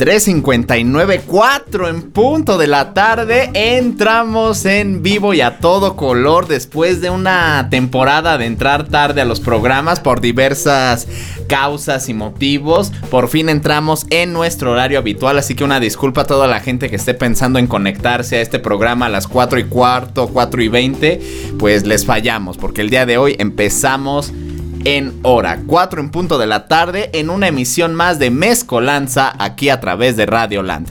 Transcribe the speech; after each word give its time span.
3.59, 0.00 1.20
4 1.26 1.88
en 1.88 2.10
punto 2.10 2.56
de 2.56 2.66
la 2.66 2.94
tarde. 2.94 3.50
Entramos 3.52 4.64
en 4.64 5.02
vivo 5.02 5.34
y 5.34 5.42
a 5.42 5.58
todo 5.58 5.94
color 5.94 6.48
después 6.48 7.02
de 7.02 7.10
una 7.10 7.68
temporada 7.68 8.38
de 8.38 8.46
entrar 8.46 8.88
tarde 8.88 9.20
a 9.20 9.26
los 9.26 9.40
programas 9.40 10.00
por 10.00 10.22
diversas 10.22 11.06
causas 11.48 12.08
y 12.08 12.14
motivos. 12.14 12.92
Por 13.10 13.28
fin 13.28 13.50
entramos 13.50 14.06
en 14.08 14.32
nuestro 14.32 14.72
horario 14.72 14.98
habitual, 14.98 15.36
así 15.36 15.54
que 15.54 15.64
una 15.64 15.80
disculpa 15.80 16.22
a 16.22 16.26
toda 16.26 16.46
la 16.46 16.60
gente 16.60 16.88
que 16.88 16.96
esté 16.96 17.12
pensando 17.12 17.58
en 17.58 17.66
conectarse 17.66 18.36
a 18.36 18.40
este 18.40 18.58
programa 18.58 19.04
a 19.04 19.10
las 19.10 19.28
4 19.28 19.58
y 19.58 19.64
cuarto, 19.64 20.28
4 20.28 20.62
y 20.62 20.68
20. 20.68 21.20
Pues 21.58 21.84
les 21.86 22.06
fallamos 22.06 22.56
porque 22.56 22.80
el 22.80 22.88
día 22.88 23.04
de 23.04 23.18
hoy 23.18 23.36
empezamos 23.38 24.32
en 24.84 25.18
hora, 25.22 25.60
4 25.66 26.00
en 26.00 26.10
punto 26.10 26.38
de 26.38 26.46
la 26.46 26.66
tarde, 26.66 27.10
en 27.12 27.30
una 27.30 27.48
emisión 27.48 27.94
más 27.94 28.18
de 28.18 28.30
Mezcolanza 28.30 29.34
aquí 29.38 29.68
a 29.68 29.80
través 29.80 30.16
de 30.16 30.26
Radio 30.26 30.62
Land. 30.62 30.88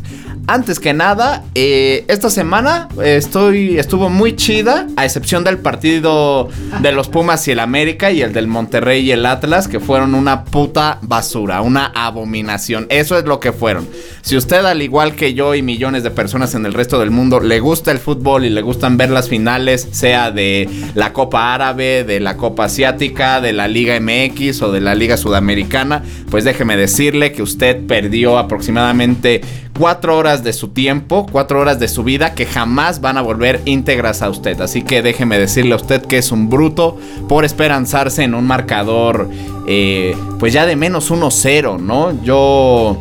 Antes 0.49 0.79
que 0.79 0.95
nada, 0.95 1.43
eh, 1.53 2.05
esta 2.07 2.31
semana 2.31 2.89
estoy, 3.03 3.77
estuvo 3.77 4.09
muy 4.09 4.35
chida, 4.35 4.87
a 4.95 5.05
excepción 5.05 5.43
del 5.43 5.59
partido 5.59 6.49
de 6.81 6.91
los 6.91 7.07
Pumas 7.07 7.47
y 7.47 7.51
el 7.51 7.59
América 7.59 8.09
y 8.09 8.23
el 8.23 8.33
del 8.33 8.47
Monterrey 8.47 9.01
y 9.05 9.11
el 9.11 9.27
Atlas, 9.27 9.67
que 9.67 9.79
fueron 9.79 10.15
una 10.15 10.45
puta 10.45 10.97
basura, 11.03 11.61
una 11.61 11.85
abominación. 11.85 12.87
Eso 12.89 13.15
es 13.15 13.25
lo 13.25 13.39
que 13.39 13.51
fueron. 13.53 13.87
Si 14.23 14.35
usted, 14.35 14.65
al 14.65 14.81
igual 14.81 15.13
que 15.13 15.35
yo 15.35 15.53
y 15.53 15.61
millones 15.61 16.01
de 16.01 16.09
personas 16.09 16.55
en 16.55 16.65
el 16.65 16.73
resto 16.73 16.99
del 16.99 17.11
mundo, 17.11 17.39
le 17.41 17.59
gusta 17.59 17.91
el 17.91 17.99
fútbol 17.99 18.43
y 18.43 18.49
le 18.49 18.63
gustan 18.63 18.97
ver 18.97 19.11
las 19.11 19.29
finales, 19.29 19.87
sea 19.91 20.31
de 20.31 20.67
la 20.95 21.13
Copa 21.13 21.53
Árabe, 21.53 22.03
de 22.03 22.19
la 22.19 22.37
Copa 22.37 22.65
Asiática, 22.65 23.39
de 23.39 23.53
la 23.53 23.67
Liga 23.67 23.99
MX 23.99 24.63
o 24.63 24.71
de 24.71 24.81
la 24.81 24.95
Liga 24.95 25.15
Sudamericana, 25.15 26.01
pues 26.31 26.43
déjeme 26.43 26.75
decirle 26.75 27.33
que 27.33 27.43
usted 27.43 27.85
perdió 27.85 28.39
aproximadamente 28.39 29.41
cuatro 29.79 30.17
horas 30.17 30.38
de 30.43 30.53
su 30.53 30.69
tiempo, 30.69 31.25
cuatro 31.31 31.59
horas 31.59 31.79
de 31.79 31.87
su 31.87 32.03
vida 32.03 32.33
que 32.33 32.45
jamás 32.45 33.01
van 33.01 33.17
a 33.17 33.21
volver 33.21 33.61
íntegras 33.65 34.21
a 34.21 34.29
usted. 34.29 34.59
Así 34.61 34.81
que 34.81 35.01
déjeme 35.01 35.37
decirle 35.39 35.73
a 35.73 35.77
usted 35.77 36.01
que 36.01 36.17
es 36.17 36.31
un 36.31 36.49
bruto 36.49 36.97
por 37.27 37.45
esperanzarse 37.45 38.23
en 38.23 38.33
un 38.33 38.45
marcador, 38.47 39.29
eh, 39.67 40.15
pues 40.39 40.53
ya 40.53 40.65
de 40.65 40.75
menos 40.75 41.11
1-0, 41.11 41.79
¿no? 41.79 42.23
Yo 42.23 42.97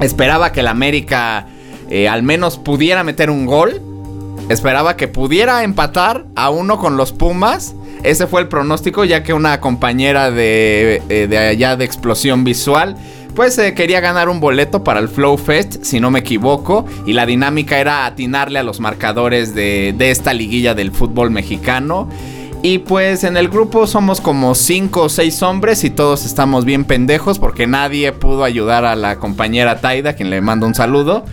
esperaba 0.00 0.52
que 0.52 0.60
el 0.60 0.68
América 0.68 1.46
eh, 1.90 2.08
al 2.08 2.22
menos 2.22 2.56
pudiera 2.56 3.04
meter 3.04 3.28
un 3.28 3.44
gol. 3.44 3.82
Esperaba 4.48 4.96
que 4.96 5.08
pudiera 5.08 5.62
empatar 5.62 6.24
a 6.34 6.48
uno 6.48 6.78
con 6.78 6.96
los 6.96 7.12
Pumas. 7.12 7.74
Ese 8.02 8.26
fue 8.26 8.40
el 8.40 8.48
pronóstico, 8.48 9.04
ya 9.04 9.22
que 9.22 9.34
una 9.34 9.60
compañera 9.60 10.30
de, 10.30 11.02
eh, 11.08 11.26
de 11.28 11.38
allá 11.38 11.76
de 11.76 11.84
explosión 11.84 12.44
visual 12.44 12.96
pues 13.34 13.56
eh, 13.58 13.74
quería 13.74 14.00
ganar 14.00 14.28
un 14.28 14.40
boleto 14.40 14.84
para 14.84 15.00
el 15.00 15.08
Flow 15.08 15.36
Fest, 15.36 15.82
si 15.82 16.00
no 16.00 16.10
me 16.10 16.20
equivoco, 16.20 16.84
y 17.06 17.12
la 17.12 17.26
dinámica 17.26 17.78
era 17.78 18.06
atinarle 18.06 18.58
a 18.58 18.62
los 18.62 18.80
marcadores 18.80 19.54
de, 19.54 19.94
esta 19.98 20.32
liguilla 20.32 20.74
del 20.74 20.92
fútbol 20.92 21.30
mexicano. 21.30 22.08
Y 22.62 22.78
pues 22.78 23.24
en 23.24 23.36
el 23.36 23.48
grupo 23.48 23.88
somos 23.88 24.20
como 24.20 24.54
5 24.54 25.02
o 25.02 25.08
6 25.08 25.42
hombres 25.42 25.82
y 25.82 25.90
todos 25.90 26.24
estamos 26.24 26.64
bien 26.64 26.84
pendejos 26.84 27.40
porque 27.40 27.66
nadie 27.66 28.12
pudo 28.12 28.44
ayudar 28.44 28.84
a 28.84 28.94
la 28.94 29.16
compañera 29.16 29.80
Taida, 29.80 30.12
quien 30.12 30.30
le 30.30 30.40
mando 30.40 30.66
un 30.66 30.74
saludo. 30.74 31.24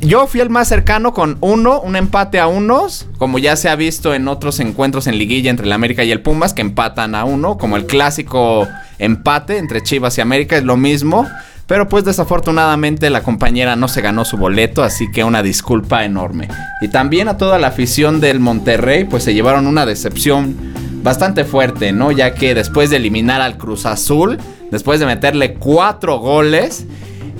Yo 0.00 0.26
fui 0.26 0.40
el 0.40 0.50
más 0.50 0.68
cercano 0.68 1.12
con 1.12 1.38
uno, 1.40 1.80
un 1.80 1.96
empate 1.96 2.38
a 2.38 2.46
unos, 2.46 3.06
como 3.18 3.38
ya 3.38 3.56
se 3.56 3.68
ha 3.68 3.76
visto 3.76 4.14
en 4.14 4.28
otros 4.28 4.60
encuentros 4.60 5.06
en 5.06 5.18
liguilla 5.18 5.50
entre 5.50 5.66
el 5.66 5.72
América 5.72 6.04
y 6.04 6.10
el 6.10 6.20
Pumas, 6.20 6.52
que 6.52 6.60
empatan 6.60 7.14
a 7.14 7.24
uno, 7.24 7.56
como 7.58 7.76
el 7.76 7.86
clásico 7.86 8.66
empate 8.98 9.58
entre 9.58 9.82
Chivas 9.82 10.18
y 10.18 10.20
América, 10.20 10.56
es 10.56 10.64
lo 10.64 10.76
mismo. 10.76 11.26
Pero 11.66 11.88
pues 11.88 12.04
desafortunadamente 12.04 13.10
la 13.10 13.22
compañera 13.22 13.76
no 13.76 13.86
se 13.86 14.00
ganó 14.00 14.24
su 14.24 14.36
boleto, 14.36 14.82
así 14.82 15.08
que 15.12 15.22
una 15.22 15.40
disculpa 15.40 16.04
enorme. 16.04 16.48
Y 16.82 16.88
también 16.88 17.28
a 17.28 17.36
toda 17.36 17.60
la 17.60 17.68
afición 17.68 18.20
del 18.20 18.40
Monterrey, 18.40 19.04
pues 19.04 19.22
se 19.22 19.34
llevaron 19.34 19.68
una 19.68 19.86
decepción 19.86 20.56
bastante 21.04 21.44
fuerte, 21.44 21.92
¿no? 21.92 22.10
Ya 22.10 22.34
que 22.34 22.56
después 22.56 22.90
de 22.90 22.96
eliminar 22.96 23.40
al 23.40 23.56
Cruz 23.56 23.86
Azul, 23.86 24.38
después 24.72 24.98
de 24.98 25.06
meterle 25.06 25.54
cuatro 25.54 26.18
goles, 26.18 26.86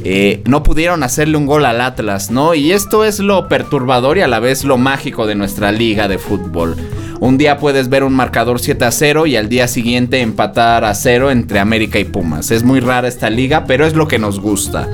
eh, 0.05 0.43
no 0.47 0.63
pudieron 0.63 1.03
hacerle 1.03 1.37
un 1.37 1.47
gol 1.47 1.65
al 1.65 1.81
Atlas, 1.81 2.31
¿no? 2.31 2.55
Y 2.55 2.73
esto 2.73 3.05
es 3.05 3.19
lo 3.19 3.49
perturbador 3.49 4.19
y 4.19 4.23
a 4.23 4.29
la 4.29 4.41
vez 4.41 4.65
lo 4.65 4.79
mágico 4.79 5.27
de 5.27 5.35
nuestra 5.35 5.73
liga 5.73 6.09
de 6.09 6.19
fútbol. 6.19 6.77
Un 7.21 7.37
día 7.37 7.59
puedes 7.59 7.91
ver 7.91 8.03
un 8.03 8.15
marcador 8.15 8.61
7 8.61 8.83
a 8.87 8.91
0 8.91 9.27
y 9.27 9.37
al 9.37 9.51
día 9.51 9.69
siguiente 9.69 10.23
empatar 10.23 10.87
a 10.87 10.95
0 10.95 11.31
entre 11.31 11.59
América 11.59 11.99
y 11.99 12.05
Pumas. 12.05 12.51
Es 12.51 12.63
muy 12.63 12.81
rara 12.81 13.09
esta 13.09 13.29
liga, 13.29 13.67
pero 13.67 13.85
es 13.85 13.95
lo 13.95 14.09
que 14.09 14.19
nos 14.19 14.41
gusta. 14.41 14.89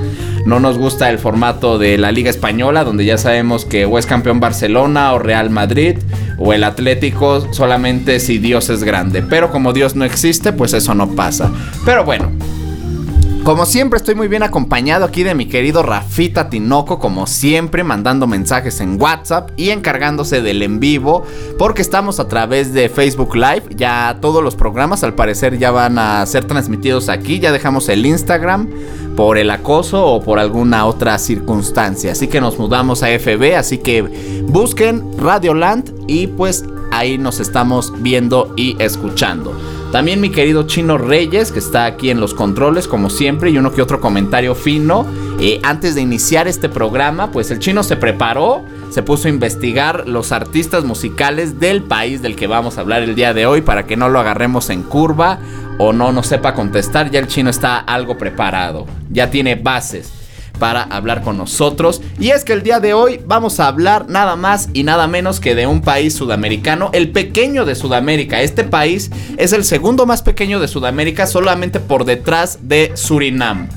No 0.45 0.59
nos 0.59 0.77
gusta 0.77 1.09
el 1.09 1.21
formato 1.21 1.79
de 1.79 1.99
la 1.99 2.11
Liga 2.11 2.29
Española, 2.29 2.83
donde 2.83 3.05
ya 3.05 3.17
sabemos 3.17 3.65
que 3.65 3.85
o 3.85 3.97
es 3.97 4.07
campeón 4.07 4.41
Barcelona 4.41 5.13
o 5.13 5.21
Real 5.21 5.51
Madrid 5.51 5.99
o 6.39 6.53
el 6.53 6.65
Atlético 6.65 7.53
solamente 7.53 8.19
si 8.19 8.39
Dios 8.39 8.71
es 8.71 8.83
grande. 8.83 9.23
Pero 9.23 9.53
como 9.53 9.73
Dios 9.73 9.95
no 9.95 10.05
existe, 10.05 10.53
pues 10.53 10.73
eso 10.73 10.97
no 10.97 11.15
pasa. 11.15 11.53
Pero 11.85 12.05
bueno, 12.05 12.33
como 13.47 13.65
siempre 13.65 13.99
estoy 13.99 14.17
muy 14.17 14.27
bien 14.27 14.43
acompañado 14.43 15.05
aquí 15.05 15.23
de 15.23 15.37
mi 15.37 15.47
querido 15.47 15.85
Rafita 15.85 16.51
Tinoco, 16.51 16.99
como 16.99 17.29
siempre 17.29 17.85
mandando 17.85 18.27
mensajes 18.27 18.81
en 18.81 19.01
WhatsApp 19.01 19.51
y 19.57 19.71
encargándose 19.71 20.43
del 20.43 20.65
en 20.65 20.81
vivo, 20.81 21.23
porque 21.57 21.81
estamos 21.81 22.19
a 22.19 22.27
través 22.27 22.75
de 22.75 22.89
Facebook 22.89 23.37
Live, 23.37 23.63
ya 23.77 24.19
todos 24.21 24.43
los 24.43 24.57
programas 24.57 25.05
al 25.05 25.15
parecer 25.15 25.59
ya 25.59 25.71
van 25.71 25.97
a 25.97 26.27
ser 26.27 26.45
transmitidos 26.47 27.09
aquí, 27.09 27.39
ya 27.39 27.53
dejamos 27.53 27.89
el 27.89 28.05
Instagram 28.05 28.69
por 29.15 29.39
el 29.39 29.49
acoso 29.53 30.05
o 30.05 30.21
por 30.21 30.41
alguna 30.41 30.85
otra 30.85 31.17
circunstancia, 31.17 32.11
así 32.11 32.27
que 32.27 32.41
nos 32.41 32.59
mudamos 32.59 33.05
a 33.05 33.17
FB, 33.17 33.55
así 33.57 33.79
que 33.79 34.03
busquen 34.49 35.05
Radioland 35.19 35.95
y 36.09 36.27
pues 36.27 36.65
ahí 36.91 37.17
nos 37.17 37.39
estamos 37.39 37.93
viendo 38.03 38.53
y 38.57 38.77
escuchando. 38.83 39.57
También 39.93 40.21
mi 40.21 40.31
querido 40.31 40.65
Chino 40.65 40.99
Reyes, 40.99 41.53
que 41.53 41.59
está 41.59 41.87
aquí 41.87 42.11
en 42.11 42.21
los 42.21 42.35
controles, 42.35 42.89
como 42.89 43.09
siempre, 43.09 43.51
y 43.51 43.59
uno 43.59 43.73
que 43.73 43.83
otro 43.83 44.01
comentario 44.01 44.55
fino. 44.55 45.07
Eh, 45.41 45.61
antes 45.63 45.95
de 45.95 46.01
iniciar 46.01 46.49
este 46.49 46.69
programa, 46.69 47.31
pues 47.31 47.51
el 47.51 47.61
chino 47.61 47.83
se 47.83 47.97
preparó, 47.97 48.63
se 48.91 49.03
puso 49.03 49.29
a 49.29 49.31
investigar 49.31 50.09
los 50.09 50.33
artistas 50.33 50.85
musicales 50.85 51.61
del 51.61 51.83
país 51.83 52.21
del 52.21 52.37
que 52.37 52.47
vamos 52.47 52.79
a 52.79 52.81
hablar 52.81 53.03
el 53.03 53.15
día 53.15 53.33
de 53.33 53.47
hoy 53.47 53.61
para 53.61 53.87
que 53.87 53.97
no 53.97 54.09
lo 54.09 54.19
agarremos 54.19 54.71
en 54.71 54.83
curva 54.83 55.39
o 55.79 55.93
no 55.93 56.13
nos 56.13 56.27
sepa 56.27 56.55
contestar. 56.55 57.11
Ya 57.11 57.21
el 57.21 57.29
chino 57.29 57.51
está 57.51 57.79
algo 57.79 58.19
preparado, 58.19 58.87
ya 59.11 59.31
tiene 59.31 59.55
bases 59.55 60.16
para 60.59 60.83
hablar 60.83 61.23
con 61.23 61.37
nosotros. 61.37 62.03
Y 62.19 62.31
es 62.31 62.45
que 62.45 62.53
el 62.53 62.63
día 62.63 62.81
de 62.81 62.95
hoy 62.95 63.21
vamos 63.27 63.61
a 63.61 63.69
hablar 63.69 64.09
nada 64.09 64.37
más 64.37 64.69
y 64.73 64.83
nada 64.83 65.07
menos 65.07 65.41
que 65.41 65.55
de 65.55 65.67
un 65.67 65.81
país 65.81 66.15
sudamericano, 66.15 66.91
el 66.93 67.11
pequeño 67.11 67.65
de 67.65 67.75
Sudamérica. 67.75 68.43
Este 68.43 68.65
país 68.65 69.11
es 69.37 69.53
el 69.53 69.65
segundo 69.65 70.07
más 70.07 70.23
pequeño 70.23 70.61
de 70.61 70.69
Sudamérica, 70.69 71.27
solamente 71.27 71.81
por 71.81 72.05
detrás 72.05 72.59
de 72.63 72.93
Surinam. 72.95 73.69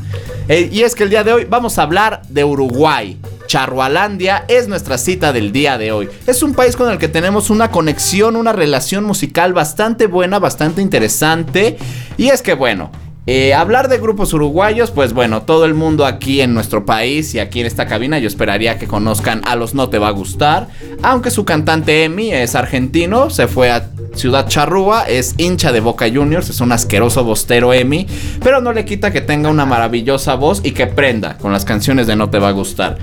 Eh, 0.47 0.67
y 0.71 0.81
es 0.81 0.95
que 0.95 1.03
el 1.03 1.11
día 1.11 1.23
de 1.23 1.31
hoy 1.31 1.45
vamos 1.45 1.77
a 1.77 1.83
hablar 1.83 2.23
de 2.27 2.43
Uruguay. 2.43 3.19
Charrualandia 3.45 4.45
es 4.47 4.67
nuestra 4.67 4.97
cita 4.97 5.33
del 5.33 5.51
día 5.51 5.77
de 5.77 5.91
hoy. 5.91 6.09
Es 6.27 6.43
un 6.43 6.53
país 6.53 6.75
con 6.75 6.91
el 6.91 6.97
que 6.97 7.07
tenemos 7.07 7.49
una 7.49 7.71
conexión, 7.71 8.35
una 8.35 8.53
relación 8.53 9.03
musical 9.03 9.53
bastante 9.53 10.07
buena, 10.07 10.39
bastante 10.39 10.81
interesante. 10.81 11.77
Y 12.17 12.29
es 12.29 12.41
que 12.41 12.53
bueno, 12.53 12.91
eh, 13.31 13.53
hablar 13.53 13.89
de 13.89 13.99
grupos 13.99 14.33
uruguayos, 14.33 14.89
pues 14.89 15.13
bueno, 15.13 15.43
todo 15.43 15.65
el 15.65 15.75
mundo 15.75 16.07
aquí 16.07 16.41
en 16.41 16.55
nuestro 16.55 16.83
país 16.83 17.35
y 17.35 17.39
aquí 17.39 17.59
en 17.59 17.67
esta 17.67 17.85
cabina, 17.85 18.17
yo 18.17 18.27
esperaría 18.27 18.79
que 18.79 18.87
conozcan 18.87 19.43
a 19.45 19.55
los 19.55 19.75
No 19.75 19.87
Te 19.87 19.99
Va 19.99 20.07
a 20.07 20.11
Gustar. 20.11 20.67
Aunque 21.03 21.29
su 21.29 21.45
cantante 21.45 22.05
Emi 22.05 22.33
es 22.33 22.55
argentino, 22.55 23.29
se 23.29 23.47
fue 23.47 23.69
a 23.69 23.87
Ciudad 24.15 24.47
Charrúa, 24.47 25.03
es 25.03 25.35
hincha 25.37 25.71
de 25.71 25.79
Boca 25.79 26.07
Juniors, 26.11 26.49
es 26.49 26.59
un 26.59 26.71
asqueroso 26.71 27.23
bostero 27.23 27.71
Emi, 27.71 28.07
pero 28.43 28.61
no 28.61 28.73
le 28.73 28.83
quita 28.83 29.11
que 29.11 29.21
tenga 29.21 29.51
una 29.51 29.67
maravillosa 29.67 30.33
voz 30.33 30.61
y 30.63 30.71
que 30.71 30.87
prenda 30.87 31.37
con 31.37 31.51
las 31.51 31.65
canciones 31.65 32.07
de 32.07 32.15
No 32.15 32.31
Te 32.31 32.39
Va 32.39 32.47
a 32.47 32.53
Gustar. 32.53 32.97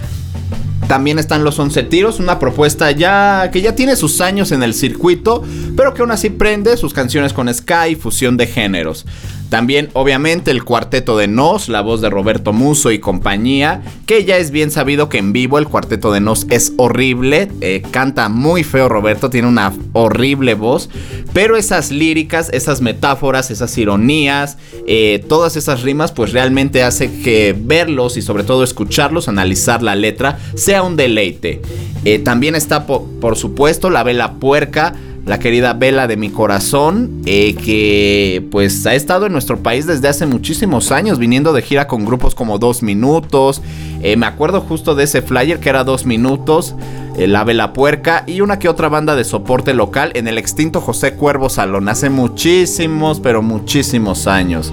También 0.88 1.18
están 1.18 1.42
los 1.42 1.58
11 1.58 1.84
tiros, 1.84 2.20
una 2.20 2.38
propuesta 2.38 2.92
ya 2.92 3.50
que 3.52 3.60
ya 3.60 3.74
tiene 3.74 3.96
sus 3.96 4.20
años 4.20 4.52
en 4.52 4.62
el 4.62 4.72
circuito, 4.72 5.42
pero 5.76 5.94
que 5.94 6.02
aún 6.02 6.12
así 6.12 6.30
prende 6.30 6.76
sus 6.76 6.92
canciones 6.92 7.32
con 7.32 7.52
Sky 7.52 7.90
y 7.90 7.94
fusión 7.96 8.36
de 8.36 8.46
géneros. 8.46 9.04
También, 9.48 9.90
obviamente, 9.92 10.50
el 10.50 10.64
cuarteto 10.64 11.16
de 11.16 11.28
Nos, 11.28 11.68
la 11.68 11.80
voz 11.80 12.00
de 12.00 12.10
Roberto 12.10 12.52
Muso 12.52 12.90
y 12.90 12.98
compañía, 12.98 13.82
que 14.06 14.24
ya 14.24 14.38
es 14.38 14.50
bien 14.50 14.70
sabido 14.70 15.08
que 15.08 15.18
en 15.18 15.32
vivo 15.32 15.58
el 15.58 15.68
cuarteto 15.68 16.12
de 16.12 16.20
Nos 16.20 16.46
es 16.50 16.72
horrible, 16.76 17.48
eh, 17.60 17.82
canta 17.92 18.28
muy 18.28 18.64
feo 18.64 18.88
Roberto, 18.88 19.30
tiene 19.30 19.46
una 19.46 19.72
horrible 19.92 20.54
voz, 20.54 20.90
pero 21.32 21.56
esas 21.56 21.92
líricas, 21.92 22.50
esas 22.52 22.80
metáforas, 22.80 23.50
esas 23.50 23.76
ironías, 23.78 24.58
eh, 24.86 25.24
todas 25.28 25.56
esas 25.56 25.82
rimas, 25.82 26.10
pues 26.10 26.32
realmente 26.32 26.82
hace 26.82 27.20
que 27.22 27.54
verlos 27.56 28.16
y 28.16 28.22
sobre 28.22 28.42
todo 28.42 28.64
escucharlos, 28.64 29.28
analizar 29.28 29.82
la 29.82 29.94
letra, 29.94 30.38
sea 30.54 30.82
un 30.82 30.96
deleite. 30.96 31.62
Eh, 32.04 32.18
también 32.18 32.54
está, 32.56 32.86
por 32.86 33.36
supuesto, 33.36 33.90
la 33.90 34.02
vela 34.02 34.34
puerca 34.34 34.94
la 35.26 35.40
querida 35.40 35.72
Vela 35.72 36.06
de 36.06 36.16
mi 36.16 36.30
corazón, 36.30 37.22
eh, 37.26 37.56
que 37.56 38.46
pues 38.52 38.86
ha 38.86 38.94
estado 38.94 39.26
en 39.26 39.32
nuestro 39.32 39.58
país 39.58 39.84
desde 39.84 40.06
hace 40.06 40.24
muchísimos 40.24 40.92
años, 40.92 41.18
viniendo 41.18 41.52
de 41.52 41.62
gira 41.62 41.88
con 41.88 42.04
grupos 42.04 42.36
como 42.36 42.60
Dos 42.60 42.84
Minutos. 42.84 43.60
Eh, 44.02 44.16
me 44.16 44.26
acuerdo 44.26 44.60
justo 44.60 44.94
de 44.94 45.02
ese 45.02 45.22
flyer 45.22 45.58
que 45.58 45.68
era 45.68 45.82
Dos 45.82 46.06
Minutos, 46.06 46.76
eh, 47.16 47.26
La 47.26 47.42
Vela 47.42 47.72
Puerca 47.72 48.22
y 48.28 48.40
una 48.40 48.60
que 48.60 48.68
otra 48.68 48.88
banda 48.88 49.16
de 49.16 49.24
soporte 49.24 49.74
local 49.74 50.12
en 50.14 50.28
el 50.28 50.38
extinto 50.38 50.80
José 50.80 51.14
Cuervo 51.14 51.50
Salón, 51.50 51.88
hace 51.88 52.08
muchísimos, 52.08 53.18
pero 53.18 53.42
muchísimos 53.42 54.28
años. 54.28 54.72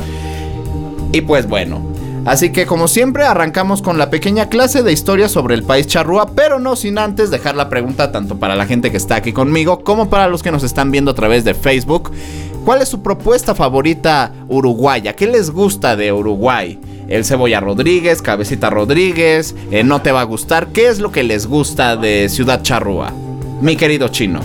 Y 1.11 1.21
pues 1.21 1.47
bueno, 1.47 1.81
Así 2.25 2.51
que 2.51 2.65
como 2.65 2.87
siempre 2.87 3.25
arrancamos 3.25 3.81
con 3.81 3.97
la 3.97 4.09
pequeña 4.09 4.47
clase 4.47 4.81
de 4.81 4.93
historia 4.93 5.27
sobre 5.27 5.55
el 5.55 5.63
país 5.63 5.87
charrúa, 5.87 6.31
pero 6.33 6.57
no 6.57 6.77
sin 6.77 6.97
antes 6.97 7.31
dejar 7.31 7.55
la 7.55 7.69
pregunta 7.69 8.13
tanto 8.13 8.39
para 8.39 8.55
la 8.55 8.65
gente 8.65 8.91
que 8.91 8.97
está 8.97 9.15
aquí 9.15 9.33
conmigo 9.33 9.83
como 9.83 10.09
para 10.09 10.29
los 10.29 10.41
que 10.41 10.51
nos 10.51 10.63
están 10.63 10.89
viendo 10.89 11.11
a 11.11 11.15
través 11.15 11.43
de 11.43 11.53
Facebook. 11.53 12.11
¿Cuál 12.63 12.81
es 12.81 12.87
su 12.87 13.01
propuesta 13.01 13.53
favorita 13.53 14.31
uruguaya? 14.47 15.13
¿Qué 15.17 15.27
les 15.27 15.51
gusta 15.51 15.97
de 15.97 16.13
Uruguay? 16.13 16.79
El 17.09 17.25
Cebolla 17.25 17.59
Rodríguez, 17.59 18.21
Cabecita 18.21 18.69
Rodríguez, 18.69 19.53
eh, 19.69 19.83
No 19.83 20.01
te 20.01 20.13
va 20.13 20.21
a 20.21 20.23
gustar. 20.23 20.67
¿Qué 20.67 20.87
es 20.87 20.99
lo 20.99 21.11
que 21.11 21.23
les 21.23 21.45
gusta 21.45 21.97
de 21.97 22.29
Ciudad 22.29 22.63
Charrúa? 22.63 23.11
Mi 23.59 23.75
querido 23.75 24.07
chino. 24.07 24.39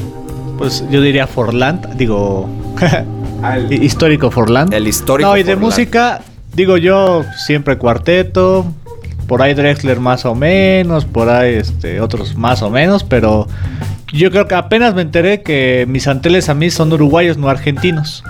Pues 0.59 0.83
yo 0.91 1.01
diría 1.01 1.29
Forland, 1.29 1.95
digo... 1.97 2.49
histórico 3.71 4.33
Forland. 4.33 4.75
El 4.75 4.89
histórico. 4.89 5.31
No, 5.31 5.37
y 5.37 5.45
de 5.45 5.55
música, 5.55 6.21
Digo 6.59 6.77
yo, 6.77 7.25
siempre 7.37 7.79
cuarteto, 7.79 8.67
por 9.29 9.43
ahí 9.43 9.55
Drexler 9.55 10.01
más 10.01 10.25
o 10.25 10.35
menos, 10.35 11.05
por 11.05 11.29
ahí 11.29 11.55
este, 11.55 12.01
otros 12.01 12.35
más 12.35 12.63
o 12.63 12.69
menos, 12.69 13.05
pero 13.05 13.47
yo 14.13 14.33
creo 14.33 14.49
que 14.49 14.57
apenas 14.57 14.93
me 14.93 15.03
enteré 15.03 15.45
que 15.45 15.87
mis 15.89 16.09
Anteles 16.09 16.49
a 16.49 16.55
mí 16.55 16.69
son 16.71 16.93
uruguayos, 16.93 17.39
no 17.39 17.49
argentinos. 17.49 18.25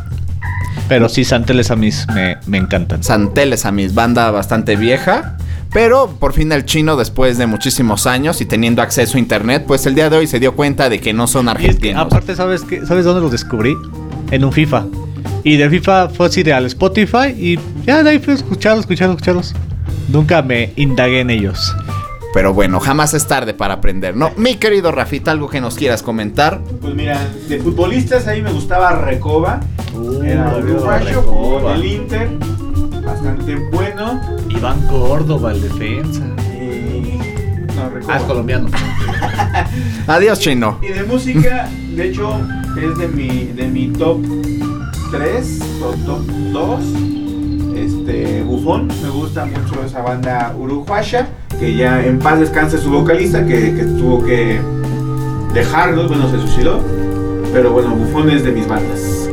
Pero 0.90 1.08
sí, 1.08 1.24
Santeles 1.24 1.70
a 1.70 1.76
mí 1.76 1.88
me, 2.14 2.36
me 2.46 2.58
encantan. 2.58 3.02
Santeles 3.02 3.64
a 3.64 3.72
mis, 3.72 3.94
banda 3.94 4.30
bastante 4.30 4.76
vieja. 4.76 5.38
Pero 5.72 6.14
por 6.20 6.34
fin 6.34 6.52
el 6.52 6.66
chino, 6.66 6.98
después 6.98 7.38
de 7.38 7.46
muchísimos 7.46 8.06
años 8.06 8.42
y 8.42 8.44
teniendo 8.44 8.82
acceso 8.82 9.16
a 9.16 9.20
internet, 9.20 9.64
pues 9.66 9.86
el 9.86 9.94
día 9.94 10.10
de 10.10 10.18
hoy 10.18 10.26
se 10.26 10.38
dio 10.38 10.54
cuenta 10.54 10.90
de 10.90 11.00
que 11.00 11.14
no 11.14 11.28
son 11.28 11.48
argentinos. 11.48 12.04
aparte, 12.04 12.36
¿sabes, 12.36 12.60
qué? 12.64 12.84
¿sabes 12.84 13.06
dónde 13.06 13.22
los 13.22 13.32
descubrí? 13.32 13.74
En 14.30 14.44
un 14.44 14.52
FIFA. 14.52 14.84
Y 15.48 15.56
de 15.56 15.70
FIFA 15.70 16.10
fue 16.10 16.26
así 16.26 16.42
de 16.42 16.52
al 16.52 16.66
Spotify 16.66 17.28
y 17.34 17.58
ya 17.86 18.02
de 18.02 18.10
ahí 18.10 18.18
fui 18.18 18.34
a 18.34 18.36
escucharlos, 18.36 18.80
escucharlos, 18.80 19.16
escucharlos. 19.16 19.54
Nunca 20.10 20.42
me 20.42 20.74
indagué 20.76 21.20
en 21.20 21.30
ellos. 21.30 21.74
Pero 22.34 22.52
bueno, 22.52 22.80
jamás 22.80 23.14
es 23.14 23.26
tarde 23.26 23.54
para 23.54 23.72
aprender, 23.72 24.14
¿no? 24.14 24.30
Mi 24.36 24.56
querido 24.56 24.92
Rafita, 24.92 25.30
algo 25.30 25.48
que 25.48 25.62
nos 25.62 25.76
quieras 25.76 26.02
comentar. 26.02 26.60
Pues 26.82 26.94
mira, 26.94 27.18
de 27.48 27.60
futbolistas 27.60 28.26
ahí 28.26 28.42
me 28.42 28.52
gustaba 28.52 28.92
Recoba. 28.92 29.60
Uh, 29.94 30.22
Era 30.22 30.54
uruguayo, 30.54 31.24
con 31.24 31.72
el 31.76 31.84
Inter. 31.86 32.28
Bastante 33.02 33.54
bueno. 33.72 34.20
Iván 34.50 34.86
Córdoba, 34.86 35.52
el 35.52 35.62
defensa. 35.62 36.26
No, 37.74 37.90
ah, 38.06 38.18
es 38.18 38.22
colombiano. 38.24 38.68
Adiós, 40.08 40.40
chino. 40.40 40.78
Y 40.82 40.88
de 40.88 41.04
música, 41.04 41.70
de 41.96 42.08
hecho, 42.08 42.38
es 42.76 42.98
de 42.98 43.08
mi, 43.08 43.44
de 43.46 43.66
mi 43.68 43.88
top 43.88 44.20
3 45.10 45.58
o 45.82 45.92
top 46.06 46.26
2. 46.52 46.80
Este, 47.76 48.42
Bufón, 48.42 48.88
me 49.02 49.08
gusta 49.10 49.46
mucho 49.46 49.82
esa 49.84 50.02
banda 50.02 50.54
uruguaya, 50.58 51.28
que 51.58 51.74
ya 51.74 52.04
en 52.04 52.18
paz 52.18 52.40
descanse 52.40 52.78
su 52.78 52.90
vocalista, 52.90 53.46
que, 53.46 53.70
tuvo 53.98 54.24
que 54.24 54.60
dejarlo, 55.54 56.08
bueno, 56.08 56.30
se 56.30 56.38
suicidó. 56.38 56.80
Pero 57.52 57.72
bueno, 57.72 57.94
Bufón 57.94 58.30
es 58.30 58.44
de 58.44 58.52
mis 58.52 58.66
bandas. 58.66 59.30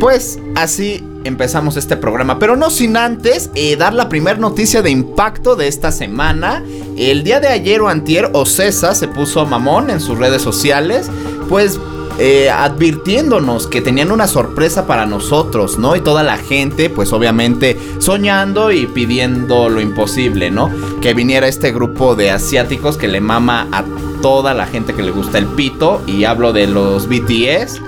Pues 0.00 0.38
así 0.54 1.04
empezamos 1.24 1.76
este 1.76 1.96
programa, 1.96 2.38
pero 2.38 2.56
no 2.56 2.70
sin 2.70 2.96
antes 2.96 3.50
eh, 3.54 3.76
dar 3.76 3.94
la 3.94 4.08
primera 4.08 4.38
noticia 4.38 4.82
de 4.82 4.90
impacto 4.90 5.56
de 5.56 5.68
esta 5.68 5.92
semana. 5.92 6.62
El 6.96 7.22
día 7.24 7.40
de 7.40 7.48
ayer 7.48 7.80
o 7.80 7.88
antier, 7.88 8.30
Ocesa 8.32 8.94
se 8.94 9.08
puso 9.08 9.44
mamón 9.46 9.90
en 9.90 10.00
sus 10.00 10.18
redes 10.18 10.42
sociales, 10.42 11.10
pues 11.48 11.80
eh, 12.20 12.50
advirtiéndonos 12.50 13.68
que 13.68 13.80
tenían 13.80 14.10
una 14.10 14.26
sorpresa 14.26 14.86
para 14.88 15.06
nosotros, 15.06 15.78
¿no? 15.78 15.94
Y 15.94 16.00
toda 16.00 16.24
la 16.24 16.36
gente, 16.36 16.90
pues 16.90 17.12
obviamente 17.12 17.78
soñando 17.98 18.72
y 18.72 18.86
pidiendo 18.86 19.68
lo 19.68 19.80
imposible, 19.80 20.50
¿no? 20.50 20.68
Que 21.00 21.14
viniera 21.14 21.46
este 21.46 21.70
grupo 21.70 22.16
de 22.16 22.32
asiáticos 22.32 22.96
que 22.96 23.06
le 23.06 23.20
mama 23.20 23.68
a 23.70 23.84
toda 24.20 24.52
la 24.52 24.66
gente 24.66 24.94
que 24.94 25.02
le 25.02 25.12
gusta 25.12 25.38
el 25.38 25.46
pito. 25.46 26.02
Y 26.08 26.24
hablo 26.24 26.52
de 26.52 26.66
los 26.66 27.08
BTS. 27.08 27.80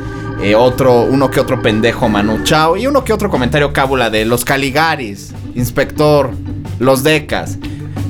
Eh, 0.43 0.55
otro, 0.55 1.03
uno 1.03 1.31
que 1.31 1.41
otro 1.41 1.61
pendejo 1.61 2.09
Manu 2.09 2.44
Chao. 2.44 2.77
Y 2.77 2.87
uno 2.87 3.05
que 3.05 3.12
otro 3.12 3.31
comentario 3.31 3.73
cábula 3.73 4.11
de 4.11 4.25
los 4.25 4.44
Caligaris, 4.44 5.32
Inspector, 5.56 6.31
los 6.79 7.03
Decas. 7.03 7.59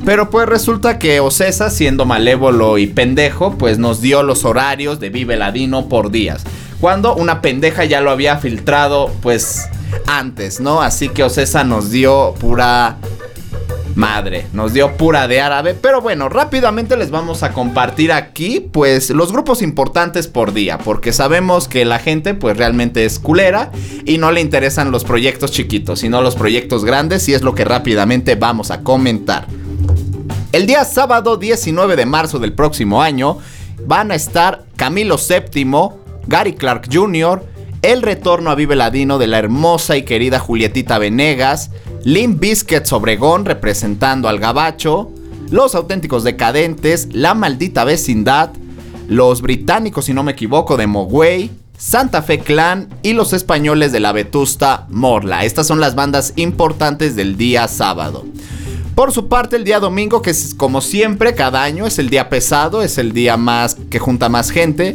Pero 0.04 0.30
pues 0.30 0.48
resulta 0.48 0.98
que 0.98 1.20
Ocesa, 1.20 1.70
siendo 1.70 2.06
malévolo 2.06 2.78
y 2.78 2.86
pendejo, 2.86 3.56
pues 3.58 3.78
nos 3.78 4.00
dio 4.00 4.22
los 4.22 4.44
horarios 4.44 4.98
de 4.98 5.10
Vive 5.10 5.36
Ladino 5.36 5.88
por 5.88 6.10
días. 6.10 6.42
Cuando 6.80 7.14
una 7.14 7.42
pendeja 7.42 7.84
ya 7.84 8.00
lo 8.00 8.10
había 8.10 8.38
filtrado 8.38 9.12
pues 9.20 9.68
antes, 10.06 10.60
¿no? 10.60 10.80
Así 10.80 11.10
que 11.10 11.22
Ocesa 11.22 11.64
nos 11.64 11.90
dio 11.90 12.34
pura 12.40 12.96
madre, 13.94 14.46
nos 14.54 14.72
dio 14.72 14.96
pura 14.96 15.28
de 15.28 15.40
árabe. 15.40 15.74
Pero 15.74 16.00
bueno, 16.00 16.28
rápidamente 16.30 16.96
les 16.96 17.10
vamos 17.10 17.42
a 17.42 17.52
compartir 17.52 18.12
aquí 18.12 18.60
pues 18.60 19.10
los 19.10 19.30
grupos 19.30 19.60
importantes 19.60 20.26
por 20.26 20.54
día. 20.54 20.78
Porque 20.78 21.12
sabemos 21.12 21.68
que 21.68 21.84
la 21.84 21.98
gente 21.98 22.32
pues 22.32 22.56
realmente 22.56 23.04
es 23.04 23.18
culera 23.18 23.70
y 24.06 24.16
no 24.16 24.32
le 24.32 24.40
interesan 24.40 24.90
los 24.90 25.04
proyectos 25.04 25.52
chiquitos, 25.52 26.00
sino 26.00 26.22
los 26.22 26.34
proyectos 26.34 26.84
grandes 26.84 27.28
y 27.28 27.34
es 27.34 27.42
lo 27.42 27.54
que 27.54 27.64
rápidamente 27.64 28.34
vamos 28.34 28.70
a 28.70 28.80
comentar. 28.80 29.46
El 30.52 30.66
día 30.66 30.84
sábado 30.84 31.36
19 31.36 31.94
de 31.94 32.06
marzo 32.06 32.40
del 32.40 32.52
próximo 32.52 33.02
año 33.02 33.38
van 33.86 34.10
a 34.10 34.16
estar 34.16 34.64
Camilo 34.74 35.16
VII, 35.16 35.70
Gary 36.26 36.54
Clark 36.54 36.88
Jr., 36.92 37.46
el 37.82 38.02
retorno 38.02 38.50
a 38.50 38.56
Vive 38.56 38.74
Ladino 38.74 39.18
de 39.18 39.28
la 39.28 39.38
hermosa 39.38 39.96
y 39.96 40.02
querida 40.02 40.40
Julietita 40.40 40.98
Venegas, 40.98 41.70
Lim 42.02 42.40
Biscuits 42.40 42.92
Obregón 42.92 43.44
representando 43.44 44.28
al 44.28 44.40
Gabacho, 44.40 45.12
Los 45.50 45.76
Auténticos 45.76 46.24
Decadentes, 46.24 47.08
La 47.12 47.34
Maldita 47.34 47.84
Vecindad, 47.84 48.50
Los 49.06 49.42
Británicos, 49.42 50.06
si 50.06 50.14
no 50.14 50.24
me 50.24 50.32
equivoco, 50.32 50.76
de 50.76 50.88
Mogwai, 50.88 51.50
Santa 51.78 52.22
Fe 52.22 52.40
Clan 52.40 52.88
y 53.02 53.12
los 53.12 53.32
españoles 53.32 53.92
de 53.92 54.00
la 54.00 54.10
Vetusta 54.10 54.86
Morla. 54.90 55.44
Estas 55.44 55.68
son 55.68 55.80
las 55.80 55.94
bandas 55.94 56.32
importantes 56.34 57.14
del 57.14 57.36
día 57.36 57.68
sábado. 57.68 58.24
Por 59.00 59.12
su 59.12 59.28
parte, 59.28 59.56
el 59.56 59.64
día 59.64 59.80
domingo, 59.80 60.20
que 60.20 60.28
es 60.28 60.54
como 60.54 60.82
siempre, 60.82 61.34
cada 61.34 61.62
año 61.62 61.86
es 61.86 61.98
el 61.98 62.10
día 62.10 62.28
pesado, 62.28 62.82
es 62.82 62.98
el 62.98 63.14
día 63.14 63.38
más 63.38 63.78
que 63.88 63.98
junta 63.98 64.28
más 64.28 64.50
gente, 64.50 64.94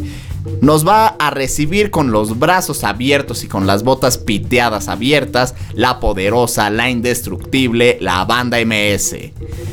nos 0.62 0.88
va 0.88 1.07
a 1.07 1.31
recibir 1.31 1.89
con 1.89 2.12
los 2.12 2.38
brazos 2.38 2.83
abiertos 2.83 3.43
y 3.43 3.47
con 3.47 3.65
las 3.65 3.81
botas 3.81 4.19
piteadas 4.19 4.89
abiertas 4.89 5.55
la 5.74 6.00
poderosa, 6.00 6.69
la 6.69 6.91
indestructible, 6.91 7.97
la 8.00 8.24
banda 8.25 8.63
MS, 8.63 9.15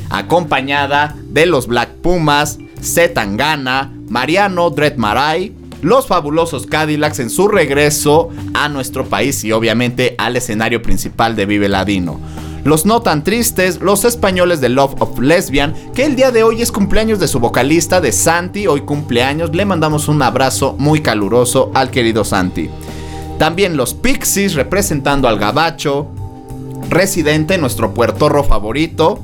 acompañada 0.08 1.14
de 1.24 1.44
los 1.44 1.66
Black 1.66 1.90
Pumas, 1.96 2.58
Zetangana, 2.82 3.92
Mariano 4.08 4.70
Dread 4.70 4.96
Marai, 4.96 5.52
los 5.82 6.06
fabulosos 6.06 6.66
Cadillacs 6.66 7.18
en 7.18 7.28
su 7.28 7.48
regreso 7.48 8.30
a 8.54 8.70
nuestro 8.70 9.04
país 9.04 9.44
y 9.44 9.52
obviamente 9.52 10.14
al 10.16 10.36
escenario 10.36 10.80
principal 10.80 11.36
de 11.36 11.44
Vive 11.44 11.68
Ladino 11.68 12.18
los 12.64 12.86
no 12.86 13.00
tan 13.02 13.24
tristes, 13.24 13.80
los 13.80 14.04
españoles 14.04 14.60
de 14.60 14.68
Love 14.68 14.94
of 15.00 15.18
Lesbian, 15.18 15.74
que 15.94 16.04
el 16.04 16.16
día 16.16 16.30
de 16.30 16.42
hoy 16.42 16.62
es 16.62 16.70
cumpleaños 16.70 17.18
de 17.18 17.28
su 17.28 17.40
vocalista 17.40 18.00
de 18.00 18.12
Santi, 18.12 18.66
hoy 18.66 18.82
cumpleaños, 18.82 19.54
le 19.54 19.64
mandamos 19.64 20.08
un 20.08 20.22
abrazo 20.22 20.76
muy 20.78 21.00
caluroso 21.00 21.70
al 21.74 21.90
querido 21.90 22.24
Santi. 22.24 22.70
También 23.38 23.76
los 23.76 23.94
Pixies 23.94 24.54
representando 24.54 25.26
al 25.28 25.38
Gabacho, 25.38 26.06
Residente, 26.88 27.58
nuestro 27.58 27.94
puertorro 27.94 28.44
favorito, 28.44 29.18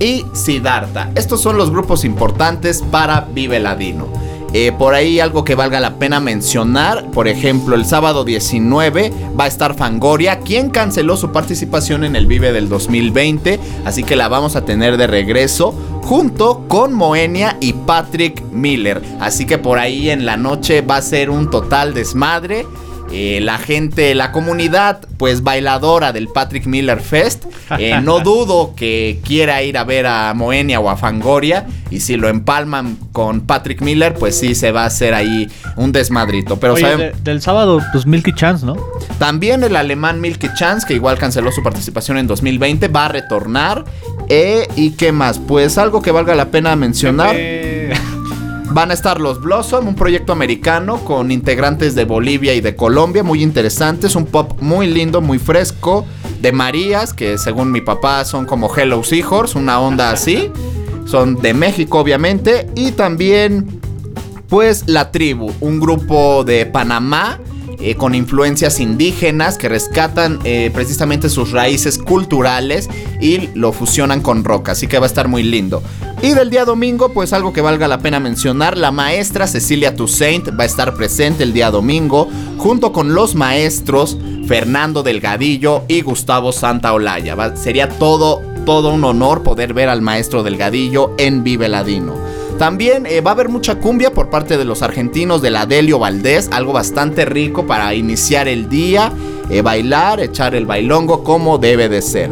y 0.00 0.24
Siddhartha. 0.32 1.10
Estos 1.14 1.40
son 1.40 1.56
los 1.56 1.70
grupos 1.70 2.04
importantes 2.04 2.82
para 2.82 3.22
Vive 3.32 3.58
Ladino. 3.58 4.17
Eh, 4.54 4.72
por 4.72 4.94
ahí 4.94 5.20
algo 5.20 5.44
que 5.44 5.54
valga 5.54 5.78
la 5.78 5.96
pena 5.96 6.20
mencionar, 6.20 7.10
por 7.10 7.28
ejemplo, 7.28 7.74
el 7.74 7.84
sábado 7.84 8.24
19 8.24 9.12
va 9.38 9.44
a 9.44 9.48
estar 9.48 9.74
Fangoria, 9.74 10.40
quien 10.40 10.70
canceló 10.70 11.16
su 11.18 11.32
participación 11.32 12.02
en 12.04 12.16
el 12.16 12.26
Vive 12.26 12.52
del 12.52 12.68
2020, 12.68 13.60
así 13.84 14.04
que 14.04 14.16
la 14.16 14.28
vamos 14.28 14.56
a 14.56 14.64
tener 14.64 14.96
de 14.96 15.06
regreso 15.06 15.74
junto 16.02 16.66
con 16.68 16.94
Moenia 16.94 17.58
y 17.60 17.74
Patrick 17.74 18.42
Miller. 18.50 19.02
Así 19.20 19.44
que 19.44 19.58
por 19.58 19.78
ahí 19.78 20.08
en 20.08 20.24
la 20.24 20.38
noche 20.38 20.80
va 20.80 20.96
a 20.96 21.02
ser 21.02 21.28
un 21.28 21.50
total 21.50 21.92
desmadre. 21.92 22.66
Eh, 23.10 23.40
la 23.42 23.58
gente, 23.58 24.14
la 24.14 24.32
comunidad, 24.32 25.00
pues 25.16 25.42
bailadora 25.42 26.12
del 26.12 26.28
Patrick 26.28 26.66
Miller 26.66 27.00
Fest, 27.00 27.44
eh, 27.78 27.98
no 28.02 28.20
dudo 28.24 28.74
que 28.76 29.20
quiera 29.24 29.62
ir 29.62 29.78
a 29.78 29.84
ver 29.84 30.06
a 30.06 30.34
Moenia 30.34 30.78
o 30.80 30.90
a 30.90 30.96
Fangoria. 30.96 31.66
Y 31.90 32.00
si 32.00 32.16
lo 32.16 32.28
empalman 32.28 32.98
con 33.12 33.40
Patrick 33.40 33.80
Miller, 33.80 34.12
pues 34.14 34.38
sí 34.38 34.54
se 34.54 34.72
va 34.72 34.82
a 34.82 34.86
hacer 34.86 35.14
ahí 35.14 35.48
un 35.76 35.90
desmadrito. 35.92 36.60
Pero 36.60 36.74
Oye, 36.74 36.82
saben, 36.82 36.98
de- 36.98 37.12
del 37.22 37.40
sábado, 37.40 37.80
pues 37.92 38.04
Milky 38.06 38.34
Chance, 38.34 38.66
¿no? 38.66 38.76
también 39.18 39.64
el 39.64 39.74
alemán 39.74 40.20
Milky 40.20 40.48
Chance, 40.54 40.86
que 40.86 40.94
igual 40.94 41.18
canceló 41.18 41.50
su 41.50 41.62
participación 41.62 42.18
en 42.18 42.26
2020, 42.26 42.88
va 42.88 43.06
a 43.06 43.08
retornar. 43.08 43.84
Eh, 44.28 44.68
¿Y 44.76 44.90
qué 44.92 45.10
más? 45.12 45.38
Pues 45.38 45.78
algo 45.78 46.02
que 46.02 46.10
valga 46.10 46.34
la 46.34 46.50
pena 46.50 46.76
mencionar. 46.76 47.34
Van 48.70 48.90
a 48.90 48.94
estar 48.94 49.20
los 49.20 49.40
Blossom, 49.40 49.88
un 49.88 49.94
proyecto 49.94 50.32
americano 50.32 50.98
con 50.98 51.30
integrantes 51.30 51.94
de 51.94 52.04
Bolivia 52.04 52.54
y 52.54 52.60
de 52.60 52.76
Colombia, 52.76 53.22
muy 53.22 53.42
interesantes, 53.42 54.14
un 54.14 54.26
pop 54.26 54.60
muy 54.60 54.86
lindo, 54.86 55.20
muy 55.20 55.38
fresco, 55.38 56.06
de 56.40 56.52
Marías, 56.52 57.14
que 57.14 57.38
según 57.38 57.72
mi 57.72 57.80
papá 57.80 58.24
son 58.24 58.44
como 58.44 58.74
Hello 58.74 59.02
Seahorse, 59.02 59.58
una 59.58 59.80
onda 59.80 60.10
así, 60.10 60.52
son 61.06 61.36
de 61.36 61.54
México 61.54 61.98
obviamente, 61.98 62.68
y 62.76 62.92
también 62.92 63.80
pues 64.48 64.84
La 64.86 65.10
Tribu, 65.10 65.50
un 65.60 65.80
grupo 65.80 66.44
de 66.44 66.66
Panamá 66.66 67.40
eh, 67.80 67.94
con 67.94 68.14
influencias 68.14 68.80
indígenas 68.80 69.58
que 69.58 69.68
rescatan 69.68 70.38
eh, 70.44 70.70
precisamente 70.74 71.28
sus 71.28 71.52
raíces 71.52 71.98
culturales 71.98 72.88
y 73.20 73.48
lo 73.54 73.72
fusionan 73.72 74.20
con 74.20 74.44
rock, 74.44 74.70
así 74.70 74.86
que 74.86 74.98
va 74.98 75.06
a 75.06 75.08
estar 75.08 75.28
muy 75.28 75.42
lindo. 75.42 75.82
Y 76.20 76.30
del 76.34 76.50
día 76.50 76.64
domingo, 76.64 77.10
pues 77.12 77.32
algo 77.32 77.52
que 77.52 77.60
valga 77.60 77.86
la 77.86 78.00
pena 78.00 78.18
mencionar, 78.18 78.76
la 78.76 78.90
maestra 78.90 79.46
Cecilia 79.46 79.94
Toussaint 79.94 80.48
va 80.58 80.64
a 80.64 80.66
estar 80.66 80.94
presente 80.94 81.44
el 81.44 81.52
día 81.52 81.70
domingo 81.70 82.28
junto 82.56 82.92
con 82.92 83.14
los 83.14 83.36
maestros 83.36 84.18
Fernando 84.48 85.04
Delgadillo 85.04 85.84
y 85.86 86.00
Gustavo 86.00 86.50
Santaolalla. 86.50 87.36
Va- 87.36 87.54
sería 87.56 87.88
todo, 87.88 88.42
todo 88.66 88.92
un 88.92 89.04
honor 89.04 89.44
poder 89.44 89.74
ver 89.74 89.88
al 89.88 90.02
maestro 90.02 90.42
Delgadillo 90.42 91.12
en 91.18 91.44
Vive 91.44 91.68
Ladino. 91.68 92.16
También 92.58 93.06
eh, 93.06 93.20
va 93.20 93.30
a 93.30 93.34
haber 93.34 93.48
mucha 93.48 93.76
cumbia 93.76 94.12
por 94.12 94.30
parte 94.30 94.58
de 94.58 94.64
los 94.64 94.82
argentinos 94.82 95.40
del 95.42 95.56
Adelio 95.56 95.98
Valdés, 95.98 96.48
algo 96.52 96.72
bastante 96.72 97.24
rico 97.24 97.66
para 97.66 97.94
iniciar 97.94 98.48
el 98.48 98.68
día, 98.68 99.12
eh, 99.48 99.62
bailar, 99.62 100.20
echar 100.20 100.54
el 100.54 100.66
bailongo 100.66 101.22
como 101.22 101.58
debe 101.58 101.88
de 101.88 102.02
ser. 102.02 102.30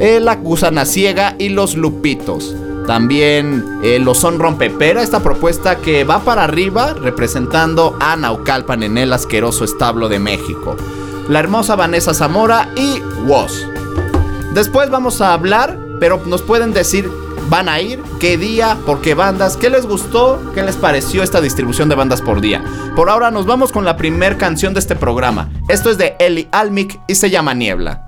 Eh, 0.00 0.20
la 0.20 0.36
gusana 0.36 0.84
ciega 0.84 1.36
y 1.38 1.50
los 1.50 1.76
lupitos. 1.76 2.54
También 2.86 3.80
eh, 3.82 3.98
los 3.98 4.18
son 4.18 4.38
rompepera, 4.38 5.02
esta 5.02 5.20
propuesta 5.20 5.76
que 5.76 6.04
va 6.04 6.20
para 6.20 6.44
arriba 6.44 6.94
representando 6.94 7.96
a 8.00 8.14
Naucalpan 8.16 8.82
en 8.82 8.96
el 8.96 9.12
asqueroso 9.12 9.64
establo 9.64 10.08
de 10.08 10.20
México. 10.20 10.76
La 11.28 11.40
hermosa 11.40 11.74
Vanessa 11.74 12.14
Zamora 12.14 12.70
y 12.76 13.00
Woz. 13.26 13.66
Después 14.54 14.88
vamos 14.90 15.20
a 15.20 15.32
hablar, 15.32 15.78
pero 15.98 16.22
nos 16.26 16.42
pueden 16.42 16.72
decir, 16.72 17.10
van 17.48 17.68
a 17.68 17.80
ir, 17.80 18.02
qué 18.20 18.36
día, 18.36 18.76
por 18.86 19.00
qué 19.00 19.14
bandas, 19.14 19.56
qué 19.56 19.70
les 19.70 19.86
gustó, 19.86 20.52
qué 20.54 20.62
les 20.62 20.76
pareció 20.76 21.22
esta 21.22 21.40
distribución 21.40 21.88
de 21.88 21.94
bandas 21.94 22.22
por 22.22 22.40
día. 22.40 22.62
Por 22.94 23.10
ahora 23.10 23.30
nos 23.30 23.46
vamos 23.46 23.72
con 23.72 23.84
la 23.84 23.96
primer 23.96 24.36
canción 24.36 24.74
de 24.74 24.80
este 24.80 24.96
programa. 24.96 25.50
Esto 25.68 25.90
es 25.90 25.98
de 25.98 26.16
Eli 26.18 26.48
Almic 26.52 27.00
y 27.06 27.14
se 27.14 27.30
llama 27.30 27.54
Niebla. 27.54 28.05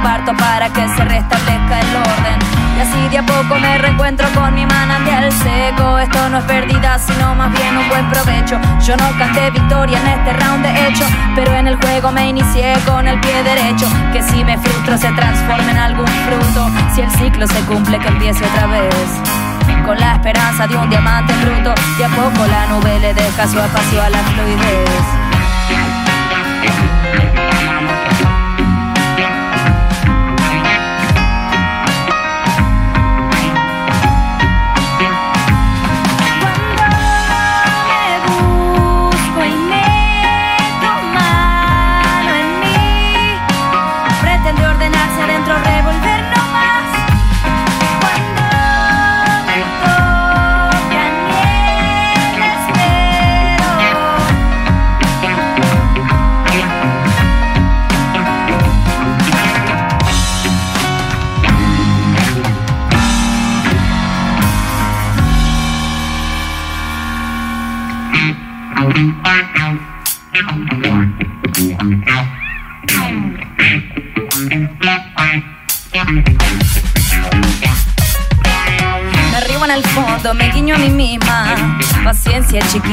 Aparto 0.00 0.34
para 0.34 0.68
que 0.70 0.88
se 0.88 1.04
restablezca 1.04 1.80
el 1.80 1.96
orden. 1.96 2.38
Y 2.76 2.80
así 2.80 3.08
de 3.10 3.18
a 3.18 3.26
poco 3.26 3.58
me 3.58 3.78
reencuentro 3.78 4.26
con 4.34 4.54
mi 4.54 4.64
manantial 4.64 5.30
seco. 5.32 5.98
Esto 5.98 6.28
no 6.30 6.38
es 6.38 6.44
pérdida, 6.44 6.98
sino 6.98 7.34
más 7.34 7.52
bien 7.52 7.76
un 7.76 7.88
buen 7.88 8.08
provecho. 8.08 8.58
Yo 8.80 8.96
no 8.96 9.10
canté 9.18 9.50
victoria 9.50 9.98
en 10.00 10.06
este 10.06 10.32
round 10.32 10.64
de 10.64 10.88
hecho 10.88 11.04
Pero 11.34 11.54
en 11.54 11.66
el 11.66 11.76
juego 11.76 12.10
me 12.12 12.28
inicié 12.28 12.74
con 12.86 13.06
el 13.06 13.20
pie 13.20 13.42
derecho. 13.42 13.86
Que 14.12 14.22
si 14.22 14.42
me 14.44 14.56
frustro 14.58 14.96
se 14.96 15.12
transforma 15.12 15.70
en 15.70 15.78
algún 15.78 16.06
fruto. 16.06 16.70
Si 16.94 17.02
el 17.02 17.10
ciclo 17.10 17.46
se 17.46 17.60
cumple 17.66 17.98
que 17.98 18.08
empiece 18.08 18.44
otra 18.44 18.66
vez. 18.66 19.06
Con 19.84 19.98
la 19.98 20.14
esperanza 20.14 20.66
de 20.66 20.76
un 20.76 20.88
diamante 20.88 21.34
bruto. 21.44 21.74
De 21.98 22.04
a 22.04 22.08
poco 22.08 22.46
la 22.46 22.66
nube 22.68 22.98
le 23.00 23.14
deja 23.14 23.46
su 23.46 23.58
espacio 23.58 24.02
a 24.02 24.08
la 24.08 24.18
fluidez 24.18 25.30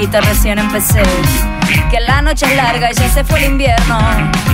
recién 0.05 0.59
empecé. 0.59 1.01
Que 1.89 1.99
la 1.99 2.21
noche 2.21 2.45
es 2.45 2.55
larga 2.55 2.91
y 2.91 2.93
ya 2.93 3.09
se 3.09 3.23
fue 3.23 3.39
el 3.39 3.51
invierno. 3.51 3.97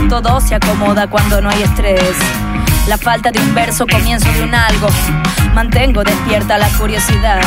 Todo 0.09 0.39
se 0.39 0.55
acomoda 0.55 1.07
cuando 1.07 1.41
no 1.41 1.49
hay 1.49 1.63
estrés. 1.63 2.15
La 2.87 2.97
falta 2.97 3.29
de 3.29 3.39
un 3.39 3.53
verso, 3.53 3.85
comienzo 3.85 4.31
de 4.31 4.43
un 4.43 4.55
algo. 4.55 4.87
Mantengo 5.53 6.03
despierta 6.03 6.57
la 6.57 6.69
curiosidad. 6.69 7.41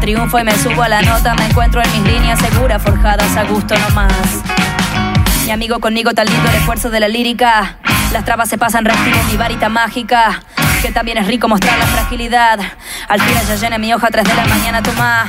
Triunfo 0.00 0.38
y 0.38 0.44
me 0.44 0.56
subo 0.58 0.82
a 0.82 0.88
la 0.88 1.02
nota, 1.02 1.34
me 1.34 1.46
encuentro 1.46 1.80
en 1.82 1.92
mis 1.92 2.12
líneas 2.12 2.40
seguras, 2.40 2.82
forjadas 2.82 3.36
a 3.36 3.44
gusto 3.44 3.74
nomás. 3.78 4.42
Mi 5.44 5.52
amigo 5.52 5.78
conmigo 5.78 6.12
tan 6.12 6.26
lindo 6.26 6.48
el 6.50 6.56
esfuerzo 6.56 6.90
de 6.90 7.00
la 7.00 7.08
lírica. 7.08 7.76
Las 8.12 8.24
trabas 8.24 8.48
se 8.48 8.58
pasan 8.58 8.84
rápido 8.84 9.18
en 9.20 9.26
mi 9.28 9.36
varita 9.36 9.68
mágica. 9.68 10.42
Que 10.82 10.90
también 10.90 11.18
es 11.18 11.26
rico 11.26 11.48
mostrar 11.48 11.78
la 11.78 11.86
fragilidad. 11.86 12.58
Al 13.08 13.20
fin 13.20 13.36
ya 13.48 13.54
llené 13.54 13.78
mi 13.78 13.94
hoja 13.94 14.08
3 14.10 14.24
de 14.24 14.34
la 14.34 14.44
mañana, 14.46 14.82
toma. 14.82 15.26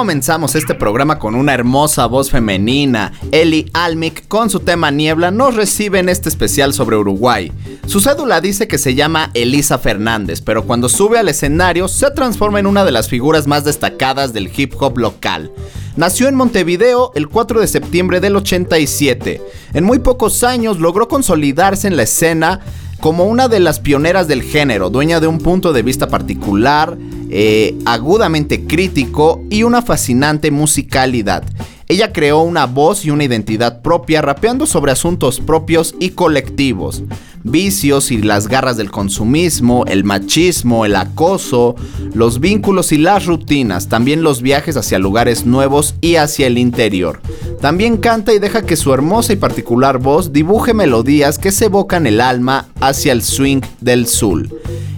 Comenzamos 0.00 0.54
este 0.54 0.74
programa 0.74 1.18
con 1.18 1.34
una 1.34 1.52
hermosa 1.52 2.06
voz 2.06 2.30
femenina. 2.30 3.12
Eli 3.32 3.70
Almic 3.74 4.26
con 4.28 4.48
su 4.48 4.60
tema 4.60 4.90
Niebla 4.90 5.30
nos 5.30 5.56
recibe 5.56 5.98
en 5.98 6.08
este 6.08 6.30
especial 6.30 6.72
sobre 6.72 6.96
Uruguay. 6.96 7.52
Su 7.84 8.00
cédula 8.00 8.40
dice 8.40 8.66
que 8.66 8.78
se 8.78 8.94
llama 8.94 9.30
Elisa 9.34 9.76
Fernández, 9.76 10.40
pero 10.40 10.64
cuando 10.64 10.88
sube 10.88 11.18
al 11.18 11.28
escenario 11.28 11.86
se 11.86 12.10
transforma 12.12 12.58
en 12.58 12.66
una 12.66 12.86
de 12.86 12.92
las 12.92 13.10
figuras 13.10 13.46
más 13.46 13.64
destacadas 13.66 14.32
del 14.32 14.50
hip 14.56 14.72
hop 14.80 14.96
local. 14.96 15.52
Nació 15.96 16.28
en 16.28 16.34
Montevideo 16.34 17.12
el 17.14 17.28
4 17.28 17.60
de 17.60 17.66
septiembre 17.66 18.20
del 18.20 18.36
87. 18.36 19.42
En 19.74 19.84
muy 19.84 19.98
pocos 19.98 20.44
años 20.44 20.80
logró 20.80 21.08
consolidarse 21.08 21.86
en 21.88 21.98
la 21.98 22.04
escena 22.04 22.60
como 23.00 23.24
una 23.24 23.48
de 23.48 23.60
las 23.60 23.80
pioneras 23.80 24.28
del 24.28 24.42
género, 24.42 24.88
dueña 24.88 25.20
de 25.20 25.26
un 25.26 25.38
punto 25.38 25.74
de 25.74 25.82
vista 25.82 26.08
particular, 26.08 26.96
eh, 27.30 27.76
agudamente 27.84 28.66
crítico 28.66 29.42
y 29.50 29.62
una 29.62 29.82
fascinante 29.82 30.50
musicalidad. 30.50 31.44
Ella 31.88 32.12
creó 32.12 32.42
una 32.42 32.66
voz 32.66 33.04
y 33.04 33.10
una 33.10 33.24
identidad 33.24 33.82
propia 33.82 34.22
rapeando 34.22 34.66
sobre 34.66 34.92
asuntos 34.92 35.40
propios 35.40 35.94
y 35.98 36.10
colectivos 36.10 37.02
vicios 37.42 38.10
y 38.10 38.18
las 38.18 38.48
garras 38.48 38.76
del 38.76 38.90
consumismo, 38.90 39.84
el 39.86 40.04
machismo, 40.04 40.84
el 40.84 40.96
acoso, 40.96 41.74
los 42.12 42.40
vínculos 42.40 42.92
y 42.92 42.98
las 42.98 43.26
rutinas, 43.26 43.88
también 43.88 44.22
los 44.22 44.42
viajes 44.42 44.76
hacia 44.76 44.98
lugares 44.98 45.46
nuevos 45.46 45.94
y 46.00 46.16
hacia 46.16 46.46
el 46.46 46.58
interior. 46.58 47.20
También 47.60 47.98
canta 47.98 48.32
y 48.32 48.38
deja 48.38 48.62
que 48.62 48.76
su 48.76 48.92
hermosa 48.92 49.32
y 49.32 49.36
particular 49.36 49.98
voz 49.98 50.32
dibuje 50.32 50.72
melodías 50.74 51.38
que 51.38 51.52
se 51.52 51.66
evocan 51.66 52.06
el 52.06 52.20
alma 52.20 52.68
hacia 52.80 53.12
el 53.12 53.22
swing 53.22 53.60
del 53.80 54.06
sur. 54.06 54.48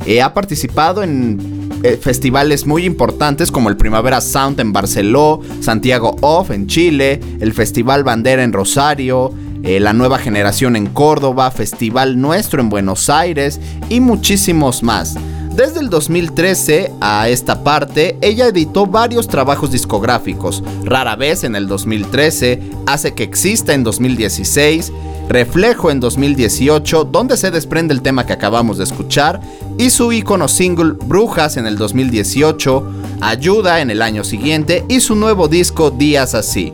Eh, 0.07 0.21
ha 0.21 0.35
participado 0.35 1.03
en 1.03 1.62
eh, 1.83 1.97
festivales 1.97 2.66
muy 2.66 2.85
importantes 2.85 3.51
como 3.51 3.68
el 3.68 3.77
Primavera 3.77 4.21
Sound 4.21 4.61
en 4.61 4.73
Barceló, 4.73 5.40
Santiago 5.61 6.16
Off 6.21 6.51
en 6.51 6.66
Chile, 6.66 7.21
el 7.40 7.53
Festival 7.53 8.05
Bandera 8.05 8.45
en 8.45 8.53
Rosario, 8.53 9.33
eh, 9.62 9.81
la 9.81 9.92
nueva 9.92 10.18
generación 10.18 10.77
en 10.77 10.87
Córdoba, 10.87 11.51
Festival 11.51 12.21
Nuestro 12.21 12.61
en 12.61 12.68
Buenos 12.68 13.09
Aires 13.09 13.61
y 13.88 14.01
muchísimos 14.01 14.83
más. 14.83 15.16
Desde 15.55 15.81
el 15.81 15.91
2013 15.91 16.93
a 17.03 17.29
esta 17.29 17.62
parte, 17.62 18.17
ella 18.23 18.47
editó 18.47 18.87
varios 18.87 19.29
trabajos 19.29 19.71
discográficos, 19.71 20.62
rara 20.83 21.15
vez 21.15 21.45
en 21.45 21.55
el 21.57 21.69
2013, 21.69 22.71
Hace 22.87 23.12
que 23.12 23.23
exista 23.23 23.75
en 23.75 23.85
2016, 23.85 24.93
Reflejo 25.29 25.91
en 25.91 26.01
2018, 26.01 27.05
donde 27.05 27.37
se 27.37 27.51
desprende 27.51 27.93
el 27.93 28.01
tema 28.01 28.25
que 28.25 28.33
acabamos 28.33 28.79
de 28.79 28.85
escuchar, 28.85 29.41
y 29.77 29.91
su 29.91 30.11
icono 30.11 30.49
single 30.49 30.93
Brujas 30.93 31.59
en 31.59 31.67
el 31.67 31.77
2018, 31.77 32.85
Ayuda 33.21 33.81
en 33.81 33.91
el 33.91 34.01
año 34.01 34.25
siguiente 34.25 34.85
y 34.88 35.01
su 35.01 35.15
nuevo 35.15 35.49
disco 35.49 35.91
Días 35.91 36.35
Así 36.35 36.73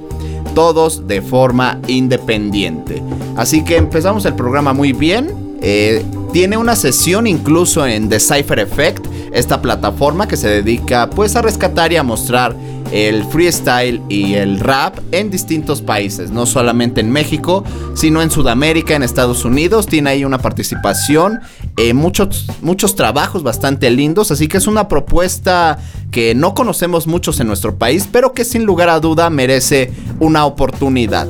todos 0.54 1.06
de 1.06 1.22
forma 1.22 1.78
independiente. 1.86 3.00
Así 3.36 3.62
que 3.62 3.76
empezamos 3.76 4.24
el 4.24 4.34
programa 4.34 4.72
muy 4.72 4.92
bien. 4.92 5.56
Eh, 5.60 6.04
tiene 6.32 6.56
una 6.56 6.76
sesión 6.76 7.26
incluso 7.26 7.86
en 7.86 8.08
The 8.08 8.20
Cypher 8.20 8.58
Effect, 8.58 9.06
esta 9.32 9.60
plataforma 9.60 10.28
que 10.28 10.36
se 10.36 10.48
dedica 10.48 11.08
pues 11.10 11.36
a 11.36 11.42
rescatar 11.42 11.92
y 11.92 11.96
a 11.96 12.02
mostrar 12.02 12.54
el 12.92 13.24
freestyle 13.24 14.00
y 14.08 14.34
el 14.34 14.60
rap 14.60 14.98
en 15.12 15.30
distintos 15.30 15.82
países, 15.82 16.30
no 16.30 16.46
solamente 16.46 17.00
en 17.00 17.10
México, 17.10 17.64
sino 17.94 18.22
en 18.22 18.30
Sudamérica, 18.30 18.94
en 18.94 19.02
Estados 19.02 19.44
Unidos. 19.44 19.86
Tiene 19.86 20.10
ahí 20.10 20.24
una 20.24 20.38
participación, 20.38 21.40
eh, 21.76 21.92
muchos, 21.92 22.46
muchos 22.62 22.94
trabajos 22.94 23.42
bastante 23.42 23.90
lindos, 23.90 24.30
así 24.30 24.48
que 24.48 24.56
es 24.56 24.66
una 24.66 24.88
propuesta 24.88 25.78
que 26.10 26.34
no 26.34 26.54
conocemos 26.54 27.06
muchos 27.06 27.40
en 27.40 27.46
nuestro 27.46 27.76
país, 27.76 28.08
pero 28.10 28.32
que 28.32 28.44
sin 28.44 28.64
lugar 28.64 28.88
a 28.88 29.00
duda 29.00 29.28
merece 29.28 29.92
una 30.18 30.46
oportunidad. 30.46 31.28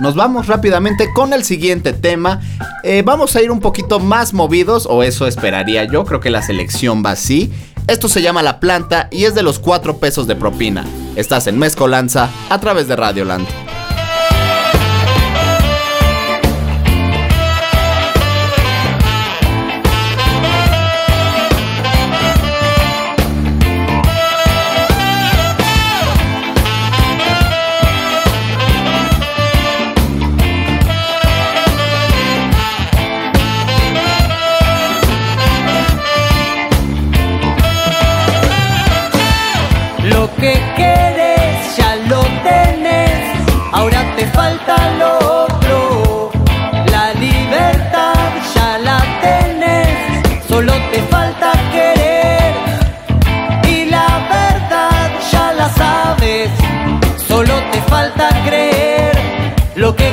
Nos 0.00 0.14
vamos 0.14 0.46
rápidamente 0.46 1.12
con 1.12 1.32
el 1.32 1.44
siguiente 1.44 1.92
tema. 1.92 2.40
Eh, 2.82 3.02
vamos 3.04 3.36
a 3.36 3.42
ir 3.42 3.50
un 3.50 3.60
poquito 3.60 4.00
más 4.00 4.32
movidos, 4.32 4.86
o 4.88 5.02
eso 5.02 5.26
esperaría 5.26 5.84
yo. 5.84 6.04
Creo 6.04 6.20
que 6.20 6.30
la 6.30 6.42
selección 6.42 7.02
va 7.04 7.12
así. 7.12 7.52
Esto 7.88 8.08
se 8.08 8.22
llama 8.22 8.42
La 8.42 8.60
Planta 8.60 9.08
y 9.10 9.24
es 9.24 9.34
de 9.34 9.42
los 9.42 9.58
4 9.58 9.98
pesos 9.98 10.26
de 10.26 10.36
propina. 10.36 10.84
Estás 11.16 11.46
en 11.46 11.58
Mezcolanza 11.58 12.30
a 12.48 12.60
través 12.60 12.86
de 12.88 12.96
Radioland. 12.96 13.46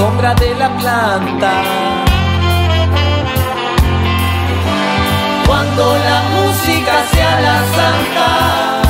sombra 0.00 0.34
de 0.34 0.54
la 0.54 0.68
planta. 0.78 1.52
Cuando 5.46 5.84
la 6.08 6.18
música 6.36 6.94
sea 7.12 7.40
la 7.48 7.58
santa. 7.76 8.89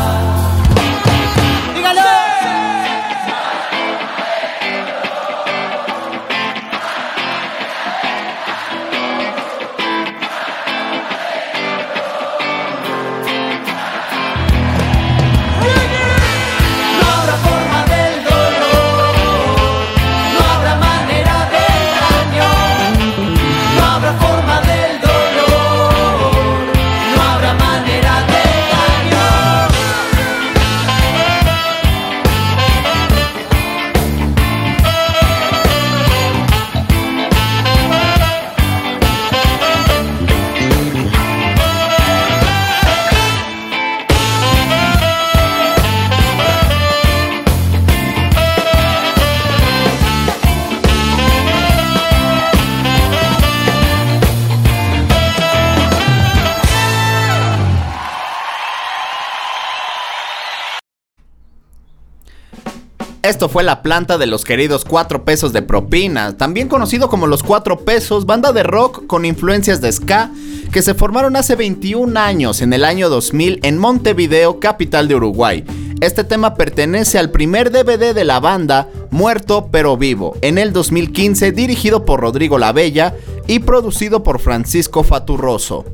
Esto 63.31 63.49
fue 63.49 63.63
la 63.63 63.81
planta 63.81 64.19
de 64.19 64.27
los 64.27 64.45
queridos 64.45 64.85
4 64.85 65.25
pesos 65.25 65.53
de 65.53 65.63
propina, 65.63 66.37
también 66.37 66.67
conocido 66.67 67.09
como 67.09 67.29
los 67.29 67.45
4 67.45 67.79
pesos, 67.85 68.27
banda 68.27 68.53
de 68.53 68.65
rock 68.65 69.07
con 69.07 69.25
influencias 69.25 69.81
de 69.81 69.93
ska, 69.93 70.33
que 70.73 70.83
se 70.83 70.95
formaron 70.95 71.37
hace 71.37 71.55
21 71.55 72.19
años, 72.19 72.61
en 72.61 72.73
el 72.73 72.85
año 72.85 73.09
2000, 73.09 73.61
en 73.63 73.79
Montevideo, 73.79 74.59
capital 74.59 75.07
de 75.07 75.15
Uruguay. 75.15 75.65
Este 76.01 76.25
tema 76.25 76.57
pertenece 76.57 77.21
al 77.21 77.31
primer 77.31 77.71
DVD 77.71 78.17
de 78.17 78.25
la 78.25 78.41
banda, 78.41 78.89
Muerto 79.11 79.69
pero 79.71 79.97
Vivo, 79.97 80.37
en 80.43 80.59
el 80.59 80.73
2015, 80.73 81.53
dirigido 81.53 82.05
por 82.05 82.19
Rodrigo 82.19 82.59
Labella 82.59 83.15
y 83.47 83.61
producido 83.61 84.25
por 84.25 84.41
Francisco 84.41 85.05
Faturroso. 85.05 85.85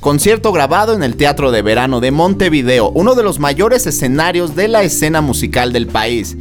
Concierto 0.00 0.50
grabado 0.50 0.94
en 0.94 1.02
el 1.02 1.16
Teatro 1.16 1.50
de 1.50 1.60
Verano 1.60 2.00
de 2.00 2.10
Montevideo, 2.10 2.88
uno 2.88 3.14
de 3.14 3.22
los 3.22 3.38
mayores 3.38 3.86
escenarios 3.86 4.56
de 4.56 4.68
la 4.68 4.82
escena 4.82 5.20
musical 5.20 5.74
del 5.74 5.88
país. 5.88 6.34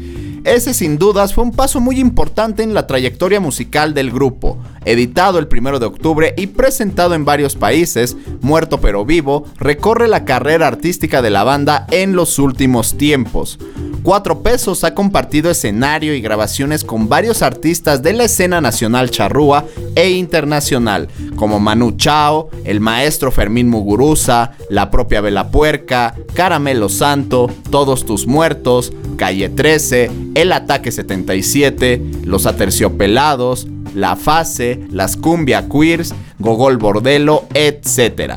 Ese 0.46 0.76
sin 0.76 1.00
dudas 1.00 1.34
fue 1.34 1.44
un 1.44 1.52
paso 1.52 1.80
muy 1.80 2.00
importante 2.00 2.62
en 2.62 2.76
la 2.76 2.86
trayectoria 2.86 3.40
musical 3.40 3.96
del 3.96 4.12
grupo. 4.12 4.60
Editado 4.86 5.40
el 5.40 5.48
1 5.52 5.80
de 5.80 5.88
octubre 5.88 6.36
y 6.38 6.46
presentado 6.46 7.16
en 7.16 7.26
varios 7.26 7.56
países, 7.56 8.16
Muerto 8.42 8.80
pero 8.80 9.06
Vivo 9.06 9.46
recorre 9.58 10.08
la 10.08 10.24
carrera 10.24 10.68
artística 10.68 11.24
de 11.24 11.32
la 11.32 11.44
banda 11.44 11.88
en 11.90 12.16
los 12.16 12.38
últimos 12.38 12.96
tiempos. 12.96 13.58
Cuatro 14.04 14.44
Pesos 14.44 14.84
ha 14.84 14.94
compartido 14.94 15.50
escenario 15.50 16.14
y 16.14 16.22
grabaciones 16.22 16.84
con 16.84 17.10
varios 17.10 17.42
artistas 17.42 18.04
de 18.04 18.14
la 18.14 18.26
escena 18.26 18.62
nacional 18.62 19.10
charrúa 19.10 19.66
e 19.96 20.12
internacional, 20.12 21.08
como 21.36 21.60
Manu 21.60 21.94
Chao, 21.98 22.52
el 22.66 22.82
maestro 22.82 23.32
Fermín 23.32 23.68
Muguruza, 23.68 24.52
la 24.70 24.92
propia 24.92 25.22
Vela 25.22 25.50
Puerca, 25.50 26.14
Caramelo 26.36 26.88
Santo, 26.88 27.50
Todos 27.72 28.06
Tus 28.06 28.28
Muertos, 28.28 28.94
Calle 29.18 29.50
13, 29.50 30.12
El 30.36 30.52
Ataque 30.52 30.92
77, 30.92 32.02
Los 32.26 32.46
Aterciopelados, 32.46 33.68
La 33.96 34.16
Fase, 34.18 34.82
Las 34.92 35.16
Cumbia 35.16 35.68
Queers, 35.70 36.14
Gogol 36.40 36.78
Bordelo, 36.78 37.46
etc. 37.54 38.34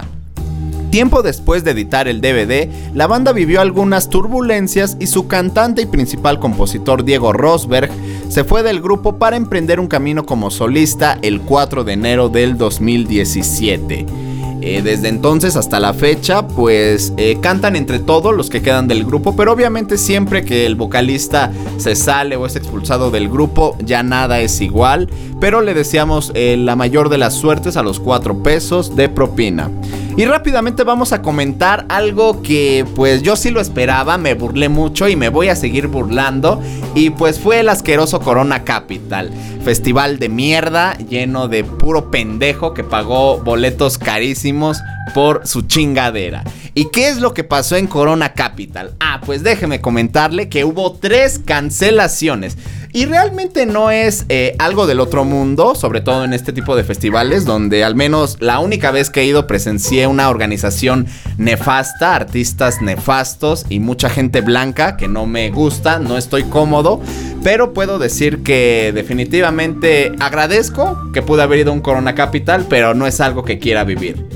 Tiempo 0.90 1.22
después 1.22 1.64
de 1.64 1.72
editar 1.72 2.08
el 2.08 2.20
DVD, 2.20 2.68
la 2.94 3.06
banda 3.06 3.32
vivió 3.32 3.60
algunas 3.60 4.08
turbulencias 4.08 4.96
y 5.00 5.08
su 5.08 5.26
cantante 5.26 5.82
y 5.82 5.86
principal 5.86 6.38
compositor 6.38 7.04
Diego 7.04 7.32
Rosberg 7.32 7.90
se 8.28 8.44
fue 8.44 8.62
del 8.62 8.80
grupo 8.80 9.18
para 9.18 9.36
emprender 9.36 9.80
un 9.80 9.88
camino 9.88 10.24
como 10.24 10.50
solista 10.50 11.18
el 11.20 11.40
4 11.40 11.84
de 11.84 11.92
enero 11.92 12.28
del 12.28 12.56
2017. 12.56 14.27
Eh, 14.60 14.82
desde 14.82 15.08
entonces 15.08 15.56
hasta 15.56 15.78
la 15.78 15.94
fecha, 15.94 16.46
pues 16.46 17.12
eh, 17.16 17.38
cantan 17.40 17.76
entre 17.76 17.98
todos 17.98 18.34
los 18.34 18.50
que 18.50 18.60
quedan 18.60 18.88
del 18.88 19.04
grupo, 19.04 19.36
pero 19.36 19.52
obviamente 19.52 19.96
siempre 19.96 20.44
que 20.44 20.66
el 20.66 20.74
vocalista 20.74 21.52
se 21.76 21.94
sale 21.94 22.36
o 22.36 22.44
es 22.44 22.56
expulsado 22.56 23.10
del 23.10 23.28
grupo, 23.28 23.76
ya 23.84 24.02
nada 24.02 24.40
es 24.40 24.60
igual. 24.60 25.08
Pero 25.40 25.60
le 25.60 25.74
deseamos 25.74 26.32
eh, 26.34 26.56
la 26.58 26.74
mayor 26.74 27.08
de 27.08 27.18
las 27.18 27.34
suertes 27.34 27.76
a 27.76 27.82
los 27.82 28.00
4 28.00 28.42
pesos 28.42 28.96
de 28.96 29.08
propina. 29.08 29.70
Y 30.18 30.24
rápidamente 30.24 30.82
vamos 30.82 31.12
a 31.12 31.22
comentar 31.22 31.86
algo 31.88 32.42
que 32.42 32.84
pues 32.96 33.22
yo 33.22 33.36
sí 33.36 33.50
lo 33.50 33.60
esperaba, 33.60 34.18
me 34.18 34.34
burlé 34.34 34.68
mucho 34.68 35.06
y 35.06 35.14
me 35.14 35.28
voy 35.28 35.48
a 35.48 35.54
seguir 35.54 35.86
burlando. 35.86 36.60
Y 36.96 37.10
pues 37.10 37.38
fue 37.38 37.60
el 37.60 37.68
asqueroso 37.68 38.18
Corona 38.18 38.64
Capital. 38.64 39.30
Festival 39.62 40.18
de 40.18 40.28
mierda 40.28 40.98
lleno 41.08 41.46
de 41.46 41.62
puro 41.62 42.10
pendejo 42.10 42.74
que 42.74 42.82
pagó 42.82 43.38
boletos 43.38 43.96
carísimos 43.96 44.78
por 45.14 45.46
su 45.46 45.62
chingadera. 45.62 46.42
¿Y 46.74 46.86
qué 46.90 47.08
es 47.08 47.18
lo 47.18 47.32
que 47.32 47.44
pasó 47.44 47.76
en 47.76 47.86
Corona 47.86 48.34
Capital? 48.34 48.94
Ah, 48.98 49.20
pues 49.24 49.44
déjeme 49.44 49.80
comentarle 49.80 50.48
que 50.48 50.64
hubo 50.64 50.94
tres 50.94 51.40
cancelaciones. 51.44 52.56
Y 52.92 53.04
realmente 53.04 53.66
no 53.66 53.90
es 53.90 54.24
eh, 54.28 54.56
algo 54.58 54.86
del 54.86 55.00
otro 55.00 55.24
mundo, 55.24 55.74
sobre 55.74 56.00
todo 56.00 56.24
en 56.24 56.32
este 56.32 56.52
tipo 56.52 56.74
de 56.74 56.84
festivales, 56.84 57.44
donde 57.44 57.84
al 57.84 57.94
menos 57.94 58.38
la 58.40 58.60
única 58.60 58.90
vez 58.90 59.10
que 59.10 59.20
he 59.20 59.26
ido 59.26 59.46
presencié 59.46 60.07
una 60.08 60.28
organización 60.28 61.06
nefasta, 61.36 62.14
artistas 62.14 62.82
nefastos 62.82 63.66
y 63.68 63.78
mucha 63.80 64.08
gente 64.08 64.40
blanca 64.40 64.96
que 64.96 65.08
no 65.08 65.26
me 65.26 65.50
gusta, 65.50 65.98
no 65.98 66.16
estoy 66.16 66.44
cómodo, 66.44 67.00
pero 67.42 67.72
puedo 67.72 67.98
decir 67.98 68.42
que 68.42 68.92
definitivamente 68.94 70.12
agradezco 70.20 71.10
que 71.12 71.22
pude 71.22 71.42
haber 71.42 71.60
ido 71.60 71.70
a 71.70 71.74
un 71.74 71.80
Corona 71.80 72.14
Capital, 72.14 72.66
pero 72.68 72.94
no 72.94 73.06
es 73.06 73.20
algo 73.20 73.44
que 73.44 73.58
quiera 73.58 73.84
vivir. 73.84 74.26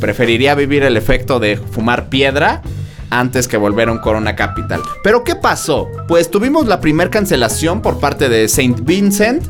Preferiría 0.00 0.54
vivir 0.54 0.82
el 0.82 0.96
efecto 0.96 1.38
de 1.38 1.56
fumar 1.56 2.08
piedra 2.08 2.62
antes 3.10 3.46
que 3.46 3.56
volver 3.56 3.88
a 3.88 3.92
un 3.92 3.98
Corona 3.98 4.34
Capital. 4.34 4.80
Pero 5.04 5.22
¿qué 5.22 5.36
pasó? 5.36 5.88
Pues 6.08 6.30
tuvimos 6.30 6.66
la 6.66 6.80
primera 6.80 7.10
cancelación 7.10 7.82
por 7.82 8.00
parte 8.00 8.28
de 8.28 8.48
Saint 8.48 8.84
Vincent. 8.84 9.44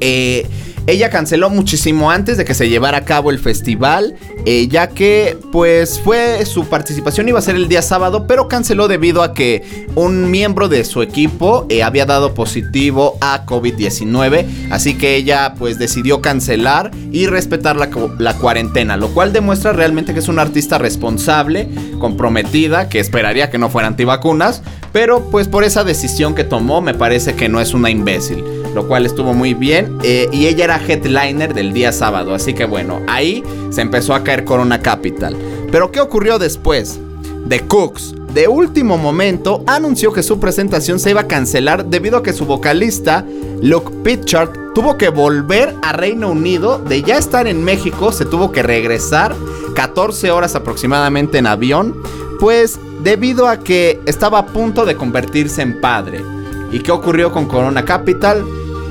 Eh, 0.00 0.46
ella 0.86 1.10
canceló 1.10 1.48
muchísimo 1.48 2.10
antes 2.10 2.36
de 2.36 2.44
que 2.44 2.54
se 2.54 2.68
llevara 2.68 2.98
a 2.98 3.04
cabo 3.04 3.30
el 3.30 3.38
festival, 3.38 4.16
eh, 4.44 4.66
ya 4.68 4.88
que 4.88 5.38
pues 5.52 6.00
fue 6.00 6.44
su 6.44 6.66
participación 6.66 7.28
iba 7.28 7.38
a 7.38 7.42
ser 7.42 7.54
el 7.54 7.68
día 7.68 7.82
sábado, 7.82 8.26
pero 8.26 8.48
canceló 8.48 8.88
debido 8.88 9.22
a 9.22 9.32
que 9.32 9.86
un 9.94 10.30
miembro 10.30 10.68
de 10.68 10.84
su 10.84 11.02
equipo 11.02 11.66
eh, 11.68 11.84
había 11.84 12.04
dado 12.04 12.34
positivo 12.34 13.16
a 13.20 13.46
COVID-19, 13.46 14.70
así 14.70 14.94
que 14.94 15.14
ella 15.14 15.54
pues 15.56 15.78
decidió 15.78 16.20
cancelar 16.20 16.90
y 17.12 17.26
respetar 17.26 17.76
la, 17.76 17.88
la 18.18 18.34
cuarentena, 18.34 18.96
lo 18.96 19.08
cual 19.08 19.32
demuestra 19.32 19.72
realmente 19.72 20.14
que 20.14 20.20
es 20.20 20.28
una 20.28 20.42
artista 20.42 20.78
responsable, 20.78 21.68
comprometida, 22.00 22.88
que 22.88 22.98
esperaría 22.98 23.50
que 23.50 23.58
no 23.58 23.70
fuera 23.70 23.86
antivacunas, 23.86 24.62
pero 24.92 25.30
pues 25.30 25.46
por 25.46 25.62
esa 25.62 25.84
decisión 25.84 26.34
que 26.34 26.42
tomó 26.42 26.80
me 26.80 26.94
parece 26.94 27.34
que 27.34 27.48
no 27.48 27.60
es 27.60 27.72
una 27.72 27.90
imbécil 27.90 28.61
lo 28.74 28.86
cual 28.86 29.06
estuvo 29.06 29.34
muy 29.34 29.54
bien. 29.54 29.98
Eh, 30.02 30.28
y 30.32 30.46
ella 30.46 30.64
era 30.64 30.80
headliner 30.86 31.54
del 31.54 31.72
día 31.72 31.92
sábado, 31.92 32.34
así 32.34 32.54
que 32.54 32.64
bueno, 32.64 33.00
ahí 33.08 33.42
se 33.70 33.80
empezó 33.80 34.14
a 34.14 34.24
caer 34.24 34.44
Corona 34.44 34.80
Capital. 34.80 35.36
Pero 35.70 35.90
¿qué 35.90 36.00
ocurrió 36.00 36.38
después? 36.38 37.00
The 37.48 37.60
Cooks, 37.60 38.14
de 38.32 38.48
último 38.48 38.96
momento, 38.96 39.62
anunció 39.66 40.12
que 40.12 40.22
su 40.22 40.38
presentación 40.38 40.98
se 40.98 41.10
iba 41.10 41.22
a 41.22 41.26
cancelar 41.26 41.86
debido 41.86 42.18
a 42.18 42.22
que 42.22 42.32
su 42.32 42.46
vocalista, 42.46 43.26
Luke 43.60 43.92
Pitchard, 44.02 44.72
tuvo 44.74 44.96
que 44.96 45.10
volver 45.10 45.74
a 45.82 45.92
Reino 45.92 46.30
Unido. 46.30 46.78
De 46.78 47.02
ya 47.02 47.18
estar 47.18 47.46
en 47.46 47.62
México, 47.62 48.12
se 48.12 48.24
tuvo 48.24 48.52
que 48.52 48.62
regresar 48.62 49.34
14 49.74 50.30
horas 50.30 50.54
aproximadamente 50.54 51.38
en 51.38 51.46
avión, 51.46 51.96
pues 52.40 52.78
debido 53.02 53.48
a 53.48 53.58
que 53.58 54.00
estaba 54.06 54.38
a 54.38 54.46
punto 54.46 54.84
de 54.84 54.96
convertirse 54.96 55.60
en 55.60 55.80
padre. 55.80 56.24
¿Y 56.70 56.80
qué 56.80 56.90
ocurrió 56.90 57.32
con 57.32 57.46
Corona 57.46 57.84
Capital? 57.84 58.44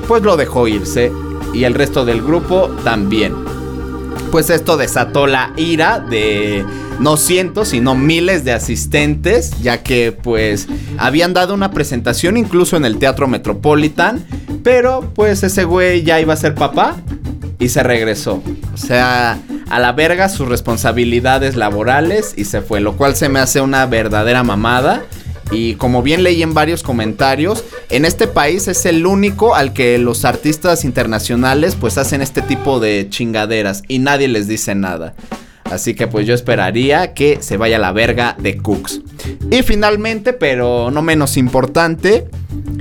Pues 0.06 0.22
lo 0.22 0.36
dejó 0.36 0.68
irse 0.68 1.12
y 1.52 1.64
el 1.64 1.74
resto 1.74 2.04
del 2.04 2.22
grupo 2.22 2.68
también. 2.84 3.34
Pues 4.30 4.50
esto 4.50 4.76
desató 4.76 5.26
la 5.26 5.52
ira 5.56 6.00
de 6.00 6.64
no 6.98 7.16
cientos, 7.16 7.68
sino 7.68 7.94
miles 7.94 8.44
de 8.44 8.52
asistentes, 8.52 9.60
ya 9.60 9.82
que 9.82 10.12
pues 10.12 10.68
habían 10.98 11.34
dado 11.34 11.52
una 11.52 11.70
presentación 11.70 12.36
incluso 12.36 12.76
en 12.76 12.84
el 12.84 12.98
Teatro 12.98 13.28
Metropolitan, 13.28 14.24
pero 14.62 15.12
pues 15.14 15.42
ese 15.42 15.64
güey 15.64 16.02
ya 16.02 16.20
iba 16.20 16.32
a 16.32 16.36
ser 16.36 16.54
papá 16.54 16.96
y 17.58 17.68
se 17.68 17.82
regresó. 17.82 18.42
O 18.72 18.76
sea, 18.76 19.38
a 19.68 19.80
la 19.80 19.92
verga 19.92 20.28
sus 20.28 20.48
responsabilidades 20.48 21.56
laborales 21.56 22.34
y 22.36 22.44
se 22.44 22.60
fue, 22.60 22.80
lo 22.80 22.96
cual 22.96 23.16
se 23.16 23.28
me 23.28 23.40
hace 23.40 23.60
una 23.60 23.86
verdadera 23.86 24.42
mamada. 24.42 25.04
Y 25.50 25.74
como 25.74 26.02
bien 26.02 26.22
leí 26.22 26.42
en 26.42 26.54
varios 26.54 26.82
comentarios, 26.82 27.64
en 27.90 28.04
este 28.04 28.26
país 28.26 28.68
es 28.68 28.86
el 28.86 29.04
único 29.06 29.54
al 29.54 29.72
que 29.72 29.98
los 29.98 30.24
artistas 30.24 30.84
internacionales 30.84 31.76
pues 31.78 31.98
hacen 31.98 32.22
este 32.22 32.42
tipo 32.42 32.80
de 32.80 33.06
chingaderas 33.10 33.82
y 33.88 33.98
nadie 33.98 34.28
les 34.28 34.48
dice 34.48 34.74
nada. 34.74 35.14
Así 35.64 35.94
que 35.94 36.06
pues 36.06 36.26
yo 36.26 36.34
esperaría 36.34 37.14
que 37.14 37.38
se 37.40 37.56
vaya 37.56 37.78
la 37.78 37.92
verga 37.92 38.36
de 38.38 38.58
Cooks. 38.58 39.00
Y 39.50 39.62
finalmente, 39.62 40.34
pero 40.34 40.90
no 40.90 41.00
menos 41.00 41.38
importante, 41.38 42.28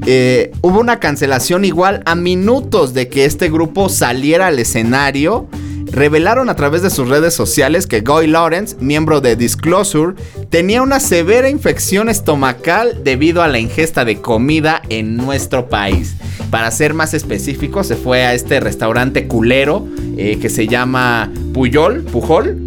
eh, 0.06 0.52
hubo 0.62 0.80
una 0.80 1.00
cancelación 1.00 1.64
igual 1.64 2.02
a 2.06 2.16
minutos 2.16 2.94
de 2.94 3.08
que 3.08 3.24
este 3.26 3.50
grupo 3.50 3.88
saliera 3.88 4.48
al 4.48 4.60
escenario. 4.60 5.48
Revelaron 5.92 6.50
a 6.50 6.56
través 6.56 6.82
de 6.82 6.90
sus 6.90 7.10
redes 7.10 7.34
sociales 7.34 7.86
que 7.86 8.00
Guy 8.00 8.28
Lawrence, 8.28 8.78
miembro 8.80 9.20
de 9.20 9.36
Disclosure, 9.36 10.16
tenía 10.50 10.82
una 10.82 11.02
severa 11.02 11.50
infección 11.50 12.08
estomacal 12.08 13.04
debido 13.04 13.44
a 13.44 13.50
la 13.50 13.60
ingesta 13.60 14.06
de 14.06 14.22
comida 14.22 14.82
en 14.88 15.18
nuestro 15.18 15.68
país. 15.68 16.16
Para 16.50 16.72
ser 16.72 16.94
más 16.94 17.14
específico, 17.14 17.84
se 17.84 17.98
fue 17.98 18.24
a 18.24 18.34
este 18.34 18.62
restaurante 18.62 19.28
culero 19.28 19.86
eh, 20.18 20.40
que 20.42 20.50
se 20.50 20.68
llama 20.68 21.30
Puyol, 21.54 22.04
Pujol. 22.04 22.58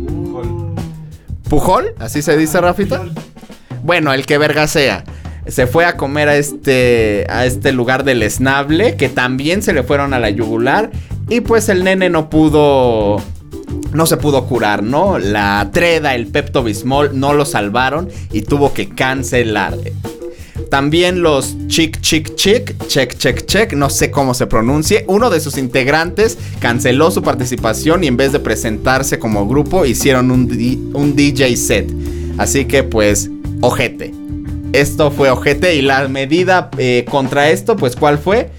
Pujol, 1.49 1.95
así 1.99 2.21
se 2.21 2.37
dice, 2.37 2.61
Rafita. 2.61 3.07
Bueno, 3.83 4.13
el 4.13 4.27
que 4.27 4.37
verga 4.37 4.67
sea. 4.67 5.05
Se 5.47 5.67
fue 5.67 5.85
a 5.85 5.97
comer 5.97 6.29
a 6.29 6.37
este, 6.37 7.27
a 7.29 7.45
este 7.47 7.73
lugar 7.73 8.05
del 8.05 8.23
esnable, 8.23 8.97
que 8.97 9.09
también 9.09 9.63
se 9.63 9.73
le 9.73 9.83
fueron 9.83 10.15
a 10.15 10.19
la 10.19 10.31
yugular. 10.31 10.91
Y 11.29 11.41
pues 11.41 11.69
el 11.69 11.85
nene 11.85 12.11
no 12.11 12.31
pudo 12.31 13.23
no 13.93 14.07
se 14.07 14.17
pudo 14.17 14.47
curar, 14.47 14.83
¿no? 14.83 15.19
La 15.19 15.71
Treda, 15.73 16.15
el 16.15 16.27
Pepto 16.27 16.63
Bismol 16.63 17.19
no 17.19 17.33
lo 17.33 17.45
salvaron 17.45 18.09
y 18.33 18.43
tuvo 18.43 18.73
que 18.73 18.89
cancelar. 18.89 19.77
También 20.71 21.23
los 21.23 21.57
Chick 21.69 22.01
Chick 22.01 22.35
Chick, 22.35 22.87
Check 22.89 23.17
Check 23.17 23.47
Check, 23.47 23.73
no 23.75 23.91
sé 23.91 24.11
cómo 24.11 24.35
se 24.35 24.47
pronuncie, 24.47 25.05
uno 25.07 25.31
de 25.31 25.41
sus 25.41 25.57
integrantes 25.57 26.39
canceló 26.59 27.11
su 27.11 27.23
participación 27.23 28.03
y 28.03 28.09
en 28.09 28.17
vez 28.17 28.33
de 28.33 28.41
presentarse 28.41 29.19
como 29.19 29.47
grupo 29.47 29.85
hicieron 29.87 30.31
un, 30.31 30.93
un 30.95 31.17
DJ 31.17 31.57
set. 31.57 31.93
Así 32.39 32.65
que 32.65 32.83
pues, 32.83 33.31
ojete. 33.61 34.24
Esto 34.75 35.13
fue 35.13 35.31
ojete 35.31 35.77
y 35.77 35.83
la 35.83 36.09
medida 36.09 36.69
eh, 36.79 37.07
contra 37.09 37.49
esto, 37.49 37.77
pues 37.77 37.95
¿cuál 37.95 38.19
fue? 38.19 38.51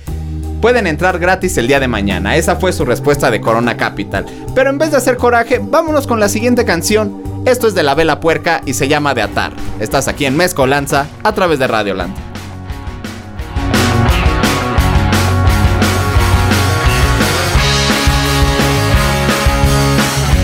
pueden 0.61 0.87
entrar 0.87 1.19
gratis 1.19 1.57
el 1.59 1.67
día 1.67 1.79
de 1.79 1.87
mañana. 1.87 2.37
Esa 2.37 2.55
fue 2.55 2.73
su 2.73 2.85
respuesta 2.85 3.29
de 3.29 3.39
Corona 3.39 3.77
Capital. 3.77 4.25
Pero 4.55 4.71
en 4.71 4.79
vez 4.79 4.89
de 4.89 4.97
hacer 4.97 5.15
coraje, 5.15 5.59
vámonos 5.61 6.07
con 6.07 6.19
la 6.19 6.27
siguiente 6.27 6.65
canción. 6.65 7.21
Esto 7.45 7.67
es 7.67 7.75
de 7.75 7.83
la 7.83 7.93
Vela 7.93 8.19
Puerca 8.19 8.61
y 8.65 8.73
se 8.73 8.87
llama 8.87 9.13
De 9.13 9.21
Atar. 9.21 9.53
Estás 9.79 10.07
aquí 10.07 10.25
en 10.25 10.35
Mezcolanza 10.35 11.05
a 11.21 11.33
través 11.33 11.59
de 11.59 11.67
Radio 11.67 11.93
Land. 11.93 12.15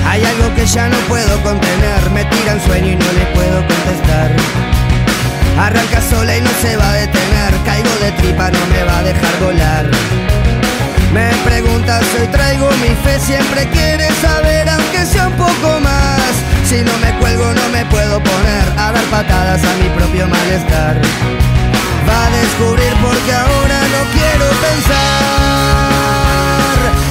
Hay 0.06 0.24
algo 0.24 0.56
que 0.56 0.66
ya 0.68 0.88
no 0.88 0.98
puedo 1.08 1.42
contener, 1.42 2.10
me 2.14 2.26
tira 2.26 2.54
un 2.54 2.62
sueño 2.62 2.92
y 2.92 2.96
no 2.96 3.12
le 3.14 3.26
puedo 3.34 3.58
contestar. 3.68 4.81
Arranca 5.62 6.02
sola 6.10 6.36
y 6.36 6.42
no 6.42 6.50
se 6.60 6.76
va 6.76 6.90
a 6.90 6.94
detener, 6.94 7.54
caigo 7.64 7.94
de 8.02 8.12
tripa, 8.14 8.50
no 8.50 8.66
me 8.66 8.84
va 8.84 8.98
a 8.98 9.04
dejar 9.04 9.40
volar. 9.40 9.86
Me 11.14 11.30
preguntas, 11.46 12.04
hoy 12.20 12.26
traigo 12.28 12.68
mi 12.82 12.96
fe, 13.04 13.20
siempre 13.20 13.70
quiere 13.70 14.10
saber, 14.22 14.68
aunque 14.68 15.06
sea 15.06 15.28
un 15.28 15.34
poco 15.34 15.80
más. 15.80 16.34
Si 16.68 16.82
no 16.82 16.98
me 16.98 17.14
cuelgo, 17.20 17.54
no 17.54 17.70
me 17.70 17.86
puedo 17.86 18.20
poner 18.24 18.64
a 18.76 18.92
dar 18.92 19.04
patadas 19.12 19.64
a 19.64 19.74
mi 19.76 19.88
propio 19.90 20.28
malestar. 20.28 21.00
Va 22.10 22.26
a 22.26 22.30
descubrir 22.32 22.94
porque 23.00 23.32
ahora 23.32 23.82
no 23.94 24.02
quiero 24.18 24.50
pensar 24.66 25.12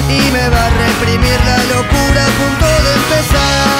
y 0.09 0.29
me 0.29 0.49
va 0.49 0.65
a 0.65 0.69
reprimir 0.87 1.39
la 1.45 1.57
locura 1.73 2.25
a 2.25 2.31
punto 2.35 2.67
de 2.83 2.93
empezar. 2.99 3.70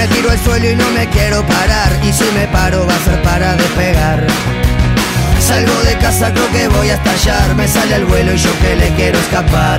Me 0.00 0.08
tiro 0.08 0.30
al 0.30 0.38
suelo 0.38 0.70
y 0.70 0.74
no 0.76 0.90
me 0.92 1.06
quiero 1.10 1.44
parar 1.46 1.92
y 2.02 2.10
si 2.10 2.24
me 2.32 2.48
paro 2.48 2.86
va 2.86 2.94
a 2.94 3.04
ser 3.04 3.20
para 3.20 3.54
despegar. 3.54 4.26
Salgo 5.38 5.78
de 5.82 5.94
casa, 5.98 6.32
creo 6.32 6.50
que 6.52 6.68
voy 6.68 6.88
a 6.88 6.94
estallar. 6.94 7.54
Me 7.54 7.68
sale 7.68 7.96
al 7.96 8.06
vuelo 8.06 8.32
y 8.32 8.38
yo 8.38 8.50
que 8.62 8.76
le 8.76 8.88
quiero 8.94 9.18
escapar. 9.18 9.78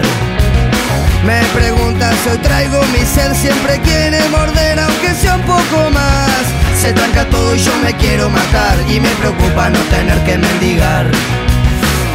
Me 1.25 1.41
preguntas, 1.59 2.13
hoy 2.29 2.37
traigo 2.37 2.79
mi 2.93 3.03
sed, 3.03 3.33
siempre 3.33 3.79
quiere 3.79 4.21
morder, 4.29 4.79
aunque 4.81 5.15
sea 5.15 5.37
un 5.37 5.41
poco 5.41 5.89
más. 5.89 6.43
Se 6.79 6.93
tranca 6.93 7.25
todo 7.25 7.55
y 7.55 7.59
yo 7.59 7.71
me 7.83 7.91
quiero 7.95 8.29
matar, 8.29 8.77
y 8.87 8.99
me 8.99 9.09
preocupa 9.15 9.71
no 9.71 9.79
tener 9.89 10.19
que 10.23 10.37
mendigar. 10.37 11.07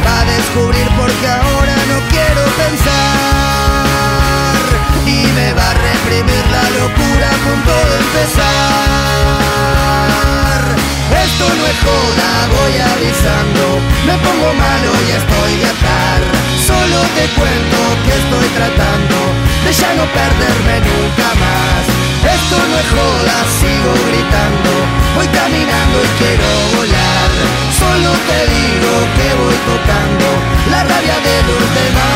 Va 0.05 0.21
a 0.21 0.23
descubrir 0.23 0.87
porque 0.95 1.27
ahora 1.27 1.75
no 1.91 1.99
quiero 2.07 2.43
pensar, 2.55 3.66
me 5.37 5.53
va 5.53 5.69
a 5.69 5.73
reprimir 5.89 6.43
la 6.49 6.65
locura 6.81 7.27
a 7.29 7.37
punto 7.45 7.73
de 7.89 7.95
empezar. 8.05 8.47
Esto 11.25 11.45
no 11.57 11.63
es 11.71 11.77
joda, 11.85 12.29
voy 12.57 12.73
avisando, 12.93 13.63
me 14.07 14.15
pongo 14.25 14.49
malo 14.65 14.89
y 15.05 15.09
estoy 15.21 15.51
de 15.61 15.67
atar. 15.77 16.19
Solo 16.69 16.97
te 17.15 17.25
cuento 17.37 17.77
que 18.03 18.13
estoy 18.21 18.47
tratando 18.57 19.17
de 19.63 19.71
ya 19.81 19.91
no 19.99 20.05
perderme 20.17 20.75
nunca 20.89 21.29
más. 21.43 21.83
Esto 22.37 22.57
no 22.69 22.75
es 22.81 22.89
joda, 22.97 23.35
sigo 23.61 23.93
gritando, 24.09 24.71
voy 25.15 25.27
caminando 25.39 25.97
y 26.07 26.09
quiero 26.19 26.49
volar. 26.75 27.29
Solo 27.81 28.09
te 28.29 28.39
digo 28.57 28.91
que 29.17 29.27
voy 29.41 29.57
tocando 29.69 30.27
la 30.73 30.79
rabia 30.91 31.17
de 31.27 31.37
los 31.47 31.65
demás. 31.77 32.06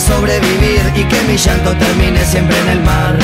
Sobrevivir 0.00 0.80
y 0.96 1.04
que 1.04 1.20
mi 1.28 1.36
llanto 1.36 1.74
termine 1.76 2.24
siempre 2.24 2.58
en 2.58 2.68
el 2.68 2.80
mar. 2.80 3.16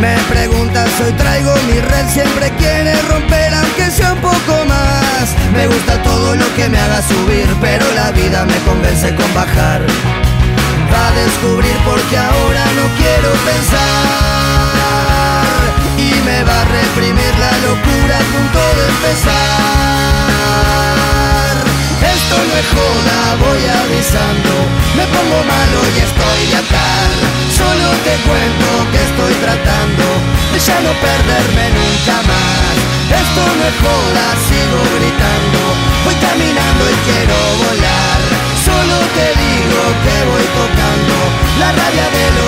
Me 0.00 0.16
preguntas, 0.32 0.88
hoy 1.04 1.12
traigo 1.12 1.52
mi 1.66 1.80
red, 1.80 2.08
siempre 2.08 2.50
quiere 2.58 2.94
romper 3.02 3.52
aunque 3.54 3.90
sea 3.90 4.12
un 4.12 4.20
poco 4.20 4.64
más. 4.66 5.34
Me 5.52 5.66
gusta 5.66 6.00
todo 6.02 6.36
lo 6.36 6.54
que 6.54 6.68
me 6.68 6.78
haga 6.78 7.02
subir, 7.02 7.48
pero 7.60 7.84
la 7.94 8.12
vida 8.12 8.44
me 8.44 8.56
convence 8.58 9.14
con 9.16 9.34
bajar. 9.34 9.80
Va 10.92 11.08
a 11.08 11.12
descubrir 11.12 11.76
porque 11.84 12.16
ahora 12.16 12.64
no 12.78 12.84
quiero 12.96 13.30
pensar 13.50 14.78
y 15.98 16.14
me 16.24 16.44
va 16.44 16.62
a 16.62 16.64
reprimir 16.64 17.34
la 17.38 17.52
locura 17.66 18.16
a 18.16 18.26
punto 18.32 18.60
de 18.78 18.84
empezar. 18.94 20.87
Esto 22.28 22.44
no 22.44 22.56
es 22.60 22.68
joda, 22.76 23.18
voy 23.40 23.62
avisando, 23.64 24.52
me 24.92 25.04
pongo 25.08 25.40
malo 25.48 25.80
y 25.96 25.98
estoy 26.04 26.40
de 26.52 26.56
atar. 26.60 27.08
Solo 27.48 27.88
te 28.04 28.12
cuento 28.28 28.68
que 28.92 29.00
estoy 29.00 29.32
tratando 29.40 30.04
de 30.52 30.60
ya 30.60 30.76
no 30.84 30.92
perderme 31.00 31.72
nunca 31.72 32.20
más. 32.28 32.74
Esto 33.08 33.40
no 33.48 33.64
es 33.64 33.76
joda, 33.80 34.24
sigo 34.44 34.80
gritando, 35.00 35.60
voy 36.04 36.16
caminando 36.20 36.82
y 36.92 36.96
quiero 37.08 37.36
volar. 37.64 38.20
Solo 38.60 38.96
te 39.16 39.26
digo 39.32 39.80
que 40.04 40.16
voy 40.28 40.46
tocando 40.52 41.16
la 41.56 41.72
rabia 41.80 42.06
de 42.12 42.26
los 42.36 42.47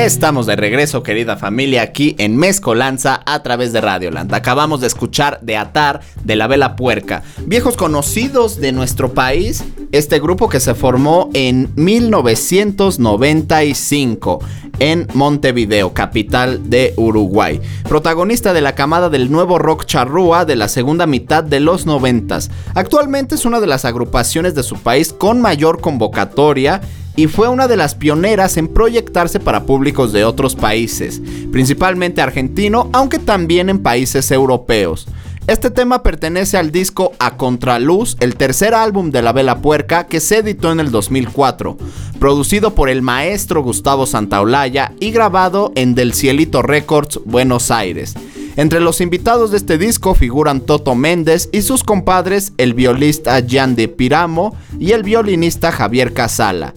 Estamos 0.00 0.46
de 0.46 0.56
regreso, 0.56 1.02
querida 1.02 1.36
familia, 1.36 1.82
aquí 1.82 2.16
en 2.18 2.38
Mezcolanza 2.38 3.20
a 3.26 3.42
través 3.42 3.74
de 3.74 3.82
Radioland. 3.82 4.34
Acabamos 4.34 4.80
de 4.80 4.86
escuchar 4.86 5.38
de 5.42 5.58
Atar 5.58 6.00
de 6.24 6.36
la 6.36 6.46
Vela 6.46 6.74
Puerca, 6.74 7.22
viejos 7.44 7.76
conocidos 7.76 8.62
de 8.62 8.72
nuestro 8.72 9.12
país, 9.12 9.62
este 9.92 10.18
grupo 10.18 10.48
que 10.48 10.58
se 10.58 10.74
formó 10.74 11.28
en 11.34 11.70
1995 11.76 14.42
en 14.78 15.06
Montevideo, 15.12 15.92
capital 15.92 16.70
de 16.70 16.94
Uruguay. 16.96 17.60
Protagonista 17.86 18.54
de 18.54 18.62
la 18.62 18.74
camada 18.74 19.10
del 19.10 19.30
nuevo 19.30 19.58
rock 19.58 19.84
charrúa 19.84 20.46
de 20.46 20.56
la 20.56 20.68
segunda 20.68 21.06
mitad 21.06 21.44
de 21.44 21.60
los 21.60 21.84
noventas. 21.84 22.50
Actualmente 22.74 23.34
es 23.34 23.44
una 23.44 23.60
de 23.60 23.66
las 23.66 23.84
agrupaciones 23.84 24.54
de 24.54 24.62
su 24.62 24.76
país 24.76 25.12
con 25.12 25.42
mayor 25.42 25.82
convocatoria 25.82 26.80
y 27.20 27.26
fue 27.26 27.48
una 27.48 27.68
de 27.68 27.76
las 27.76 27.94
pioneras 27.94 28.56
en 28.56 28.66
proyectarse 28.66 29.40
para 29.40 29.64
públicos 29.64 30.10
de 30.10 30.24
otros 30.24 30.56
países, 30.56 31.20
principalmente 31.52 32.22
argentino, 32.22 32.88
aunque 32.94 33.18
también 33.18 33.68
en 33.68 33.82
países 33.82 34.30
europeos. 34.30 35.06
Este 35.46 35.68
tema 35.68 36.02
pertenece 36.02 36.56
al 36.56 36.70
disco 36.70 37.12
A 37.18 37.36
Contraluz, 37.36 38.16
el 38.20 38.36
tercer 38.36 38.72
álbum 38.72 39.10
de 39.10 39.20
La 39.20 39.34
Vela 39.34 39.60
Puerca 39.60 40.06
que 40.06 40.18
se 40.18 40.38
editó 40.38 40.72
en 40.72 40.80
el 40.80 40.90
2004, 40.90 41.76
producido 42.18 42.74
por 42.74 42.88
el 42.88 43.02
maestro 43.02 43.62
Gustavo 43.62 44.06
Santaolalla 44.06 44.92
y 44.98 45.10
grabado 45.10 45.72
en 45.74 45.94
Del 45.94 46.14
Cielito 46.14 46.62
Records, 46.62 47.20
Buenos 47.26 47.70
Aires. 47.70 48.14
Entre 48.60 48.78
los 48.78 49.00
invitados 49.00 49.50
de 49.50 49.56
este 49.56 49.78
disco 49.78 50.14
figuran 50.14 50.60
Toto 50.60 50.94
Méndez 50.94 51.48
y 51.50 51.62
sus 51.62 51.82
compadres, 51.82 52.52
el 52.58 52.74
violista 52.74 53.42
Jan 53.48 53.74
de 53.74 53.88
Piramo 53.88 54.54
y 54.78 54.90
el 54.90 55.02
violinista 55.02 55.72
Javier 55.72 56.12
Casala. 56.12 56.74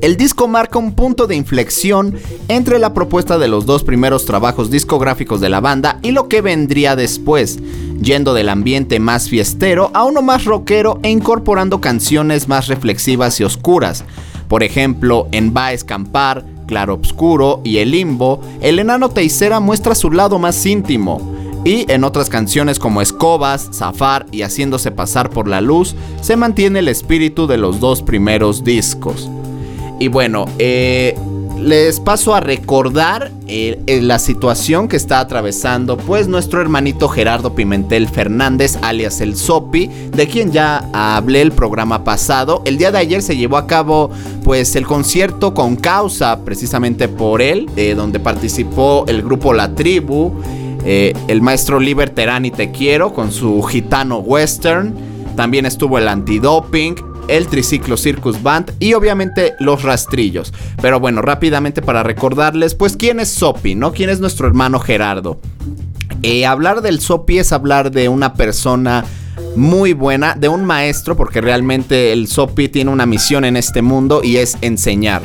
El 0.00 0.16
disco 0.16 0.46
marca 0.46 0.78
un 0.78 0.94
punto 0.94 1.26
de 1.26 1.34
inflexión 1.34 2.16
entre 2.46 2.78
la 2.78 2.94
propuesta 2.94 3.36
de 3.36 3.48
los 3.48 3.66
dos 3.66 3.82
primeros 3.82 4.26
trabajos 4.26 4.70
discográficos 4.70 5.40
de 5.40 5.48
la 5.48 5.58
banda 5.58 5.98
y 6.02 6.12
lo 6.12 6.28
que 6.28 6.40
vendría 6.40 6.94
después, 6.94 7.58
yendo 8.00 8.32
del 8.32 8.48
ambiente 8.48 9.00
más 9.00 9.28
fiestero 9.28 9.90
a 9.94 10.04
uno 10.04 10.22
más 10.22 10.44
rockero 10.44 11.00
e 11.02 11.10
incorporando 11.10 11.80
canciones 11.80 12.46
más 12.46 12.68
reflexivas 12.68 13.40
y 13.40 13.42
oscuras. 13.42 14.04
Por 14.46 14.62
ejemplo, 14.62 15.26
en 15.32 15.52
Va 15.52 15.66
a 15.66 15.72
Escampar, 15.72 16.44
Claro 16.72 16.94
Obscuro 16.94 17.60
y 17.64 17.76
El 17.76 17.90
Limbo, 17.90 18.40
el 18.62 18.78
enano 18.78 19.10
Teisera 19.10 19.60
muestra 19.60 19.94
su 19.94 20.10
lado 20.10 20.38
más 20.38 20.64
íntimo. 20.64 21.20
Y 21.66 21.84
en 21.92 22.02
otras 22.02 22.30
canciones 22.30 22.78
como 22.78 23.02
Escobas, 23.02 23.68
Zafar 23.74 24.24
y 24.32 24.40
Haciéndose 24.40 24.90
pasar 24.90 25.28
por 25.28 25.48
la 25.48 25.60
luz, 25.60 25.94
se 26.22 26.34
mantiene 26.34 26.78
el 26.78 26.88
espíritu 26.88 27.46
de 27.46 27.58
los 27.58 27.78
dos 27.78 28.00
primeros 28.00 28.64
discos. 28.64 29.28
Y 30.00 30.08
bueno, 30.08 30.46
eh, 30.58 31.14
les 31.62 32.00
paso 32.00 32.34
a 32.34 32.40
recordar 32.40 33.30
eh, 33.46 33.80
eh, 33.86 34.00
la 34.00 34.18
situación 34.18 34.88
que 34.88 34.96
está 34.96 35.20
atravesando 35.20 35.96
pues 35.96 36.26
nuestro 36.26 36.60
hermanito 36.60 37.08
Gerardo 37.08 37.54
Pimentel 37.54 38.08
Fernández 38.08 38.78
alias 38.82 39.20
el 39.20 39.36
Sopi, 39.36 39.86
de 39.86 40.26
quien 40.26 40.50
ya 40.50 40.88
hablé 40.92 41.40
el 41.40 41.52
programa 41.52 42.04
pasado. 42.04 42.62
El 42.64 42.78
día 42.78 42.90
de 42.90 42.98
ayer 42.98 43.22
se 43.22 43.36
llevó 43.36 43.56
a 43.56 43.66
cabo 43.66 44.10
pues 44.44 44.74
el 44.76 44.86
concierto 44.86 45.54
con 45.54 45.76
causa 45.76 46.44
precisamente 46.44 47.08
por 47.08 47.40
él, 47.40 47.70
donde 47.96 48.18
participó 48.18 49.04
el 49.06 49.22
grupo 49.22 49.52
La 49.52 49.74
Tribu, 49.74 50.32
el 50.84 51.42
maestro 51.42 51.78
Liber 51.78 52.10
Terani 52.10 52.50
Te 52.50 52.70
Quiero 52.72 53.12
con 53.12 53.30
su 53.30 53.62
gitano 53.62 54.18
western, 54.18 54.94
también 55.36 55.66
estuvo 55.66 55.98
el 55.98 56.08
antidoping, 56.08 57.11
el 57.28 57.46
Triciclo 57.46 57.96
Circus 57.96 58.42
Band 58.42 58.72
y 58.78 58.94
obviamente 58.94 59.54
los 59.60 59.82
rastrillos. 59.82 60.52
Pero 60.80 61.00
bueno, 61.00 61.22
rápidamente 61.22 61.82
para 61.82 62.02
recordarles, 62.02 62.74
pues 62.74 62.96
quién 62.96 63.20
es 63.20 63.28
Sopi, 63.28 63.74
¿no? 63.74 63.92
¿Quién 63.92 64.10
es 64.10 64.20
nuestro 64.20 64.46
hermano 64.46 64.80
Gerardo? 64.80 65.40
Eh, 66.22 66.46
hablar 66.46 66.82
del 66.82 67.00
Sopi 67.00 67.38
es 67.38 67.52
hablar 67.52 67.90
de 67.90 68.08
una 68.08 68.34
persona 68.34 69.04
muy 69.56 69.92
buena, 69.92 70.34
de 70.34 70.48
un 70.48 70.64
maestro, 70.64 71.16
porque 71.16 71.40
realmente 71.40 72.12
el 72.12 72.28
Sopi 72.28 72.68
tiene 72.68 72.90
una 72.90 73.06
misión 73.06 73.44
en 73.44 73.56
este 73.56 73.82
mundo 73.82 74.22
y 74.22 74.36
es 74.36 74.56
enseñar. 74.60 75.22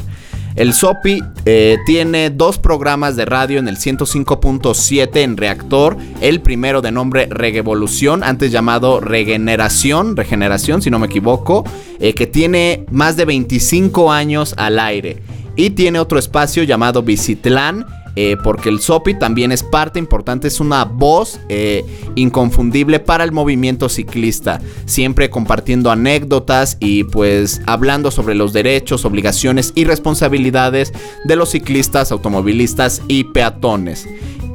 El 0.58 0.74
SOPI 0.74 1.24
eh, 1.46 1.78
tiene 1.86 2.32
dos 2.32 2.58
programas 2.58 3.16
de 3.16 3.26
radio 3.26 3.60
en 3.60 3.68
el 3.68 3.78
105.7 3.78 5.18
en 5.18 5.38
Reactor. 5.38 5.98
El 6.20 6.42
primero 6.42 6.82
de 6.82 6.92
nombre 6.92 7.28
Regevolución, 7.30 8.24
antes 8.24 8.52
llamado 8.52 9.00
Regeneración, 9.00 10.18
Regeneración, 10.18 10.82
si 10.82 10.90
no 10.90 10.98
me 10.98 11.06
equivoco, 11.06 11.64
eh, 12.00 12.16
que 12.16 12.26
tiene 12.26 12.86
más 12.90 13.16
de 13.18 13.26
25 13.26 14.12
años 14.12 14.56
al 14.58 14.80
aire. 14.80 15.22
Y 15.56 15.70
tiene 15.72 16.00
otro 16.00 16.18
espacio 16.18 16.64
llamado 16.64 17.04
Visitlán, 17.04 17.86
eh, 18.20 18.36
porque 18.44 18.70
el 18.70 18.80
SOPI 18.80 19.20
también 19.20 19.52
es 19.52 19.62
parte 19.62 20.00
importante, 20.00 20.48
es 20.48 20.60
una 20.60 20.86
voz 20.86 21.40
eh, 21.50 21.86
inconfundible 22.16 23.00
para 23.00 23.24
el 23.24 23.32
movimiento 23.32 23.90
ciclista, 23.90 24.60
siempre 24.88 25.30
compartiendo 25.30 25.92
anécdotas 25.92 26.78
y 26.80 27.04
pues 27.04 27.62
hablando 27.68 28.10
sobre 28.10 28.34
los 28.34 28.54
derechos, 28.54 29.06
obligaciones 29.06 29.72
y 29.76 29.86
responsabilidades 29.86 30.94
de 31.26 31.36
los 31.36 31.52
ciclistas, 31.52 32.12
automovilistas 32.12 33.04
y 33.08 33.26
peatones. 33.26 34.08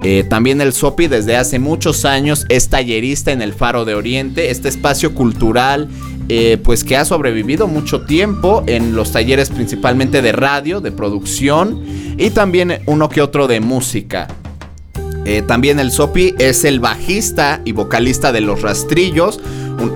Eh, 0.03 0.25
también 0.29 0.61
el 0.61 0.73
SOPI 0.73 1.07
desde 1.07 1.37
hace 1.37 1.61
muchos 1.61 2.05
años 2.05 2.47
es 2.49 2.69
tallerista 2.69 3.31
en 3.31 3.43
el 3.43 3.53
Faro 3.53 3.85
de 3.85 3.95
Oriente, 3.95 4.51
este 4.51 4.71
espacio 4.71 5.15
cultural 5.15 5.89
eh, 6.29 6.59
pues 6.63 6.85
que 6.85 6.97
ha 6.97 7.05
sobrevivido 7.05 7.67
mucho 7.67 8.03
tiempo 8.03 8.63
en 8.67 8.95
los 8.95 9.13
talleres 9.13 9.51
principalmente 9.51 10.23
de 10.23 10.33
radio, 10.33 10.81
de 10.81 10.93
producción 10.93 11.83
y 12.17 12.31
también 12.31 12.81
uno 12.87 13.09
que 13.09 13.21
otro 13.21 13.49
de 13.49 13.61
música. 13.61 14.29
Eh, 15.25 15.43
también 15.43 15.79
el 15.79 15.91
Sopi 15.91 16.35
es 16.39 16.65
el 16.65 16.81
bajista 16.81 17.61
y 17.65 17.73
vocalista 17.73 18.33
de 18.33 18.41
Los 18.41 18.63
Rastrillos, 18.63 19.41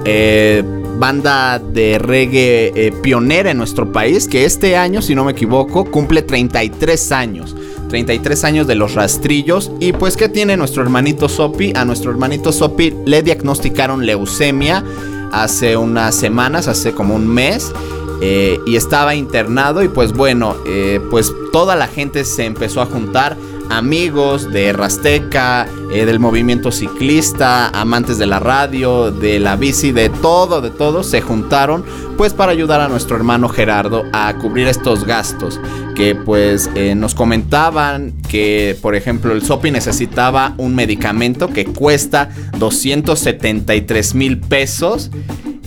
eh, 0.05 0.63
banda 0.99 1.59
de 1.59 1.99
reggae 1.99 2.93
pionera 3.03 3.51
en 3.51 3.59
nuestro 3.59 3.93
país, 3.93 4.29
que 4.29 4.45
este 4.45 4.77
año, 4.77 5.03
si 5.03 5.15
no 5.15 5.25
me 5.25 5.33
equivoco, 5.33 5.85
cumple 5.91 6.23
33 6.23 7.13
años. 7.13 7.57
33 7.89 8.45
años 8.45 8.67
de 8.67 8.75
los 8.75 8.95
rastrillos. 8.95 9.71
Y 9.81 9.93
pues, 9.93 10.17
¿qué 10.17 10.29
tiene 10.29 10.57
nuestro 10.57 10.83
hermanito 10.83 11.29
Sopi? 11.29 11.73
A 11.75 11.85
nuestro 11.85 12.11
hermanito 12.11 12.53
Sopi 12.53 12.93
le 13.05 13.23
diagnosticaron 13.23 14.07
leucemia 14.07 14.85
hace 15.33 15.77
unas 15.77 16.15
semanas, 16.15 16.69
hace 16.69 16.95
como 16.95 17.15
un 17.15 17.27
mes. 17.27 17.73
Eh, 18.21 18.61
y 18.65 18.77
estaba 18.77 19.15
internado 19.15 19.83
y 19.83 19.89
pues 19.89 20.15
bueno, 20.15 20.57
eh, 20.67 21.01
pues 21.11 21.35
toda 21.53 21.77
la 21.77 21.87
gente 21.87 22.25
se 22.25 22.47
empezó 22.47 22.81
a 22.81 22.87
juntar 22.87 23.37
amigos 23.71 24.51
de 24.53 24.73
Rasteca, 24.73 25.67
eh, 25.93 26.05
del 26.05 26.19
movimiento 26.19 26.73
ciclista, 26.73 27.69
amantes 27.69 28.19
de 28.19 28.27
la 28.27 28.41
radio, 28.41 29.11
de 29.11 29.39
la 29.39 29.57
bici, 29.57 29.93
de 29.93 30.09
todo, 30.09 30.61
de 30.61 30.71
todo, 30.71 31.03
se 31.03 31.21
juntaron 31.21 31.85
pues 32.17 32.33
para 32.33 32.53
ayudar 32.53 32.81
a 32.81 32.89
nuestro 32.89 33.17
hermano 33.17 33.49
Gerardo 33.49 34.05
a 34.13 34.35
cubrir 34.39 34.69
estos 34.69 35.05
gastos 35.05 35.61
que 35.95 36.15
pues 36.15 36.71
eh, 36.75 36.95
nos 36.95 37.15
comentaban 37.15 38.13
que 38.29 38.77
por 38.81 38.95
ejemplo 38.95 39.33
el 39.33 39.43
Sopi 39.43 39.71
necesitaba 39.71 40.55
un 40.57 40.75
medicamento 40.75 41.49
que 41.49 41.65
cuesta 41.65 42.31
273 42.59 44.15
mil 44.15 44.39
pesos 44.39 45.11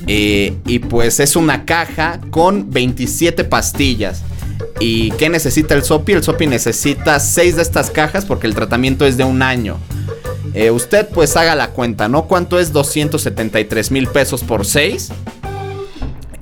eh, 0.08 0.58
y 0.66 0.80
pues 0.80 1.20
es 1.20 1.36
una 1.36 1.66
caja 1.66 2.20
con 2.32 2.72
27 2.72 3.44
pastillas. 3.44 4.24
¿Y 4.80 5.12
qué 5.12 5.30
necesita 5.30 5.76
el 5.76 5.84
SOPI? 5.84 6.14
El 6.14 6.24
SOPI 6.24 6.48
necesita 6.48 7.20
6 7.20 7.58
de 7.58 7.62
estas 7.62 7.92
cajas 7.92 8.26
porque 8.26 8.48
el 8.48 8.56
tratamiento 8.56 9.06
es 9.06 9.18
de 9.18 9.26
un 9.26 9.42
año. 9.42 9.78
Eh, 10.54 10.72
usted 10.72 11.08
pues 11.10 11.36
haga 11.36 11.54
la 11.56 11.72
cuenta, 11.72 12.08
¿no? 12.08 12.26
¿Cuánto 12.26 12.60
es 12.60 12.72
273 12.72 13.92
mil 13.92 14.08
pesos 14.08 14.44
por 14.44 14.66
6? 14.66 15.12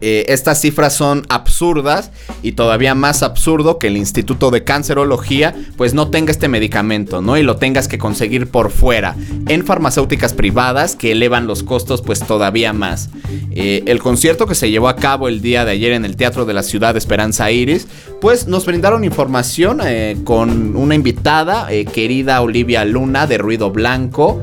Eh, 0.01 0.25
estas 0.29 0.61
cifras 0.61 0.93
son 0.93 1.25
absurdas 1.29 2.11
y 2.43 2.51
todavía 2.51 2.95
más 2.95 3.23
absurdo 3.23 3.79
que 3.79 3.87
el 3.87 3.97
Instituto 3.97 4.51
de 4.51 4.63
Cancerología 4.63 5.55
pues 5.75 5.93
no 5.93 6.09
tenga 6.09 6.31
este 6.31 6.47
medicamento, 6.47 7.21
¿no? 7.21 7.37
Y 7.37 7.43
lo 7.43 7.57
tengas 7.57 7.87
que 7.87 7.97
conseguir 7.97 8.47
por 8.47 8.69
fuera 8.69 9.15
en 9.47 9.65
farmacéuticas 9.65 10.33
privadas 10.33 10.95
que 10.95 11.13
elevan 11.13 11.47
los 11.47 11.63
costos 11.63 12.01
pues 12.01 12.19
todavía 12.19 12.73
más. 12.73 13.09
Eh, 13.51 13.83
el 13.87 13.99
concierto 13.99 14.45
que 14.45 14.55
se 14.55 14.69
llevó 14.69 14.89
a 14.89 14.95
cabo 14.95 15.27
el 15.27 15.41
día 15.41 15.65
de 15.65 15.71
ayer 15.71 15.93
en 15.93 16.05
el 16.05 16.15
Teatro 16.15 16.45
de 16.45 16.53
la 16.53 16.63
Ciudad 16.63 16.93
de 16.93 16.99
Esperanza 16.99 17.51
Iris 17.51 17.87
pues 18.21 18.47
nos 18.47 18.65
brindaron 18.65 19.03
información 19.03 19.81
eh, 19.83 20.17
con 20.23 20.75
una 20.75 20.95
invitada, 20.95 21.67
querida 21.91 22.41
Olivia 22.41 22.85
Luna 22.85 23.27
de 23.27 23.37
Ruido 23.37 23.71
Blanco 23.71 24.41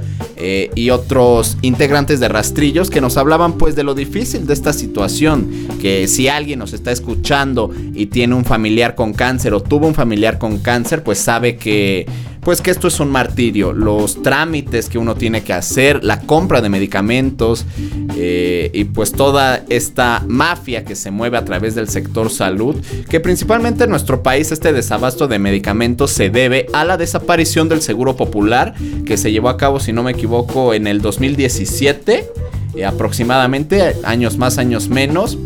y 0.74 0.90
otros 0.90 1.57
integrantes 1.62 2.20
de 2.20 2.28
Rastrillos 2.28 2.90
que 2.90 3.01
nos 3.01 3.16
hablaban 3.16 3.55
pues 3.55 3.74
de 3.74 3.82
lo 3.82 3.95
difícil 3.95 4.47
de 4.47 4.55
esta 4.55 4.72
situación 4.72 5.51
que 5.80 6.09
si 6.09 6.28
alguien 6.28 6.59
nos 6.59 6.72
está 6.72 6.92
escuchando 6.92 7.70
y 7.95 8.07
tiene 8.07 8.34
un 8.34 8.45
familiar 8.45 8.95
con 8.95 9.12
cáncer 9.12 9.55
o 9.55 9.62
tuvo 9.62 9.86
un 9.86 9.95
familiar 9.95 10.38
con 10.38 10.59
cáncer, 10.59 11.03
pues 11.03 11.18
sabe 11.18 11.57
que 11.57 12.07
pues 12.45 12.61
que 12.61 12.70
esto 12.70 12.88
es 12.88 13.01
un 13.01 13.11
martirio. 13.11 13.72
Los 13.72 14.22
trámites 14.22 14.88
que 14.88 14.99
uno 14.99 15.14
tiene 15.14 15.42
que 15.42 15.53
hacer, 15.53 16.05
la 16.05 16.20
compra 16.20 16.61
de 16.61 16.68
medicamentos 16.68 17.64
eh, 18.16 18.70
y 18.74 18.84
pues 18.84 19.12
toda 19.12 19.64
esta 19.70 20.22
mafia 20.28 20.84
que 20.84 20.95
se 20.95 21.11
mueve 21.11 21.38
a 21.38 21.45
través 21.45 21.74
del 21.74 21.88
sector 21.88 22.30
salud, 22.30 22.76
que 23.09 23.20
principalmente 23.20 23.84
en 23.84 23.90
nuestro 23.90 24.22
país 24.22 24.53
este 24.53 24.72
desabasto 24.72 25.26
de 25.26 25.38
medicamentos 25.38 26.11
se 26.11 26.28
debe 26.28 26.66
a 26.74 26.84
la 26.84 26.97
desaparición 26.97 27.68
del 27.68 27.80
Seguro 27.80 28.16
Popular 28.16 28.74
que 29.07 29.16
se 29.16 29.32
llevó 29.32 29.49
a 29.49 29.57
cabo, 29.57 29.80
si 29.80 29.92
no 29.92 30.03
me 30.03 30.12
equivoco, 30.12 30.74
en 30.74 30.86
el 30.86 31.01
2017, 31.01 32.30
eh, 32.76 32.84
aproximadamente, 32.84 33.97
años 34.05 34.36
más, 34.36 34.59
años 34.59 34.88
menos. 34.88 35.38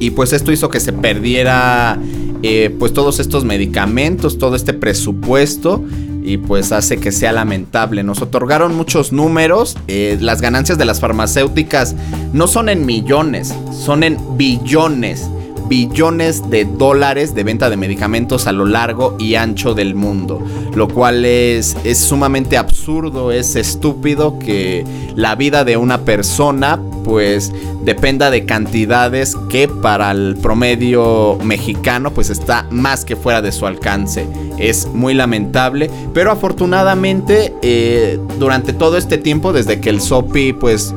Y 0.00 0.10
pues 0.10 0.32
esto 0.32 0.50
hizo 0.50 0.70
que 0.70 0.80
se 0.80 0.92
perdiera 0.92 1.98
eh, 2.42 2.74
pues 2.78 2.92
todos 2.92 3.20
estos 3.20 3.44
medicamentos, 3.44 4.38
todo 4.38 4.56
este 4.56 4.72
presupuesto 4.72 5.84
y 6.22 6.38
pues 6.38 6.72
hace 6.72 6.98
que 6.98 7.12
sea 7.12 7.32
lamentable. 7.32 8.02
Nos 8.02 8.22
otorgaron 8.22 8.74
muchos 8.74 9.12
números, 9.12 9.76
eh, 9.88 10.18
las 10.20 10.40
ganancias 10.40 10.78
de 10.78 10.84
las 10.84 11.00
farmacéuticas 11.00 11.94
no 12.32 12.46
son 12.46 12.68
en 12.68 12.86
millones, 12.86 13.54
son 13.72 14.02
en 14.02 14.18
billones 14.36 15.28
billones 15.70 16.50
de 16.50 16.64
dólares 16.64 17.32
de 17.32 17.44
venta 17.44 17.70
de 17.70 17.76
medicamentos 17.76 18.48
a 18.48 18.52
lo 18.52 18.66
largo 18.66 19.16
y 19.20 19.36
ancho 19.36 19.72
del 19.72 19.94
mundo. 19.94 20.42
Lo 20.74 20.88
cual 20.88 21.24
es, 21.24 21.76
es 21.84 21.98
sumamente 21.98 22.58
absurdo, 22.58 23.30
es 23.30 23.54
estúpido 23.54 24.36
que 24.40 24.84
la 25.14 25.36
vida 25.36 25.64
de 25.64 25.76
una 25.76 26.04
persona 26.04 26.80
pues 27.04 27.52
dependa 27.84 28.32
de 28.32 28.44
cantidades 28.44 29.36
que 29.48 29.68
para 29.68 30.10
el 30.10 30.36
promedio 30.42 31.38
mexicano 31.44 32.12
pues 32.12 32.30
está 32.30 32.66
más 32.70 33.04
que 33.04 33.14
fuera 33.14 33.40
de 33.40 33.52
su 33.52 33.64
alcance. 33.64 34.26
Es 34.58 34.88
muy 34.88 35.14
lamentable, 35.14 35.88
pero 36.12 36.32
afortunadamente 36.32 37.54
eh, 37.62 38.18
durante 38.40 38.72
todo 38.72 38.96
este 38.96 39.18
tiempo 39.18 39.52
desde 39.52 39.80
que 39.80 39.90
el 39.90 40.00
SOPI 40.00 40.52
pues 40.52 40.92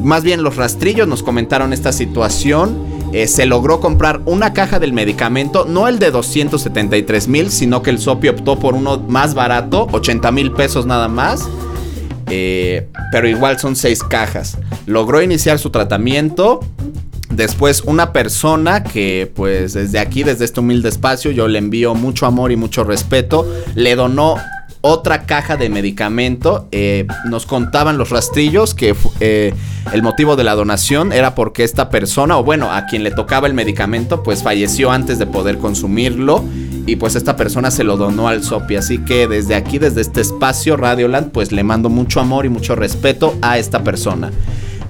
más 0.00 0.22
bien 0.22 0.44
los 0.44 0.54
rastrillos 0.54 1.08
nos 1.08 1.24
comentaron 1.24 1.72
esta 1.72 1.92
situación 1.92 2.91
eh, 3.12 3.26
se 3.28 3.46
logró 3.46 3.80
comprar 3.80 4.22
una 4.24 4.52
caja 4.52 4.78
del 4.78 4.92
medicamento, 4.92 5.66
no 5.68 5.86
el 5.86 5.98
de 5.98 6.10
273 6.10 7.28
mil, 7.28 7.50
sino 7.50 7.82
que 7.82 7.90
el 7.90 7.98
SOPI 7.98 8.28
optó 8.28 8.58
por 8.58 8.74
uno 8.74 8.98
más 9.06 9.34
barato, 9.34 9.86
80 9.92 10.32
mil 10.32 10.52
pesos 10.52 10.86
nada 10.86 11.08
más. 11.08 11.48
Eh, 12.30 12.88
pero 13.10 13.28
igual 13.28 13.58
son 13.58 13.76
seis 13.76 14.02
cajas. 14.02 14.56
Logró 14.86 15.20
iniciar 15.20 15.58
su 15.58 15.68
tratamiento. 15.68 16.60
Después 17.28 17.82
una 17.82 18.12
persona 18.12 18.82
que 18.82 19.30
pues 19.34 19.74
desde 19.74 19.98
aquí, 19.98 20.22
desde 20.22 20.46
este 20.46 20.60
humilde 20.60 20.88
espacio, 20.88 21.30
yo 21.30 21.48
le 21.48 21.58
envío 21.58 21.94
mucho 21.94 22.24
amor 22.24 22.52
y 22.52 22.56
mucho 22.56 22.84
respeto, 22.84 23.46
le 23.74 23.96
donó 23.96 24.36
otra 24.82 25.22
caja 25.22 25.56
de 25.56 25.70
medicamento. 25.70 26.68
Eh, 26.70 27.06
nos 27.24 27.46
contaban 27.46 27.96
los 27.96 28.10
rastrillos 28.10 28.74
que 28.74 28.94
eh, 29.20 29.54
el 29.92 30.02
motivo 30.02 30.36
de 30.36 30.44
la 30.44 30.54
donación 30.54 31.12
era 31.12 31.34
porque 31.34 31.64
esta 31.64 31.88
persona, 31.88 32.36
o 32.36 32.44
bueno, 32.44 32.70
a 32.70 32.86
quien 32.86 33.02
le 33.02 33.10
tocaba 33.10 33.46
el 33.46 33.54
medicamento, 33.54 34.22
pues 34.22 34.42
falleció 34.42 34.90
antes 34.90 35.18
de 35.18 35.26
poder 35.26 35.58
consumirlo. 35.58 36.44
Y 36.84 36.96
pues 36.96 37.14
esta 37.14 37.36
persona 37.36 37.70
se 37.70 37.84
lo 37.84 37.96
donó 37.96 38.28
al 38.28 38.42
SOPI. 38.42 38.76
Así 38.76 38.98
que 38.98 39.28
desde 39.28 39.54
aquí, 39.54 39.78
desde 39.78 40.00
este 40.00 40.20
espacio 40.20 40.76
Radioland, 40.76 41.30
pues 41.30 41.52
le 41.52 41.62
mando 41.62 41.88
mucho 41.88 42.20
amor 42.20 42.44
y 42.44 42.48
mucho 42.48 42.74
respeto 42.74 43.36
a 43.40 43.58
esta 43.58 43.84
persona. 43.84 44.32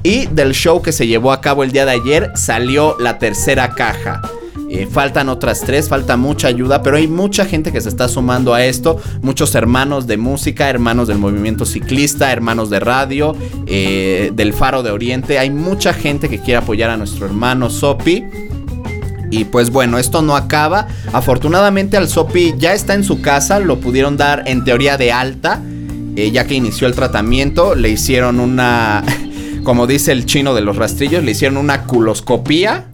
Y 0.02 0.26
del 0.26 0.52
show 0.52 0.82
que 0.82 0.90
se 0.90 1.06
llevó 1.06 1.32
a 1.32 1.40
cabo 1.40 1.62
el 1.62 1.70
día 1.70 1.84
de 1.84 1.92
ayer 1.92 2.32
salió 2.34 2.96
la 2.98 3.18
tercera 3.18 3.74
caja. 3.74 4.22
Eh, 4.74 4.88
faltan 4.90 5.28
otras 5.28 5.60
tres, 5.60 5.90
falta 5.90 6.16
mucha 6.16 6.48
ayuda, 6.48 6.82
pero 6.82 6.96
hay 6.96 7.06
mucha 7.06 7.44
gente 7.44 7.72
que 7.72 7.80
se 7.82 7.90
está 7.90 8.08
sumando 8.08 8.54
a 8.54 8.64
esto. 8.64 8.98
Muchos 9.20 9.54
hermanos 9.54 10.06
de 10.06 10.16
música, 10.16 10.70
hermanos 10.70 11.08
del 11.08 11.18
movimiento 11.18 11.66
ciclista, 11.66 12.32
hermanos 12.32 12.70
de 12.70 12.80
radio, 12.80 13.36
eh, 13.66 14.30
del 14.32 14.54
Faro 14.54 14.82
de 14.82 14.90
Oriente. 14.90 15.38
Hay 15.38 15.50
mucha 15.50 15.92
gente 15.92 16.30
que 16.30 16.38
quiere 16.38 16.56
apoyar 16.56 16.88
a 16.88 16.96
nuestro 16.96 17.26
hermano 17.26 17.68
Sopi. 17.68 18.24
Y 19.30 19.44
pues 19.44 19.68
bueno, 19.68 19.98
esto 19.98 20.22
no 20.22 20.36
acaba. 20.36 20.86
Afortunadamente 21.12 21.98
al 21.98 22.08
Sopi 22.08 22.54
ya 22.56 22.72
está 22.72 22.94
en 22.94 23.04
su 23.04 23.20
casa, 23.20 23.58
lo 23.58 23.78
pudieron 23.78 24.16
dar 24.16 24.44
en 24.46 24.64
teoría 24.64 24.96
de 24.96 25.12
alta, 25.12 25.60
eh, 26.16 26.30
ya 26.30 26.46
que 26.46 26.54
inició 26.54 26.86
el 26.86 26.94
tratamiento. 26.94 27.74
Le 27.74 27.90
hicieron 27.90 28.40
una, 28.40 29.04
como 29.64 29.86
dice 29.86 30.12
el 30.12 30.24
chino 30.24 30.54
de 30.54 30.62
los 30.62 30.76
rastrillos, 30.76 31.22
le 31.22 31.32
hicieron 31.32 31.58
una 31.58 31.82
culoscopía 31.82 32.86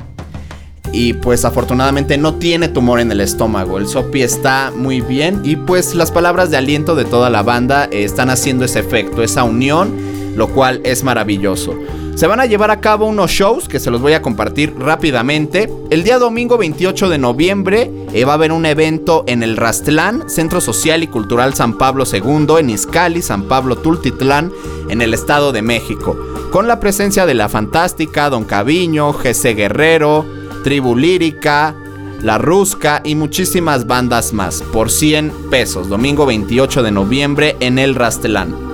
y 0.93 1.13
pues 1.15 1.45
afortunadamente 1.45 2.19
no 2.19 2.35
tiene 2.35 2.69
tumor 2.69 3.01
en 3.01 3.13
el 3.13 3.21
estómago. 3.21 3.79
El 3.79 3.89
Sopi 3.89 4.23
está 4.23 4.73
muy 4.75 5.01
bien 5.01 5.41
y 5.45 5.57
pues 5.57 5.95
las 5.95 6.11
palabras 6.11 6.51
de 6.51 6.57
aliento 6.57 6.95
de 6.95 7.05
toda 7.05 7.31
la 7.31 7.43
banda 7.43 7.89
eh, 7.91 8.05
están 8.05 8.31
haciendo 8.31 8.65
ese 8.65 8.81
efecto, 8.81 9.23
esa 9.23 9.45
unión, 9.45 9.95
lo 10.37 10.49
cual 10.49 10.81
es 10.85 11.05
maravilloso. 11.05 11.75
Se 12.19 12.27
van 12.27 12.41
a 12.41 12.47
llevar 12.47 12.73
a 12.73 12.81
cabo 12.81 13.07
unos 13.07 13.31
shows 13.31 13.69
que 13.69 13.79
se 13.79 13.93
los 13.93 14.01
voy 14.01 14.13
a 14.13 14.23
compartir 14.23 14.75
rápidamente. 14.77 15.73
El 15.91 16.03
día 16.03 16.19
domingo 16.19 16.59
28 16.59 17.11
de 17.11 17.17
noviembre 17.17 17.93
eh, 18.13 18.25
va 18.25 18.33
a 18.33 18.35
haber 18.35 18.51
un 18.51 18.67
evento 18.67 19.23
en 19.29 19.45
el 19.45 19.57
Rastlán, 19.57 20.29
Centro 20.29 20.61
Social 20.61 21.05
y 21.05 21.07
Cultural 21.07 21.55
San 21.55 21.79
Pablo 21.79 22.03
II, 22.13 22.57
en 22.59 22.71
Izcali, 22.71 23.23
San 23.23 23.45
Pablo 23.45 23.77
Tultitlán, 23.77 24.51
en 24.89 25.01
el 25.01 25.15
Estado 25.15 25.53
de 25.53 25.63
México. 25.63 26.17
Con 26.51 26.67
la 26.67 26.81
presencia 26.81 27.25
de 27.25 27.35
La 27.35 27.49
Fantástica, 27.49 28.31
Don 28.31 28.43
Caviño, 28.43 29.13
GC 29.13 29.55
Guerrero, 29.55 30.27
Tribu 30.63 30.97
Lírica, 30.97 31.75
La 32.23 32.39
Rusca 32.39 33.01
y 33.05 33.15
muchísimas 33.15 33.87
bandas 33.87 34.33
más 34.33 34.63
por 34.63 34.91
100 34.91 35.51
pesos, 35.51 35.89
domingo 35.89 36.27
28 36.27 36.83
de 36.83 36.91
noviembre 36.91 37.57
en 37.61 37.79
el 37.79 37.95
Rastelán. 37.95 38.68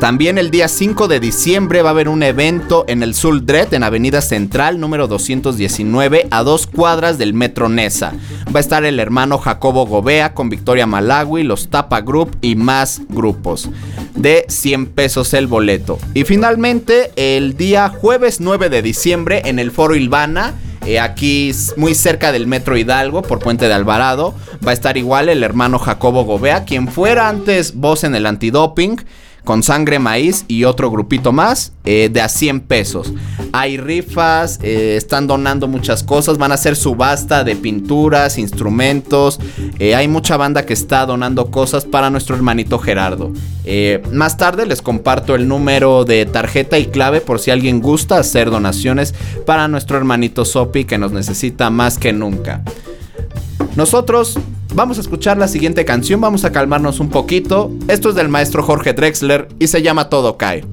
También 0.00 0.36
el 0.36 0.50
día 0.50 0.68
5 0.68 1.08
de 1.08 1.20
diciembre 1.20 1.80
va 1.80 1.88
a 1.88 1.92
haber 1.92 2.10
un 2.10 2.22
evento 2.22 2.84
en 2.86 3.02
el 3.02 3.14
Suldret, 3.14 3.72
en 3.72 3.82
Avenida 3.82 4.20
Central, 4.20 4.78
número 4.78 5.08
219, 5.08 6.28
a 6.30 6.42
dos 6.42 6.66
cuadras 6.66 7.16
del 7.16 7.32
Metro 7.32 7.70
Nesa. 7.70 8.12
Va 8.54 8.58
a 8.58 8.60
estar 8.60 8.84
el 8.84 9.00
hermano 9.00 9.38
Jacobo 9.38 9.86
Gobea 9.86 10.34
con 10.34 10.50
Victoria 10.50 10.86
Malawi, 10.86 11.44
los 11.44 11.70
Tapa 11.70 12.02
Group 12.02 12.36
y 12.42 12.56
más 12.56 13.00
grupos. 13.08 13.70
De 14.14 14.44
100 14.48 14.86
pesos 14.86 15.32
el 15.32 15.46
boleto. 15.46 15.98
Y 16.12 16.24
finalmente, 16.24 17.10
el 17.16 17.56
día 17.56 17.88
jueves 17.88 18.38
9 18.38 18.68
de 18.68 18.82
diciembre 18.82 19.42
en 19.46 19.58
el 19.58 19.70
Foro 19.70 19.96
Ilvana 19.96 20.54
eh, 20.86 21.00
aquí 21.00 21.52
muy 21.76 21.94
cerca 21.96 22.30
del 22.30 22.46
Metro 22.46 22.76
Hidalgo, 22.76 23.22
por 23.22 23.40
Puente 23.40 23.66
de 23.66 23.74
Alvarado, 23.74 24.34
va 24.64 24.70
a 24.70 24.74
estar 24.74 24.96
igual 24.96 25.28
el 25.28 25.42
hermano 25.42 25.80
Jacobo 25.80 26.24
Gobea, 26.24 26.64
quien 26.64 26.86
fuera 26.86 27.28
antes 27.28 27.74
voz 27.74 28.04
en 28.04 28.14
el 28.14 28.24
antidoping 28.24 28.98
con 29.46 29.62
sangre 29.62 30.00
maíz 30.00 30.44
y 30.48 30.64
otro 30.64 30.90
grupito 30.90 31.30
más 31.30 31.72
eh, 31.84 32.10
de 32.12 32.20
a 32.20 32.28
100 32.28 32.62
pesos. 32.62 33.12
Hay 33.52 33.76
rifas, 33.76 34.58
eh, 34.60 34.96
están 34.96 35.28
donando 35.28 35.68
muchas 35.68 36.02
cosas, 36.02 36.36
van 36.36 36.50
a 36.50 36.56
hacer 36.56 36.74
subasta 36.74 37.44
de 37.44 37.54
pinturas, 37.54 38.38
instrumentos. 38.38 39.38
Eh, 39.78 39.94
hay 39.94 40.08
mucha 40.08 40.36
banda 40.36 40.66
que 40.66 40.72
está 40.72 41.06
donando 41.06 41.52
cosas 41.52 41.84
para 41.84 42.10
nuestro 42.10 42.34
hermanito 42.34 42.80
Gerardo. 42.80 43.32
más 44.12 44.36
tarde 44.36 44.66
les 44.66 44.82
comparto 44.82 45.36
el 45.36 45.46
número 45.46 46.04
de 46.04 46.26
tarjeta 46.26 46.76
y 46.78 46.86
clave 46.86 47.20
por 47.20 47.38
si 47.38 47.52
alguien 47.52 47.80
gusta 47.80 48.18
hacer 48.18 48.50
donaciones 48.50 49.14
para 49.46 49.68
nuestro 49.68 49.96
hermanito 49.96 50.44
Sopi 50.44 50.84
que 50.84 50.98
nos 50.98 51.12
necesita 51.12 51.70
más 51.70 51.98
que 51.98 52.12
nunca. 52.12 52.62
Nosotros 53.76 54.40
vamos 54.74 54.98
a 54.98 55.00
escuchar 55.00 55.38
la 55.38 55.48
siguiente 55.48 55.84
canción, 55.84 56.20
vamos 56.20 56.44
a 56.44 56.52
calmarnos 56.52 57.00
un 57.00 57.10
poquito. 57.10 57.70
Esto 57.88 58.10
es 58.10 58.14
del 58.14 58.28
maestro 58.28 58.62
Jorge 58.62 58.92
Drexler 58.92 59.48
y 59.58 59.68
se 59.68 59.82
llama 59.82 60.08
Todo 60.08 60.36
cae. 60.36 60.64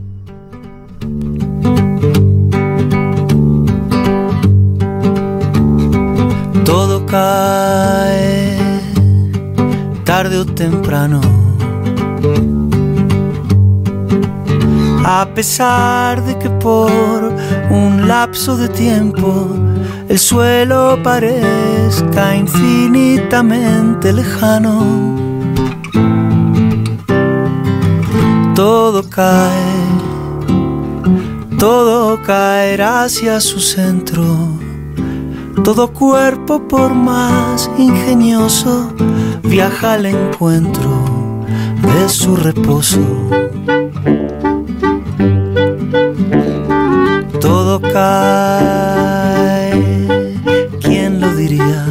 Todo 6.65 7.05
cae, 7.05 8.57
tarde 10.05 10.37
o 10.37 10.45
temprano. 10.45 11.52
A 15.05 15.27
pesar 15.35 16.23
de 16.23 16.37
que 16.39 16.49
por 16.49 17.33
un 17.69 18.07
lapso 18.07 18.55
de 18.55 18.69
tiempo 18.69 19.49
el 20.07 20.17
suelo 20.17 20.97
parezca 21.03 22.35
infinitamente 22.35 24.13
lejano. 24.13 25.21
Todo 28.55 29.03
cae, 29.09 29.73
todo 31.59 32.21
caerá 32.21 33.03
hacia 33.03 33.41
su 33.41 33.59
centro. 33.59 34.23
Todo 35.63 35.91
cuerpo, 35.91 36.67
por 36.67 36.93
más 36.93 37.69
ingenioso, 37.77 38.93
viaja 39.43 39.93
al 39.93 40.05
encuentro 40.05 41.05
de 41.81 42.09
su 42.09 42.35
reposo. 42.35 42.99
¿Quién 50.81 51.21
lo 51.21 51.31
diría? 51.35 51.85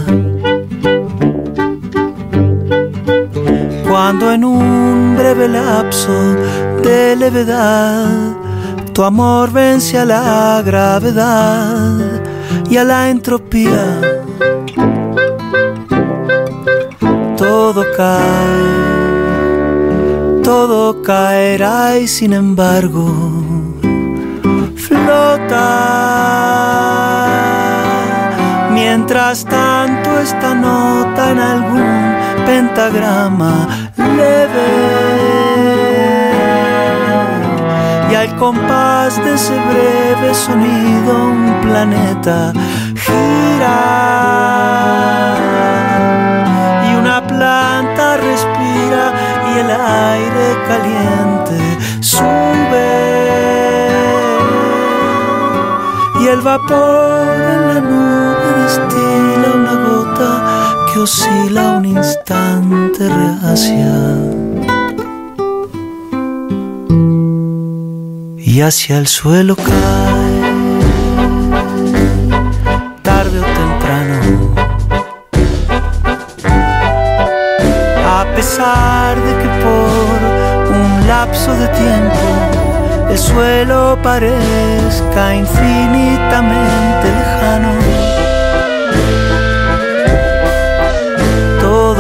Cuando 3.89 4.33
en 4.33 4.45
un 4.45 5.15
breve 5.17 5.49
lapso 5.49 6.13
de 6.83 7.15
levedad 7.15 8.35
tu 8.93 9.05
amor 9.05 9.53
vence 9.53 9.97
a 9.97 10.05
la 10.05 10.61
gravedad 10.67 12.21
y 12.69 12.79
a 12.79 12.85
la 12.85 13.09
entropía, 13.09 14.01
todo 17.37 17.85
cae, 17.97 18.23
todo 20.43 21.01
caerá 21.03 21.97
y 21.97 22.09
sin 22.09 22.33
embargo 22.33 23.32
Mientras 28.71 29.45
tanto 29.45 30.19
esta 30.19 30.55
nota 30.55 31.31
en 31.31 31.39
algún 31.39 32.15
pentagrama 32.47 33.69
leve 33.97 34.93
y 38.13 38.15
al 38.15 38.37
compás 38.37 39.17
de 39.25 39.35
ese 39.35 39.55
breve 39.55 40.35
sonido 40.35 41.25
un 41.29 41.61
planeta 41.63 42.53
gira. 43.05 43.79
Y 46.91 46.95
una 46.95 47.27
planta 47.27 48.19
respira 48.19 49.13
y 49.55 49.59
el 49.61 49.71
aire 49.71 50.47
caliente 50.69 51.32
vapor 56.43 57.37
en 57.55 57.69
la 57.69 57.81
nube 57.81 58.49
destila 58.63 59.49
una 59.55 59.75
gota 59.87 60.31
que 60.93 60.99
oscila 60.99 61.63
un 61.79 61.85
instante 61.85 63.09
reacia 63.09 63.95
y 68.39 68.61
hacia 68.61 68.99
el 68.99 69.07
suelo 69.07 69.55
cae 69.57 70.22
suelo 83.23 83.99
parezca 84.03 85.35
infinitamente 85.35 87.07
lejano 87.19 87.73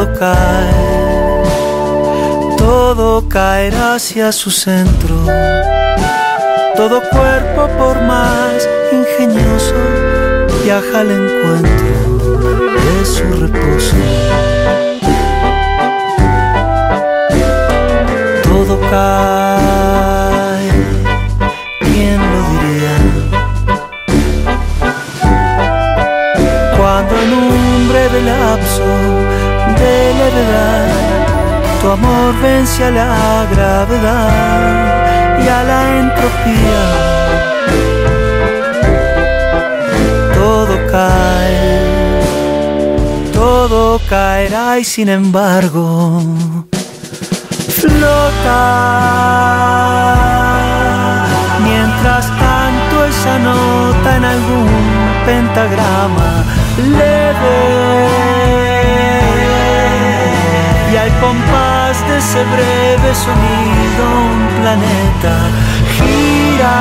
todo 0.02 0.12
cae, 0.18 1.42
todo 2.56 3.28
caerá 3.28 3.94
hacia 3.94 4.32
su 4.32 4.50
centro. 4.50 5.14
Todo 6.76 7.00
cuerpo, 7.10 7.68
por 7.78 8.00
más 8.02 8.68
ingenioso, 8.90 9.74
viaja 10.64 11.00
al 11.00 11.10
encuentro 11.10 12.18
de 12.84 13.04
su 13.04 13.24
reposo. 13.42 13.96
Todo 18.42 18.80
cae, 18.90 20.21
un 27.32 27.88
breve 27.88 28.22
lapso 28.22 28.84
de 29.80 30.14
levedad, 30.20 30.88
tu 31.80 31.90
amor 31.90 32.34
vence 32.42 32.84
a 32.84 32.90
la 32.90 33.46
gravedad 33.52 34.92
y 35.44 35.48
a 35.48 35.64
la 35.64 35.80
entropía. 36.00 36.84
Todo 40.34 40.74
cae, 40.90 41.80
todo 43.32 44.00
caerá 44.08 44.78
y 44.78 44.84
sin 44.84 45.08
embargo 45.08 46.22
flota. 47.82 48.58
Mientras 51.62 52.26
tanto 52.26 53.04
esa 53.04 53.38
nota 53.38 54.16
en 54.16 54.24
algún 54.24 54.68
pentagrama 55.26 56.44
leve. 56.78 57.58
Y 60.92 60.96
al 60.96 61.10
compás 61.20 62.06
de 62.08 62.18
ese 62.18 62.44
breve 62.44 63.14
sonido 63.14 64.02
un 64.30 64.40
planeta 64.60 65.34
gira. 65.96 66.76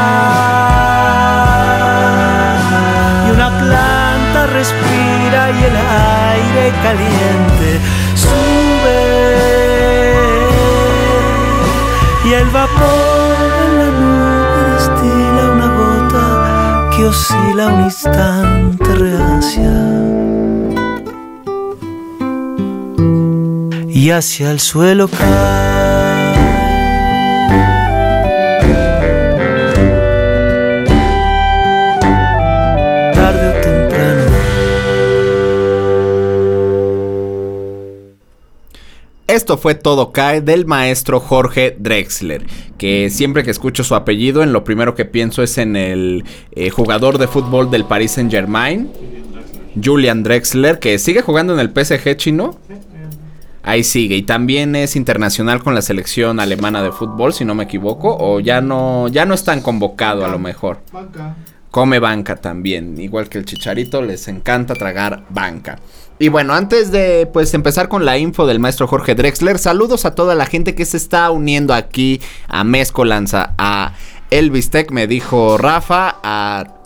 Y 3.27 3.31
una 3.31 3.49
planta 3.59 4.47
respira 4.53 5.41
y 5.51 5.63
el 5.69 5.75
aire 5.75 6.73
caliente 6.83 7.69
sube. 8.15 9.21
Y 12.23 12.33
el 12.33 12.45
vapor 12.45 13.35
en 13.65 13.71
la 13.79 13.89
nube 13.99 14.61
destila 14.73 15.43
una 15.53 15.67
gota 15.67 16.25
que 16.95 17.05
oscila 17.05 17.67
un 17.67 17.81
instante 17.85 18.89
reacia 18.95 19.70
y 24.01 24.09
hacia 24.09 24.49
el 24.49 24.59
suelo 24.59 25.07
cae. 25.07 25.19
Tarde 33.13 33.47
o 33.47 33.61
temprano. 33.61 34.31
Esto 39.27 39.59
fue 39.59 39.75
Todo 39.75 40.11
Cae 40.11 40.41
del 40.41 40.65
maestro 40.65 41.19
Jorge 41.19 41.75
Drexler, 41.77 42.47
que 42.79 43.11
siempre 43.11 43.43
que 43.43 43.51
escucho 43.51 43.83
su 43.83 43.93
apellido, 43.93 44.41
en 44.41 44.51
lo 44.51 44.63
primero 44.63 44.95
que 44.95 45.05
pienso 45.05 45.43
es 45.43 45.59
en 45.59 45.75
el 45.75 46.25
eh, 46.53 46.71
jugador 46.71 47.19
de 47.19 47.27
fútbol 47.27 47.69
del 47.69 47.85
Paris 47.85 48.13
Saint 48.13 48.31
Germain, 48.31 48.89
Julian 49.79 50.23
Drexler, 50.23 50.79
que 50.79 50.97
sigue 50.97 51.21
jugando 51.21 51.53
en 51.53 51.59
el 51.59 51.69
PSG 51.69 52.15
chino. 52.15 52.57
Ahí 53.64 53.84
sigue, 53.84 54.16
y 54.16 54.24
también 54.24 54.76
es 54.76 54.95
internacional 54.95 55.64
con 55.64 55.76
la 55.76 55.82
selección 55.82 56.39
alemana 56.39 56.82
de 56.82 56.91
fútbol, 56.91 57.34
si 57.34 57.45
no 57.45 57.53
me 57.53 57.66
equivoco, 57.66 58.18
o 58.20 58.39
ya 58.39 58.59
no, 58.59 59.07
ya 59.07 59.26
no 59.26 59.34
es 59.36 59.43
tan 59.43 59.62
convocado 59.62 60.26
a 60.26 60.30
lo 60.30 60.39
mejor. 60.39 60.82
Come 61.70 61.99
banca 61.99 62.36
también, 62.36 62.99
igual 62.99 63.30
que 63.30 63.38
el 63.38 63.45
chicharito, 63.45 64.01
les 64.01 64.28
encanta 64.28 64.74
tragar 64.74 65.26
banca. 65.30 65.80
Y 66.18 66.30
bueno, 66.30 66.53
antes 66.53 66.91
de 66.91 67.30
pues 67.32 67.53
empezar 67.53 67.88
con 67.88 68.03
la 68.03 68.18
info 68.18 68.45
del 68.45 68.59
maestro 68.59 68.88
Jorge 68.88 69.16
Drexler, 69.16 69.57
saludos 69.57 70.05
a 70.05 70.16
toda 70.16 70.36
la 70.36 70.45
gente 70.45 70.76
que 70.76 70.86
se 70.86 70.97
está 70.97 71.32
uniendo 71.32 71.74
aquí 71.74 72.22
a 72.47 72.64
Mezcolanza, 72.64 73.53
a 73.57 73.93
Elvis 74.32 74.70
Tech, 74.70 74.91
me 74.91 75.07
dijo 75.07 75.57
Rafa, 75.57 76.18
a 76.24 76.80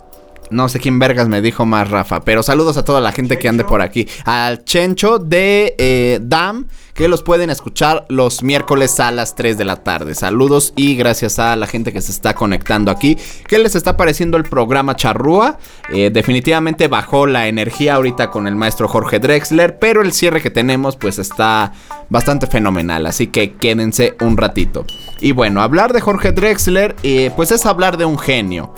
no 0.50 0.68
sé 0.68 0.80
quién 0.80 0.98
vergas 0.98 1.28
me 1.28 1.42
dijo 1.42 1.66
más 1.66 1.90
Rafa, 1.90 2.20
pero 2.20 2.42
saludos 2.42 2.76
a 2.76 2.84
toda 2.84 3.00
la 3.00 3.12
gente 3.12 3.38
que 3.38 3.48
ande 3.48 3.64
por 3.64 3.82
aquí. 3.82 4.06
Al 4.24 4.64
Chencho 4.64 5.18
de 5.18 5.74
eh, 5.78 6.18
Dam, 6.22 6.66
que 6.94 7.08
los 7.08 7.22
pueden 7.22 7.50
escuchar 7.50 8.06
los 8.08 8.42
miércoles 8.42 8.98
a 9.00 9.10
las 9.10 9.34
3 9.34 9.58
de 9.58 9.64
la 9.64 9.76
tarde. 9.76 10.14
Saludos 10.14 10.72
y 10.76 10.96
gracias 10.96 11.38
a 11.38 11.54
la 11.56 11.66
gente 11.66 11.92
que 11.92 12.00
se 12.00 12.10
está 12.10 12.34
conectando 12.34 12.90
aquí. 12.90 13.18
¿Qué 13.46 13.58
les 13.58 13.74
está 13.74 13.96
pareciendo 13.96 14.36
el 14.38 14.44
programa 14.44 14.96
Charrúa? 14.96 15.58
Eh, 15.90 16.10
definitivamente 16.10 16.88
bajó 16.88 17.26
la 17.26 17.48
energía 17.48 17.94
ahorita 17.94 18.30
con 18.30 18.46
el 18.46 18.56
maestro 18.56 18.88
Jorge 18.88 19.18
Drexler, 19.18 19.78
pero 19.78 20.00
el 20.00 20.12
cierre 20.12 20.40
que 20.40 20.50
tenemos 20.50 20.96
pues 20.96 21.18
está 21.18 21.72
bastante 22.08 22.46
fenomenal, 22.46 23.06
así 23.06 23.26
que 23.26 23.52
quédense 23.54 24.16
un 24.20 24.36
ratito. 24.36 24.86
Y 25.20 25.32
bueno, 25.32 25.60
hablar 25.60 25.92
de 25.92 26.00
Jorge 26.00 26.32
Drexler 26.32 26.96
eh, 27.02 27.30
pues 27.36 27.50
es 27.50 27.66
hablar 27.66 27.98
de 27.98 28.06
un 28.06 28.18
genio. 28.18 28.72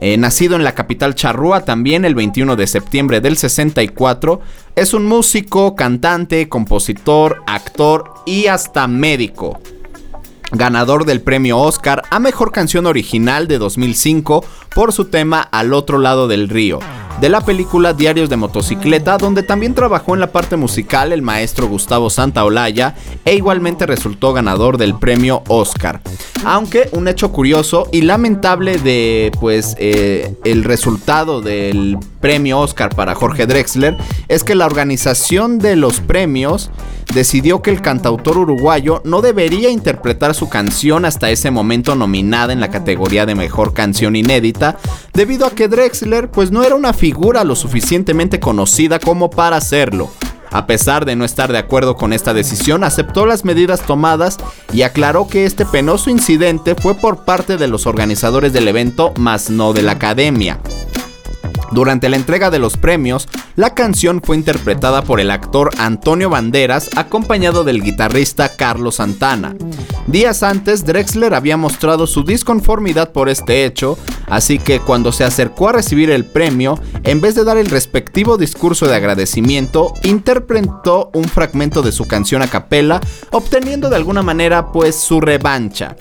Eh, 0.00 0.16
nacido 0.16 0.56
en 0.56 0.64
la 0.64 0.74
capital 0.74 1.14
charrúa 1.14 1.64
también 1.66 2.06
el 2.06 2.14
21 2.14 2.56
de 2.56 2.66
septiembre 2.66 3.20
del 3.20 3.36
64, 3.36 4.40
es 4.74 4.94
un 4.94 5.04
músico, 5.04 5.76
cantante, 5.76 6.48
compositor, 6.48 7.42
actor 7.46 8.14
y 8.24 8.46
hasta 8.46 8.86
médico. 8.86 9.60
Ganador 10.52 11.04
del 11.04 11.20
premio 11.20 11.58
Oscar 11.58 12.02
a 12.10 12.18
Mejor 12.18 12.50
Canción 12.50 12.86
Original 12.86 13.46
de 13.46 13.58
2005 13.58 14.44
por 14.74 14.92
su 14.92 15.04
tema 15.04 15.40
Al 15.42 15.72
otro 15.74 15.98
lado 15.98 16.28
del 16.28 16.48
río, 16.48 16.80
de 17.20 17.28
la 17.28 17.42
película 17.42 17.92
Diarios 17.92 18.30
de 18.30 18.36
Motocicleta, 18.36 19.18
donde 19.18 19.42
también 19.42 19.74
trabajó 19.74 20.14
en 20.14 20.20
la 20.20 20.32
parte 20.32 20.56
musical 20.56 21.12
el 21.12 21.20
maestro 21.20 21.68
Gustavo 21.68 22.08
Santaolalla 22.08 22.94
e 23.26 23.34
igualmente 23.34 23.84
resultó 23.84 24.32
ganador 24.32 24.78
del 24.78 24.94
premio 24.98 25.42
Oscar. 25.48 26.00
Aunque 26.44 26.88
un 26.92 27.08
hecho 27.08 27.30
curioso 27.30 27.88
y 27.92 28.02
lamentable 28.02 28.78
de 28.78 29.32
pues 29.38 29.76
eh, 29.78 30.34
el 30.44 30.64
resultado 30.64 31.42
del 31.42 31.98
premio 32.20 32.60
Oscar 32.60 32.94
para 32.94 33.14
Jorge 33.14 33.46
Drexler 33.46 33.96
es 34.28 34.44
que 34.44 34.54
la 34.54 34.66
organización 34.66 35.58
de 35.58 35.76
los 35.76 36.00
premios 36.00 36.70
decidió 37.14 37.62
que 37.62 37.70
el 37.70 37.82
cantautor 37.82 38.38
uruguayo 38.38 39.02
no 39.04 39.20
debería 39.20 39.70
interpretar 39.70 40.34
su 40.34 40.48
canción 40.48 41.04
hasta 41.04 41.30
ese 41.30 41.50
momento 41.50 41.96
nominada 41.96 42.52
en 42.52 42.60
la 42.60 42.70
categoría 42.70 43.26
de 43.26 43.34
mejor 43.34 43.74
canción 43.74 44.14
inédita, 44.14 44.76
debido 45.12 45.46
a 45.46 45.50
que 45.50 45.68
Drexler 45.68 46.30
pues 46.30 46.50
no 46.52 46.62
era 46.62 46.74
una 46.74 46.92
figura 46.92 47.44
lo 47.44 47.56
suficientemente 47.56 48.38
conocida 48.38 48.98
como 48.98 49.30
para 49.30 49.56
hacerlo. 49.56 50.10
A 50.52 50.66
pesar 50.66 51.04
de 51.04 51.14
no 51.14 51.24
estar 51.24 51.52
de 51.52 51.58
acuerdo 51.58 51.94
con 51.94 52.12
esta 52.12 52.34
decisión, 52.34 52.82
aceptó 52.82 53.24
las 53.24 53.44
medidas 53.44 53.82
tomadas 53.82 54.36
y 54.72 54.82
aclaró 54.82 55.28
que 55.28 55.44
este 55.44 55.64
penoso 55.64 56.10
incidente 56.10 56.74
fue 56.74 56.94
por 56.94 57.24
parte 57.24 57.56
de 57.56 57.68
los 57.68 57.86
organizadores 57.86 58.52
del 58.52 58.66
evento, 58.66 59.12
más 59.16 59.48
no 59.48 59.72
de 59.72 59.82
la 59.82 59.92
academia. 59.92 60.58
Durante 61.72 62.08
la 62.08 62.16
entrega 62.16 62.50
de 62.50 62.58
los 62.58 62.76
premios, 62.76 63.28
la 63.54 63.74
canción 63.74 64.20
fue 64.22 64.36
interpretada 64.36 65.02
por 65.02 65.20
el 65.20 65.30
actor 65.30 65.70
Antonio 65.78 66.28
Banderas 66.28 66.90
acompañado 66.96 67.62
del 67.62 67.82
guitarrista 67.82 68.56
Carlos 68.56 68.96
Santana. 68.96 69.54
Días 70.08 70.42
antes, 70.42 70.84
Drexler 70.84 71.34
había 71.34 71.56
mostrado 71.56 72.08
su 72.08 72.24
disconformidad 72.24 73.12
por 73.12 73.28
este 73.28 73.64
hecho, 73.64 73.96
así 74.26 74.58
que 74.58 74.80
cuando 74.80 75.12
se 75.12 75.22
acercó 75.22 75.68
a 75.68 75.72
recibir 75.72 76.10
el 76.10 76.24
premio, 76.24 76.80
en 77.04 77.20
vez 77.20 77.36
de 77.36 77.44
dar 77.44 77.56
el 77.56 77.70
respectivo 77.70 78.36
discurso 78.36 78.86
de 78.86 78.96
agradecimiento, 78.96 79.94
interpretó 80.02 81.10
un 81.14 81.24
fragmento 81.24 81.82
de 81.82 81.92
su 81.92 82.08
canción 82.08 82.42
a 82.42 82.48
capela, 82.48 83.00
obteniendo 83.30 83.88
de 83.88 83.96
alguna 83.96 84.22
manera 84.22 84.72
pues 84.72 84.96
su 84.96 85.20
revancha. 85.20 85.96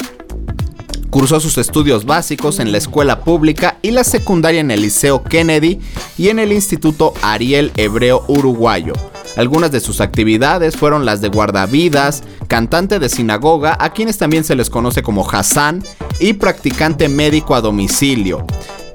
Cursó 1.09 1.39
sus 1.39 1.57
estudios 1.57 2.05
básicos 2.05 2.59
en 2.59 2.71
la 2.71 2.77
escuela 2.77 3.21
pública 3.21 3.77
y 3.81 3.91
la 3.91 4.03
secundaria 4.03 4.61
en 4.61 4.69
el 4.69 4.81
Liceo 4.81 5.23
Kennedy 5.23 5.79
y 6.17 6.29
en 6.29 6.37
el 6.37 6.51
Instituto 6.51 7.13
Ariel 7.21 7.71
Hebreo 7.77 8.23
Uruguayo. 8.27 8.93
Algunas 9.35 9.71
de 9.71 9.79
sus 9.79 10.01
actividades 10.01 10.75
fueron 10.75 11.05
las 11.05 11.21
de 11.21 11.29
guardavidas, 11.29 12.23
cantante 12.47 12.99
de 12.99 13.09
sinagoga, 13.09 13.77
a 13.79 13.91
quienes 13.91 14.17
también 14.17 14.43
se 14.43 14.55
les 14.55 14.69
conoce 14.69 15.01
como 15.01 15.27
Hassan, 15.27 15.83
y 16.19 16.33
practicante 16.33 17.09
médico 17.09 17.55
a 17.55 17.61
domicilio. 17.61 18.45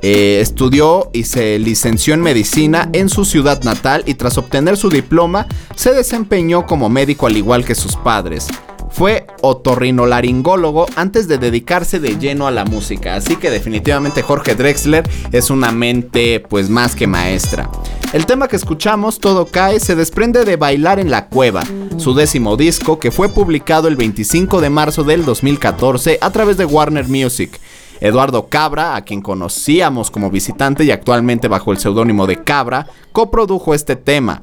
Eh, 0.03 0.41
estudió 0.41 1.09
y 1.15 1.25
se 1.25 1.59
licenció 1.59 2.13
en 2.13 2.21
medicina 2.21 2.91
en 2.93 3.09
su 3.09 3.25
ciudad 3.25 3.63
natal 3.65 4.03
y 4.07 4.15
tras 4.15 4.37
obtener 4.37 4.77
su 4.77 4.91
diploma 4.91 5.47
se 5.77 5.95
desempeñó 5.95 6.67
como 6.67 6.91
médico 6.91 7.27
al 7.27 7.39
igual 7.39 7.65
que 7.65 7.75
sus 7.75 7.97
padres. 7.97 8.49
Fue 8.95 9.27
otorrinolaringólogo 9.43 10.87
antes 10.95 11.27
de 11.27 11.39
dedicarse 11.39 11.99
de 11.99 12.17
lleno 12.17 12.47
a 12.47 12.53
la 12.53 12.65
música, 12.65 13.17
así 13.17 13.35
que 13.35 13.51
definitivamente 13.51 14.23
Jorge 14.23 14.55
Drexler 14.55 15.03
es 15.33 15.51
una 15.51 15.73
mente 15.73 16.39
pues 16.39 16.71
más 16.71 16.95
que 16.95 17.09
maestra. 17.09 17.69
El 18.13 18.25
tema 18.25 18.47
que 18.47 18.55
escuchamos, 18.55 19.19
Todo 19.19 19.47
cae, 19.47 19.81
se 19.81 19.97
desprende 19.97 20.45
de 20.45 20.55
Bailar 20.55 21.01
en 21.01 21.11
la 21.11 21.27
Cueva, 21.27 21.65
su 21.97 22.15
décimo 22.15 22.57
disco 22.57 23.01
que 23.01 23.11
fue 23.11 23.29
publicado 23.29 23.89
el 23.89 23.97
25 23.97 24.61
de 24.61 24.71
marzo 24.71 25.03
del 25.03 25.25
2014 25.25 26.19
a 26.21 26.31
través 26.31 26.57
de 26.57 26.65
Warner 26.65 27.09
Music. 27.09 27.59
Eduardo 28.01 28.49
Cabra, 28.49 28.95
a 28.95 29.03
quien 29.03 29.23
conocíamos 29.23 30.13
como 30.13 30.31
visitante 30.31 30.85
y 30.85 30.93
actualmente 30.93 31.49
bajo 31.49 31.73
el 31.73 31.79
seudónimo 31.79 32.29
de 32.29 32.45
Cabra, 32.45 32.87
coprodujo 33.13 33.75
este 33.75 33.97
tema. 33.97 34.41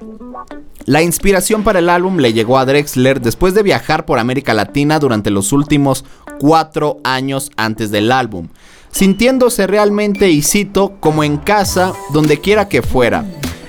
La 0.91 1.01
inspiración 1.01 1.63
para 1.63 1.79
el 1.79 1.87
álbum 1.87 2.17
le 2.17 2.33
llegó 2.33 2.57
a 2.57 2.65
Drexler 2.65 3.21
después 3.21 3.53
de 3.53 3.63
viajar 3.63 4.05
por 4.05 4.19
América 4.19 4.53
Latina 4.53 4.99
durante 4.99 5.31
los 5.31 5.53
últimos 5.53 6.03
cuatro 6.37 6.97
años 7.05 7.49
antes 7.55 7.91
del 7.91 8.11
álbum, 8.11 8.49
sintiéndose 8.91 9.67
realmente, 9.67 10.31
y 10.31 10.41
cito, 10.41 10.97
como 10.99 11.23
en 11.23 11.37
casa, 11.37 11.93
donde 12.11 12.41
quiera 12.41 12.67
que 12.67 12.81
fuera. 12.81 13.23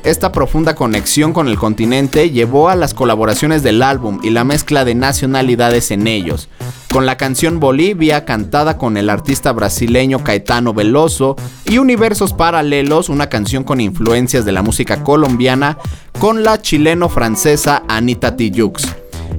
Esta 0.04 0.32
profunda 0.32 0.74
conexión 0.74 1.32
con 1.32 1.46
el 1.46 1.56
continente 1.56 2.30
llevó 2.30 2.68
a 2.68 2.74
las 2.74 2.92
colaboraciones 2.92 3.62
del 3.62 3.84
álbum 3.84 4.18
y 4.24 4.30
la 4.30 4.42
mezcla 4.42 4.84
de 4.84 4.96
nacionalidades 4.96 5.92
en 5.92 6.08
ellos, 6.08 6.48
con 6.92 7.06
la 7.06 7.16
canción 7.16 7.60
Bolivia 7.60 8.24
cantada 8.24 8.78
con 8.78 8.96
el 8.96 9.08
artista 9.08 9.52
brasileño 9.52 10.24
Caetano 10.24 10.74
Veloso 10.74 11.36
y 11.66 11.78
Universos 11.78 12.32
Paralelos, 12.32 13.10
una 13.10 13.28
canción 13.28 13.62
con 13.62 13.80
influencias 13.80 14.44
de 14.44 14.50
la 14.50 14.62
música 14.62 15.04
colombiana, 15.04 15.78
con 16.18 16.42
la 16.42 16.60
chileno-francesa 16.60 17.84
Anita 17.86 18.34
Tijoux. 18.36 18.82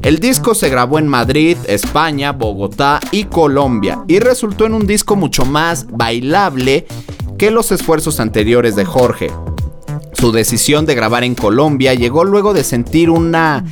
El 0.02 0.20
disco 0.20 0.56
se 0.56 0.70
grabó 0.70 0.98
en 0.98 1.10
Madrid, 1.10 1.58
España, 1.68 2.32
Bogotá 2.32 3.02
y 3.12 3.26
Colombia 3.26 4.06
y 4.08 4.20
resultó 4.20 4.66
en 4.66 4.76
un 4.76 4.88
disco 4.88 5.18
mucho 5.18 5.44
más 5.44 5.88
bailable 5.90 6.88
que 7.38 7.52
los 7.52 7.74
esfuerzos 7.74 8.22
anteriores 8.22 8.78
de 8.78 8.86
Jorge. 8.86 9.30
Su 10.14 10.32
decisión 10.32 10.86
de 10.86 10.96
grabar 10.96 11.24
en 11.24 11.36
Colombia 11.36 11.94
llegó 11.94 12.24
luego 12.24 12.54
de 12.54 12.64
sentir 12.64 13.10
una 13.10 13.66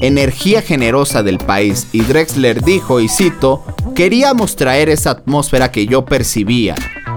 energía 0.00 0.62
generosa 0.62 1.22
del 1.22 1.38
país 1.38 1.88
y 1.92 2.02
Drexler 2.02 2.62
dijo, 2.62 3.00
y 3.00 3.08
cito, 3.08 3.64
queríamos 3.94 4.56
traer 4.56 4.88
esa 4.88 5.10
atmósfera 5.10 5.72
que 5.72 5.86
yo 5.86 6.04
percibía, 6.04 6.74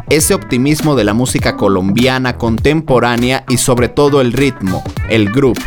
ese 0.09 0.33
optimismo 0.33 0.95
de 0.95 1.03
la 1.03 1.13
música 1.13 1.55
colombiana 1.55 2.37
contemporánea 2.37 3.45
y 3.47 3.57
sobre 3.57 3.87
todo 3.87 4.19
el 4.21 4.33
ritmo, 4.33 4.83
el 5.09 5.31
groove. 5.31 5.61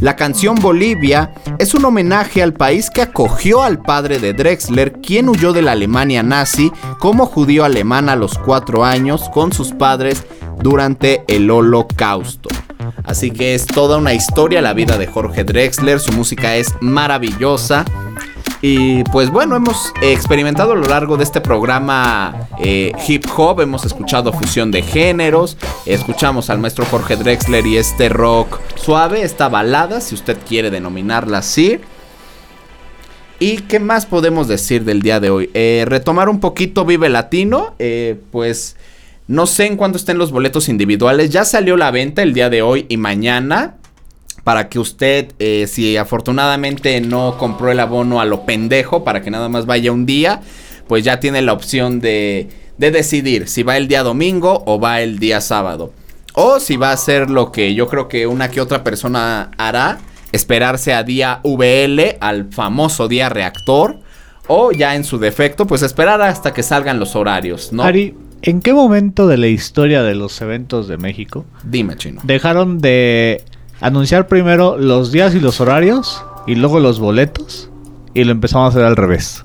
La 0.00 0.16
canción 0.16 0.56
Bolivia 0.56 1.32
es 1.58 1.74
un 1.74 1.84
homenaje 1.84 2.42
al 2.42 2.54
país 2.54 2.90
que 2.90 3.02
acogió 3.02 3.62
al 3.62 3.80
padre 3.82 4.18
de 4.18 4.32
Drexler, 4.32 4.94
quien 4.94 5.28
huyó 5.28 5.52
de 5.52 5.62
la 5.62 5.72
Alemania 5.72 6.24
nazi 6.24 6.72
como 6.98 7.26
judío 7.26 7.64
alemán 7.64 8.08
a 8.08 8.16
los 8.16 8.36
cuatro 8.36 8.84
años 8.84 9.28
con 9.32 9.52
sus 9.52 9.70
padres 9.72 10.24
durante 10.62 11.24
el 11.28 11.50
holocausto. 11.50 12.48
Así 13.04 13.30
que 13.30 13.54
es 13.54 13.66
toda 13.66 13.98
una 13.98 14.14
historia 14.14 14.62
la 14.62 14.74
vida 14.74 14.98
de 14.98 15.06
Jorge 15.06 15.44
Drexler, 15.44 16.00
su 16.00 16.12
música 16.12 16.56
es 16.56 16.74
maravillosa. 16.80 17.84
Y 18.64 19.02
pues 19.04 19.28
bueno, 19.30 19.56
hemos 19.56 19.92
experimentado 20.02 20.72
a 20.72 20.76
lo 20.76 20.84
largo 20.84 21.16
de 21.16 21.24
este 21.24 21.40
programa 21.40 22.46
eh, 22.60 22.92
hip 23.08 23.24
hop, 23.36 23.60
hemos 23.60 23.84
escuchado 23.84 24.32
fusión 24.32 24.70
de 24.70 24.82
géneros, 24.82 25.56
escuchamos 25.84 26.48
al 26.48 26.60
maestro 26.60 26.84
Jorge 26.84 27.16
Drexler 27.16 27.66
y 27.66 27.76
este 27.76 28.08
rock 28.08 28.60
suave, 28.76 29.22
esta 29.22 29.48
balada, 29.48 30.00
si 30.00 30.14
usted 30.14 30.38
quiere 30.46 30.70
denominarla 30.70 31.38
así. 31.38 31.80
¿Y 33.40 33.62
qué 33.62 33.80
más 33.80 34.06
podemos 34.06 34.46
decir 34.46 34.84
del 34.84 35.02
día 35.02 35.18
de 35.18 35.30
hoy? 35.30 35.50
Eh, 35.54 35.84
retomar 35.88 36.28
un 36.28 36.38
poquito 36.38 36.84
Vive 36.84 37.08
Latino, 37.08 37.74
eh, 37.80 38.20
pues 38.30 38.76
no 39.32 39.46
sé 39.46 39.64
en 39.64 39.78
cuánto 39.78 39.96
estén 39.96 40.18
los 40.18 40.30
boletos 40.30 40.68
individuales. 40.68 41.30
Ya 41.30 41.46
salió 41.46 41.78
la 41.78 41.90
venta 41.90 42.22
el 42.22 42.34
día 42.34 42.50
de 42.50 42.60
hoy 42.60 42.84
y 42.90 42.98
mañana. 42.98 43.76
Para 44.44 44.68
que 44.68 44.78
usted, 44.78 45.32
eh, 45.38 45.66
si 45.68 45.96
afortunadamente 45.96 47.00
no 47.00 47.38
compró 47.38 47.70
el 47.70 47.80
abono 47.80 48.20
a 48.20 48.26
lo 48.26 48.44
pendejo, 48.44 49.04
para 49.04 49.22
que 49.22 49.30
nada 49.30 49.48
más 49.48 49.64
vaya 49.64 49.90
un 49.90 50.04
día, 50.04 50.42
pues 50.86 51.02
ya 51.02 51.18
tiene 51.18 51.40
la 51.40 51.54
opción 51.54 52.00
de, 52.00 52.50
de 52.76 52.90
decidir 52.90 53.48
si 53.48 53.62
va 53.62 53.78
el 53.78 53.88
día 53.88 54.02
domingo 54.02 54.64
o 54.66 54.78
va 54.78 55.00
el 55.00 55.18
día 55.18 55.40
sábado. 55.40 55.94
O 56.34 56.60
si 56.60 56.76
va 56.76 56.92
a 56.92 56.96
ser 56.98 57.30
lo 57.30 57.52
que 57.52 57.74
yo 57.74 57.86
creo 57.86 58.08
que 58.08 58.26
una 58.26 58.50
que 58.50 58.60
otra 58.60 58.84
persona 58.84 59.52
hará, 59.56 60.00
esperarse 60.32 60.92
a 60.92 61.04
día 61.04 61.40
VL, 61.42 62.18
al 62.20 62.52
famoso 62.52 63.08
día 63.08 63.30
reactor. 63.30 64.00
O 64.48 64.72
ya 64.72 64.94
en 64.94 65.04
su 65.04 65.18
defecto, 65.18 65.66
pues 65.66 65.80
esperar 65.80 66.20
hasta 66.20 66.52
que 66.52 66.62
salgan 66.62 66.98
los 66.98 67.16
horarios, 67.16 67.72
¿no? 67.72 67.84
Ari, 67.84 68.14
¿en 68.42 68.60
qué 68.60 68.72
momento 68.72 69.26
de 69.26 69.38
la 69.38 69.46
historia 69.46 70.02
de 70.02 70.14
los 70.14 70.40
eventos 70.40 70.88
de 70.88 70.98
México 70.98 71.44
Dime, 71.64 71.96
chino. 71.96 72.20
dejaron 72.24 72.80
de 72.80 73.44
anunciar 73.80 74.28
primero 74.28 74.78
los 74.78 75.12
días 75.12 75.34
y 75.34 75.40
los 75.40 75.60
horarios 75.60 76.24
y 76.46 76.54
luego 76.56 76.80
los 76.80 77.00
boletos 77.00 77.70
y 78.14 78.24
lo 78.24 78.32
empezamos 78.32 78.66
a 78.66 78.68
hacer 78.70 78.84
al 78.84 78.96
revés? 78.96 79.42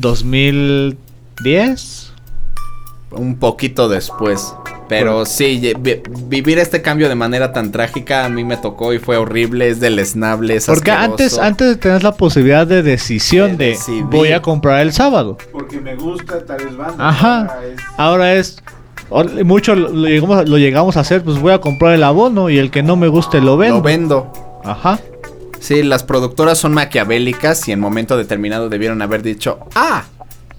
¿2010? 0.00 2.10
Un 3.12 3.38
poquito 3.38 3.88
después. 3.88 4.54
Pero 4.88 5.26
sí, 5.26 5.72
vi- 5.80 6.00
vivir 6.28 6.58
este 6.58 6.80
cambio 6.80 7.08
de 7.08 7.14
manera 7.16 7.52
tan 7.52 7.72
trágica 7.72 8.24
a 8.24 8.28
mí 8.28 8.44
me 8.44 8.56
tocó 8.56 8.92
y 8.92 8.98
fue 9.00 9.16
horrible, 9.16 9.68
es 9.68 9.80
deleznable, 9.80 10.54
es 10.56 10.66
Porque 10.66 10.90
asqueroso. 10.92 11.12
antes, 11.12 11.38
antes 11.38 11.68
de 11.68 11.76
tener 11.76 12.02
la 12.04 12.12
posibilidad 12.12 12.66
de 12.66 12.82
decisión 12.84 13.56
De 13.56 13.76
voy 14.04 14.32
a 14.32 14.40
comprar 14.42 14.80
el 14.82 14.92
sábado. 14.92 15.38
Porque 15.50 15.80
me 15.80 15.96
gusta 15.96 16.44
tales 16.46 16.76
bandas. 16.76 16.96
Ajá. 17.00 17.58
Ahora 17.96 18.34
es- 18.34 18.62
Ahora 19.10 19.30
es. 19.30 19.44
Mucho 19.44 19.74
lo, 19.76 19.88
llegamos, 20.08 20.38
a- 20.38 20.42
lo 20.44 20.58
llegamos 20.58 20.96
a 20.96 21.00
hacer, 21.00 21.22
pues 21.22 21.38
voy 21.40 21.52
a 21.52 21.60
comprar 21.60 21.94
el 21.94 22.02
abono 22.02 22.50
y 22.50 22.58
el 22.58 22.70
que 22.72 22.82
no 22.82 22.96
me 22.96 23.06
guste 23.08 23.40
lo 23.40 23.56
vendo. 23.56 23.76
Lo 23.76 23.82
vendo. 23.82 24.32
Ajá. 24.64 24.98
Sí, 25.60 25.82
las 25.84 26.02
productoras 26.04 26.58
son 26.58 26.74
maquiavélicas 26.74 27.66
y 27.68 27.72
en 27.72 27.80
momento 27.80 28.16
determinado 28.16 28.68
debieron 28.68 29.00
haber 29.02 29.22
dicho, 29.22 29.58
ah, 29.74 30.04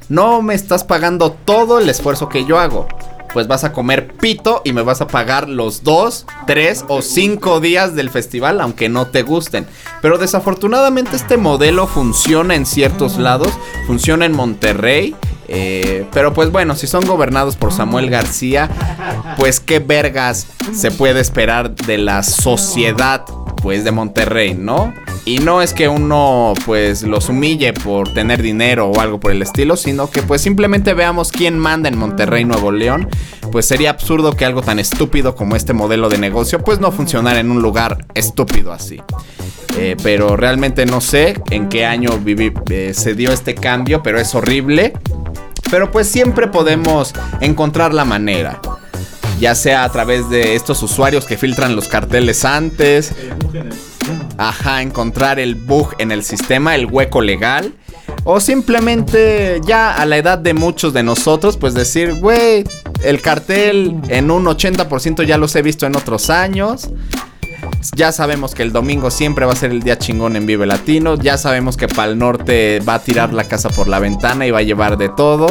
no 0.09 0.41
me 0.41 0.53
estás 0.53 0.83
pagando 0.85 1.31
todo 1.31 1.79
el 1.79 1.89
esfuerzo 1.89 2.29
que 2.29 2.45
yo 2.45 2.57
hago. 2.59 2.87
Pues 3.33 3.47
vas 3.47 3.63
a 3.63 3.71
comer 3.71 4.13
pito 4.13 4.61
y 4.63 4.73
me 4.73 4.81
vas 4.81 5.01
a 5.01 5.07
pagar 5.07 5.49
los 5.49 5.83
dos, 5.83 6.25
tres 6.45 6.85
o 6.87 7.01
cinco 7.01 7.59
días 7.59 7.95
del 7.95 8.09
festival, 8.09 8.61
aunque 8.61 8.89
no 8.89 9.07
te 9.07 9.21
gusten. 9.21 9.67
Pero 10.01 10.17
desafortunadamente 10.17 11.15
este 11.15 11.37
modelo 11.37 11.87
funciona 11.87 12.55
en 12.55 12.65
ciertos 12.65 13.17
lados, 13.17 13.51
funciona 13.85 14.25
en 14.25 14.33
Monterrey. 14.33 15.15
Eh, 15.49 16.05
pero 16.11 16.33
pues 16.33 16.51
bueno, 16.51 16.75
si 16.75 16.87
son 16.87 17.05
gobernados 17.05 17.55
por 17.55 17.71
Samuel 17.71 18.09
García, 18.09 18.69
pues 19.37 19.59
qué 19.59 19.79
vergas 19.79 20.47
se 20.73 20.91
puede 20.91 21.21
esperar 21.21 21.73
de 21.73 21.97
la 21.97 22.23
sociedad 22.23 23.23
pues 23.61 23.83
de 23.83 23.91
Monterrey, 23.91 24.53
¿no? 24.55 24.93
Y 25.27 25.39
no 25.39 25.61
es 25.61 25.73
que 25.73 25.89
uno 25.89 26.53
pues 26.65 27.03
los 27.03 27.27
humille 27.27 27.73
por 27.73 28.13
tener 28.13 28.41
dinero 28.41 28.87
o 28.87 29.01
algo 29.01 29.19
por 29.19 29.33
el 29.33 29.41
estilo, 29.41 29.75
sino 29.75 30.09
que 30.09 30.23
pues 30.23 30.39
simplemente 30.39 30.93
veamos 30.93 31.33
quién 31.33 31.59
manda 31.59 31.89
en 31.89 31.97
Monterrey, 31.97 32.45
Nuevo 32.45 32.71
León. 32.71 33.09
Pues 33.51 33.65
sería 33.65 33.89
absurdo 33.89 34.37
que 34.37 34.45
algo 34.45 34.61
tan 34.61 34.79
estúpido 34.79 35.35
como 35.35 35.57
este 35.57 35.73
modelo 35.73 36.07
de 36.07 36.17
negocio 36.17 36.63
pues 36.63 36.79
no 36.79 36.93
funcionara 36.93 37.41
en 37.41 37.51
un 37.51 37.61
lugar 37.61 38.05
estúpido 38.13 38.71
así. 38.71 39.01
Eh, 39.77 39.97
pero 40.01 40.37
realmente 40.37 40.85
no 40.85 41.01
sé 41.01 41.37
en 41.49 41.67
qué 41.67 41.85
año 41.85 42.11
eh, 42.69 42.93
se 42.93 43.13
dio 43.13 43.33
este 43.33 43.53
cambio, 43.53 44.01
pero 44.01 44.21
es 44.21 44.33
horrible. 44.33 44.93
Pero 45.69 45.91
pues 45.91 46.07
siempre 46.07 46.47
podemos 46.47 47.11
encontrar 47.41 47.93
la 47.93 48.05
manera. 48.05 48.61
Ya 49.41 49.55
sea 49.55 49.83
a 49.83 49.91
través 49.91 50.29
de 50.29 50.55
estos 50.55 50.81
usuarios 50.83 51.25
que 51.25 51.35
filtran 51.35 51.75
los 51.75 51.89
carteles 51.89 52.45
antes. 52.45 53.13
Ajá, 54.37 54.81
encontrar 54.81 55.39
el 55.39 55.55
bug 55.55 55.95
en 55.97 56.11
el 56.11 56.23
sistema, 56.23 56.75
el 56.75 56.85
hueco 56.85 57.21
legal. 57.21 57.73
O 58.23 58.39
simplemente 58.39 59.61
ya 59.65 59.93
a 59.93 60.05
la 60.05 60.17
edad 60.17 60.37
de 60.37 60.53
muchos 60.53 60.93
de 60.93 61.03
nosotros, 61.03 61.57
pues 61.57 61.73
decir, 61.73 62.13
güey, 62.15 62.63
el 63.03 63.21
cartel 63.21 63.95
en 64.09 64.31
un 64.31 64.45
80% 64.45 65.25
ya 65.25 65.37
los 65.37 65.55
he 65.55 65.61
visto 65.61 65.85
en 65.85 65.95
otros 65.95 66.29
años. 66.29 66.89
Ya 67.95 68.11
sabemos 68.11 68.53
que 68.53 68.63
el 68.63 68.71
domingo 68.71 69.09
siempre 69.11 69.45
va 69.45 69.53
a 69.53 69.55
ser 69.55 69.71
el 69.71 69.81
día 69.81 69.97
chingón 69.97 70.35
en 70.35 70.45
Vive 70.45 70.65
Latino. 70.65 71.15
Ya 71.15 71.37
sabemos 71.37 71.77
que 71.77 71.87
Pal 71.87 72.17
Norte 72.17 72.79
va 72.87 72.95
a 72.95 72.99
tirar 72.99 73.33
la 73.33 73.45
casa 73.45 73.69
por 73.69 73.87
la 73.87 73.99
ventana 73.99 74.45
y 74.45 74.51
va 74.51 74.59
a 74.59 74.63
llevar 74.63 74.97
de 74.97 75.09
todo. 75.09 75.47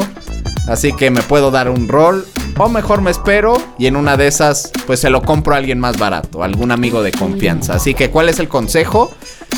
Así 0.68 0.92
que 0.92 1.10
me 1.10 1.22
puedo 1.22 1.50
dar 1.50 1.70
un 1.70 1.88
rol. 1.88 2.26
O 2.58 2.70
mejor 2.70 3.02
me 3.02 3.10
espero 3.10 3.62
y 3.78 3.86
en 3.86 3.96
una 3.96 4.16
de 4.16 4.26
esas 4.26 4.72
pues 4.86 5.00
se 5.00 5.10
lo 5.10 5.20
compro 5.20 5.54
a 5.54 5.58
alguien 5.58 5.78
más 5.78 5.98
barato, 5.98 6.42
algún 6.42 6.70
amigo 6.70 7.02
de 7.02 7.12
confianza. 7.12 7.74
Así 7.74 7.92
que 7.92 8.10
¿cuál 8.10 8.30
es 8.30 8.38
el 8.38 8.48
consejo? 8.48 9.10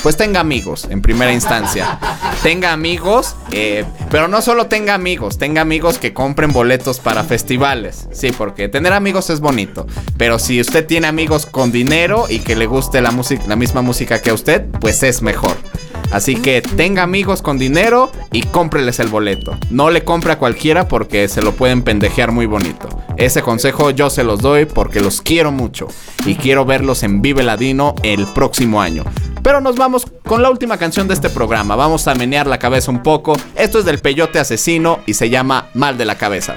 Pues 0.02 0.16
tenga 0.16 0.40
amigos 0.40 0.88
en 0.90 1.00
primera 1.00 1.32
instancia. 1.32 2.00
Tenga 2.42 2.72
amigos, 2.72 3.36
eh, 3.52 3.84
pero 4.10 4.26
no 4.26 4.42
solo 4.42 4.66
tenga 4.66 4.94
amigos, 4.94 5.38
tenga 5.38 5.60
amigos 5.60 5.98
que 5.98 6.12
compren 6.12 6.52
boletos 6.52 6.98
para 6.98 7.22
festivales. 7.22 8.08
Sí, 8.12 8.32
porque 8.32 8.68
tener 8.68 8.92
amigos 8.92 9.30
es 9.30 9.40
bonito. 9.40 9.86
Pero 10.16 10.38
si 10.38 10.60
usted 10.60 10.86
tiene 10.86 11.06
amigos 11.06 11.46
con 11.46 11.70
dinero 11.70 12.26
y 12.28 12.40
que 12.40 12.56
le 12.56 12.66
guste 12.66 13.00
la, 13.00 13.14
la 13.46 13.56
misma 13.56 13.82
música 13.82 14.20
que 14.20 14.30
a 14.30 14.34
usted, 14.34 14.66
pues 14.80 15.02
es 15.02 15.22
mejor. 15.22 15.56
Así 16.10 16.36
que 16.36 16.62
tenga 16.62 17.02
amigos 17.02 17.42
con 17.42 17.58
dinero 17.58 18.10
y 18.32 18.42
cómpreles 18.42 18.98
el 19.00 19.08
boleto. 19.08 19.56
No 19.70 19.90
le 19.90 20.04
compre 20.04 20.32
a 20.32 20.38
cualquiera 20.38 20.88
porque 20.88 21.28
se 21.28 21.42
lo 21.42 21.52
pueden 21.52 21.82
pendejear 21.82 22.32
muy 22.32 22.46
bonito. 22.46 22.88
Ese 23.16 23.42
consejo 23.42 23.90
yo 23.90 24.10
se 24.10 24.24
los 24.24 24.40
doy 24.40 24.64
porque 24.64 25.00
los 25.00 25.20
quiero 25.20 25.52
mucho 25.52 25.88
y 26.24 26.36
quiero 26.36 26.64
verlos 26.64 27.02
en 27.02 27.20
Vive 27.20 27.42
Ladino 27.42 27.94
el 28.02 28.26
próximo 28.26 28.80
año. 28.80 29.04
Pero 29.42 29.60
nos 29.60 29.76
vamos 29.76 30.06
con 30.24 30.42
la 30.42 30.50
última 30.50 30.78
canción 30.78 31.08
de 31.08 31.14
este 31.14 31.30
programa. 31.30 31.76
Vamos 31.76 32.06
a 32.08 32.14
menear 32.14 32.46
la 32.46 32.58
cabeza 32.58 32.90
un 32.90 33.02
poco. 33.02 33.36
Esto 33.54 33.78
es 33.78 33.84
del 33.84 33.98
Peyote 33.98 34.38
Asesino 34.38 35.00
y 35.06 35.14
se 35.14 35.30
llama 35.30 35.68
Mal 35.74 35.98
de 35.98 36.04
la 36.04 36.16
Cabeza. 36.16 36.56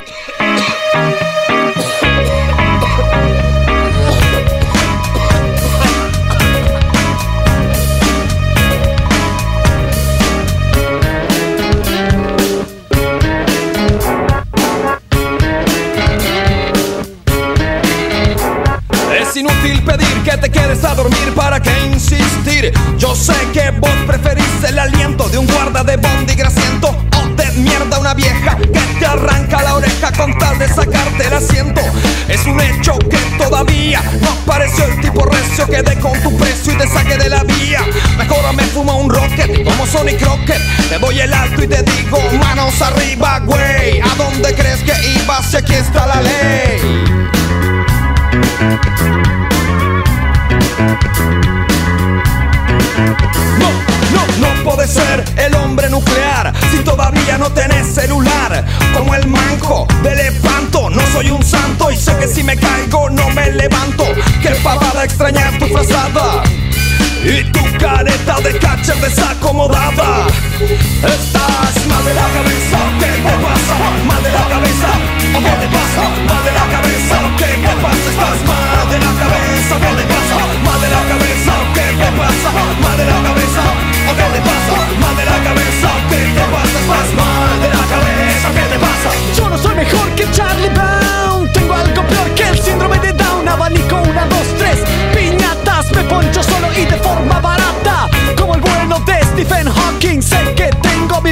Yo 22.99 23.15
sé 23.15 23.33
que 23.53 23.71
vos 23.71 23.89
preferís 24.05 24.63
el 24.67 24.77
aliento 24.77 25.27
de 25.29 25.39
un 25.39 25.47
guarda 25.47 25.83
de 25.83 25.97
bondi 25.97 26.35
grasiento 26.35 26.89
o 26.89 27.27
de 27.35 27.49
mierda 27.53 27.97
una 27.97 28.13
vieja 28.13 28.55
que 28.55 28.79
te 28.99 29.05
arranca 29.05 29.63
la 29.63 29.77
oreja 29.77 30.11
con 30.11 30.37
tal 30.37 30.59
de 30.59 30.67
sacarte 30.67 31.25
el 31.25 31.33
asiento. 31.33 31.81
Es 32.27 32.45
un 32.45 32.61
hecho 32.61 32.99
que 32.99 33.17
todavía 33.43 34.03
no 34.21 34.29
apareció 34.29 34.85
el 34.85 35.01
tipo 35.01 35.25
recio 35.25 35.65
que 35.65 35.81
dé 35.81 35.99
con 35.99 36.13
tu 36.21 36.37
precio 36.37 36.73
y 36.73 36.75
te 36.75 36.87
saque 36.87 37.17
de 37.17 37.29
la 37.29 37.43
vía. 37.43 37.81
Mejor 38.19 38.53
me 38.53 38.63
fuma 38.65 38.93
un 38.93 39.09
rocket 39.09 39.63
como 39.63 39.87
Sonic 39.87 40.21
Rocket. 40.21 40.61
Te 40.87 40.99
doy 40.99 41.19
el 41.19 41.33
alto 41.33 41.63
y 41.63 41.67
te 41.67 41.81
digo 41.81 42.19
manos 42.39 42.79
arriba, 42.79 43.39
güey. 43.39 44.01
¿A 44.01 44.15
dónde 44.17 44.53
crees 44.53 44.83
que 44.83 44.93
ibas 45.23 45.49
si 45.49 45.57
aquí 45.57 45.73
está 45.73 46.05
la 46.05 46.21
ley? 46.21 47.11
No, 53.59 53.69
no, 54.13 54.47
no 54.47 54.63
puede 54.63 54.87
ser 54.87 55.23
el 55.37 55.55
hombre 55.55 55.89
nuclear 55.89 56.53
si 56.71 56.77
todavía 56.79 57.37
no 57.37 57.51
tenés 57.51 57.87
celular. 57.93 58.65
Como 58.93 59.15
el 59.15 59.27
manco 59.27 59.87
del 60.03 60.17
levanto, 60.17 60.89
no 60.89 61.01
soy 61.13 61.31
un 61.31 61.43
santo 61.43 61.91
y 61.91 61.97
sé 61.97 62.15
que 62.17 62.27
si 62.27 62.43
me 62.43 62.57
caigo 62.57 63.09
no 63.09 63.29
me 63.29 63.51
levanto. 63.51 64.03
Qué 64.41 64.49
pavada 64.63 65.03
extrañar 65.03 65.57
tu 65.57 65.67
frazada. 65.67 66.43
Y 67.23 67.43
tu 67.51 67.61
careta 67.77 68.41
de 68.41 68.57
catcher 68.57 68.95
desacomodada 68.95 70.27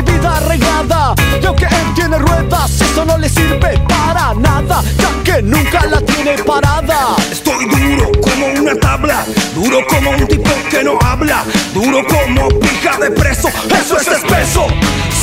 mi 0.02 0.12
vida 0.12 0.38
arreglada. 0.38 1.16
Y 1.41 1.45
aunque 1.45 1.66
él 1.66 1.93
tiene 1.95 2.18
ruedas 2.18 2.82
Eso 2.82 3.06
no 3.06 3.18
le 3.18 3.30
sirve 3.30 3.78
para 3.88 4.34
nada 4.34 4.82
Ya 4.97 5.24
que 5.24 5.41
nunca 5.41 5.86
la 5.86 6.02
tiene 6.02 6.34
parada. 6.43 7.16
Estoy 7.32 7.66
duro 7.66 8.12
como 8.22 8.47
una 8.62 8.76
tabla 8.76 9.26
Duro 9.56 9.80
como 9.88 10.12
un 10.12 10.28
tipo 10.28 10.52
que 10.70 10.84
no 10.84 10.97
habla 11.02 11.43
Duro 11.74 12.06
como 12.08 12.47
pija 12.60 12.97
de 12.97 13.12
preso 13.12 13.50
Eso 13.80 13.97
es 13.97 14.08
espeso. 14.08 14.68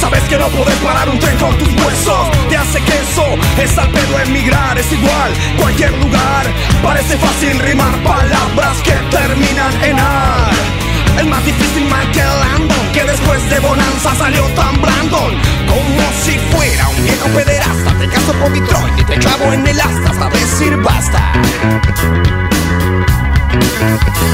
Sabes 0.01 0.23
que 0.25 0.37
no 0.39 0.49
puedes 0.49 0.79
parar 0.81 1.09
un 1.09 1.19
tren 1.19 1.37
con 1.39 1.57
tus 1.59 1.69
huesos 1.69 2.29
Te 2.49 2.57
hace 2.57 2.81
queso 2.81 3.25
Es 3.59 3.77
al 3.79 3.91
pedo 3.91 4.21
emigrar 4.21 4.79
Es 4.79 4.91
igual 4.93 5.33
cualquier 5.59 5.93
lugar. 5.93 6.47
Parece 6.83 7.17
fácil 7.19 7.59
rimar 7.61 7.93
palabras 8.03 8.77
que 8.83 8.93
terminan 9.11 9.85
en 9.85 9.99
ar 9.99 10.76
el 11.19 11.27
más 11.29 11.45
difícil 11.45 11.85
Michael 11.85 12.41
Landon 12.41 12.93
Que 12.93 13.05
después 13.05 13.49
de 13.51 13.59
Bonanza 13.61 14.15
salió 14.15 14.45
tan 14.55 14.81
Brandon 14.81 15.33
Como 15.69 16.13
si 16.25 16.39
fuera 16.51 16.89
un 16.89 17.05
viejo 17.05 17.29
pederasta 17.29 17.95
Te 17.99 18.09
caso 18.09 18.33
por 18.35 18.53
Detroit 18.53 18.99
y 18.99 19.05
te 19.05 19.19
clavo 19.19 19.53
en 19.53 19.67
el 19.67 19.81
asta 19.81 20.11
Hasta 20.11 20.29
decir 20.31 20.77
basta 20.79 21.33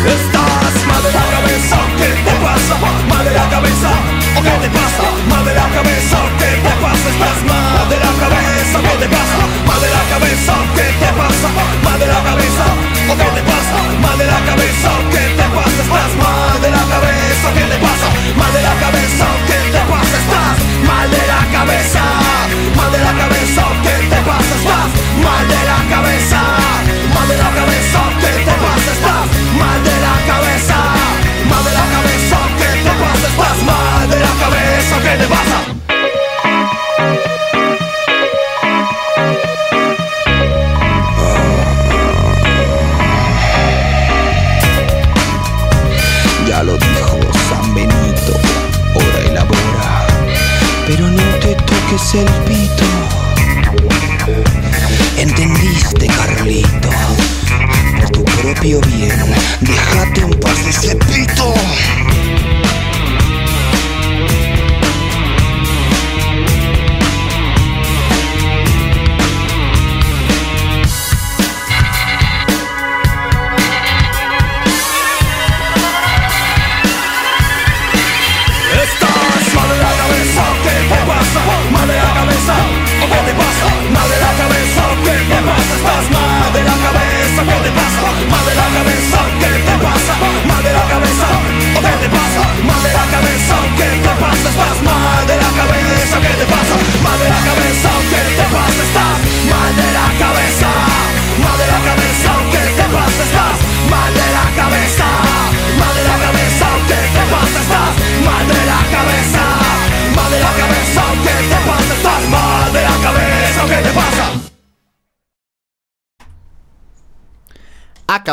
Estás 0.02 0.86
mal 0.86 1.02
de 1.02 1.12
la 1.12 1.24
cabeza, 1.30 1.76
¿qué 1.98 2.08
te 2.26 2.34
pasa? 2.42 2.74
Mal 3.08 3.24
de 3.24 3.30
la 3.30 3.48
cabeza, 3.48 3.90
¿o 4.36 4.42
qué 4.42 4.50
te 4.50 4.70
pasa? 4.70 5.04
Mal 5.28 5.44
de 5.44 5.54
la 5.54 5.68
cabeza, 5.68 6.18
¿qué 6.38 6.50
te 6.66 6.74
pasa? 6.82 7.08
Estás 7.08 7.44
mal 7.46 7.88
de 7.88 7.96
la 7.96 8.12
cabeza, 8.20 8.41
¿qué 8.62 8.94
te 8.98 9.08
pasa? 9.08 9.38
Mal 9.66 9.80
de 9.80 9.90
la 9.90 10.04
cabeza, 10.12 10.54
¿qué 10.76 10.86
te 11.02 11.12
pasa? 11.18 11.48
Mal 11.82 11.98
de 11.98 12.06
la 12.06 12.22
cabeza, 12.22 12.64
¿o 13.10 13.16
qué 13.18 13.28
te 13.34 13.42
pasa? 13.42 13.78
Mal 14.00 14.18
de 14.18 14.26
la 14.26 14.40
cabeza, 14.46 14.90
¿qué 15.10 15.24
te 15.34 15.46
pasa? 15.50 15.82
Estás 15.82 16.12
mal 16.22 16.60
de 16.62 16.70
la 16.70 16.84
cabeza, 16.92 17.46
¿qué 17.54 17.64
te 17.72 17.78
pasa? 17.82 18.08
Mal 18.38 18.52
de 18.52 18.62
la 18.62 18.74
cabeza, 18.84 19.26
¿qué 19.48 19.58
te 19.74 19.82
pasa? 19.90 20.16
Estás 20.22 20.56
mal 20.86 21.10
de 21.10 21.22
la 21.26 21.42
cabeza, 21.50 22.02
mal 22.76 22.92
de 22.92 22.98
la 22.98 23.12
cabeza, 23.22 23.62
¿qué 23.82 23.96
te 24.10 24.20
pasa? 24.22 24.54
Estás 24.62 24.90
mal 25.26 25.48
de 25.48 25.60
la 25.66 25.71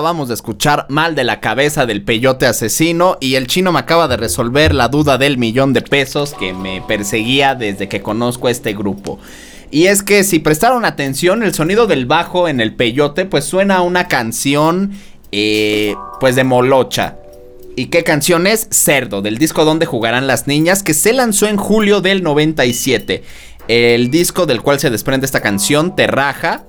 Acabamos 0.09 0.29
de 0.29 0.33
escuchar 0.33 0.87
Mal 0.89 1.13
de 1.13 1.23
la 1.23 1.39
cabeza 1.39 1.85
del 1.85 2.01
peyote 2.01 2.47
asesino 2.47 3.19
y 3.21 3.35
el 3.35 3.45
chino 3.45 3.71
me 3.71 3.77
acaba 3.77 4.07
de 4.07 4.17
resolver 4.17 4.73
la 4.73 4.87
duda 4.87 5.19
del 5.19 5.37
millón 5.37 5.71
de 5.71 5.83
pesos 5.83 6.33
que 6.33 6.51
me 6.51 6.81
perseguía 6.81 7.53
desde 7.53 7.87
que 7.87 8.01
conozco 8.01 8.49
este 8.49 8.73
grupo. 8.73 9.19
Y 9.69 9.85
es 9.85 10.01
que 10.01 10.23
si 10.23 10.39
prestaron 10.39 10.83
atención, 10.83 11.43
el 11.43 11.53
sonido 11.53 11.85
del 11.85 12.07
bajo 12.07 12.47
en 12.47 12.59
el 12.59 12.73
peyote 12.73 13.25
pues 13.25 13.45
suena 13.45 13.75
a 13.75 13.81
una 13.83 14.07
canción 14.07 14.93
eh, 15.31 15.95
pues 16.19 16.35
de 16.35 16.43
molocha. 16.43 17.17
¿Y 17.75 17.85
qué 17.89 18.03
canción 18.03 18.47
es? 18.47 18.67
Cerdo, 18.71 19.21
del 19.21 19.37
disco 19.37 19.63
Donde 19.63 19.85
jugarán 19.85 20.25
las 20.25 20.47
niñas, 20.47 20.81
que 20.81 20.95
se 20.95 21.13
lanzó 21.13 21.45
en 21.45 21.57
julio 21.57 22.01
del 22.01 22.23
97. 22.23 23.21
El 23.67 24.09
disco 24.09 24.47
del 24.47 24.63
cual 24.63 24.79
se 24.79 24.89
desprende 24.89 25.27
esta 25.27 25.41
canción, 25.41 25.95
Terraja, 25.95 26.63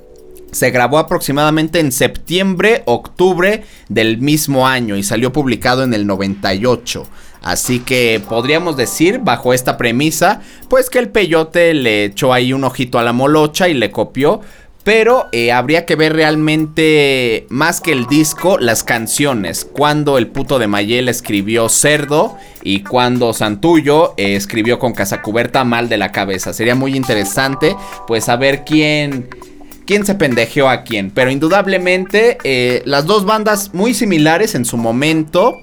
se 0.50 0.70
grabó 0.70 0.98
aproximadamente 0.98 1.80
en 1.80 1.92
septiembre, 1.92 2.82
octubre 2.86 3.64
del 3.88 4.18
mismo 4.18 4.66
año 4.66 4.96
y 4.96 5.02
salió 5.02 5.32
publicado 5.32 5.82
en 5.82 5.94
el 5.94 6.06
98. 6.06 7.06
Así 7.42 7.80
que 7.80 8.20
podríamos 8.28 8.76
decir, 8.76 9.20
bajo 9.20 9.54
esta 9.54 9.76
premisa, 9.76 10.40
pues 10.68 10.90
que 10.90 10.98
el 10.98 11.08
peyote 11.08 11.72
le 11.74 12.04
echó 12.04 12.32
ahí 12.32 12.52
un 12.52 12.64
ojito 12.64 12.98
a 12.98 13.02
la 13.02 13.12
molocha 13.12 13.68
y 13.68 13.74
le 13.74 13.90
copió. 13.90 14.40
Pero 14.82 15.28
eh, 15.32 15.52
habría 15.52 15.84
que 15.84 15.94
ver 15.94 16.14
realmente 16.14 17.46
más 17.50 17.82
que 17.82 17.92
el 17.92 18.06
disco, 18.06 18.58
las 18.58 18.82
canciones. 18.82 19.66
Cuando 19.70 20.16
el 20.16 20.28
puto 20.28 20.58
de 20.58 20.68
Mayel 20.68 21.10
escribió 21.10 21.68
Cerdo 21.68 22.38
y 22.62 22.82
cuando 22.82 23.34
Santullo 23.34 24.14
eh, 24.16 24.36
escribió 24.36 24.78
con 24.78 24.94
Casacuberta 24.94 25.64
Mal 25.64 25.90
de 25.90 25.98
la 25.98 26.12
Cabeza. 26.12 26.54
Sería 26.54 26.74
muy 26.74 26.96
interesante 26.96 27.76
pues 28.06 28.24
saber 28.24 28.64
quién, 28.64 29.28
quién 29.86 30.04
se 30.06 30.14
pendejeó 30.14 30.68
a 30.68 30.82
quién. 30.82 31.10
Pero 31.10 31.30
indudablemente 31.30 32.38
eh, 32.44 32.82
las 32.84 33.06
dos 33.06 33.24
bandas 33.24 33.74
muy 33.74 33.94
similares 33.94 34.54
en 34.54 34.64
su 34.64 34.76
momento. 34.76 35.58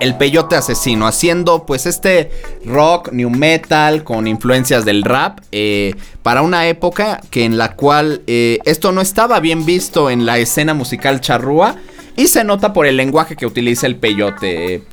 El 0.00 0.16
Peyote 0.16 0.54
Asesino, 0.54 1.08
haciendo 1.08 1.66
pues 1.66 1.84
este 1.84 2.30
rock, 2.64 3.10
new 3.10 3.30
metal, 3.30 4.04
con 4.04 4.28
influencias 4.28 4.84
del 4.84 5.02
rap, 5.02 5.40
eh, 5.50 5.94
para 6.22 6.42
una 6.42 6.68
época 6.68 7.20
que 7.30 7.44
en 7.44 7.58
la 7.58 7.74
cual 7.74 8.22
eh, 8.28 8.58
esto 8.64 8.92
no 8.92 9.00
estaba 9.00 9.40
bien 9.40 9.66
visto 9.66 10.08
en 10.08 10.24
la 10.24 10.38
escena 10.38 10.72
musical 10.72 11.20
charrúa 11.20 11.76
y 12.16 12.28
se 12.28 12.44
nota 12.44 12.72
por 12.72 12.86
el 12.86 12.96
lenguaje 12.96 13.34
que 13.34 13.46
utiliza 13.46 13.88
el 13.88 13.96
Peyote. 13.96 14.84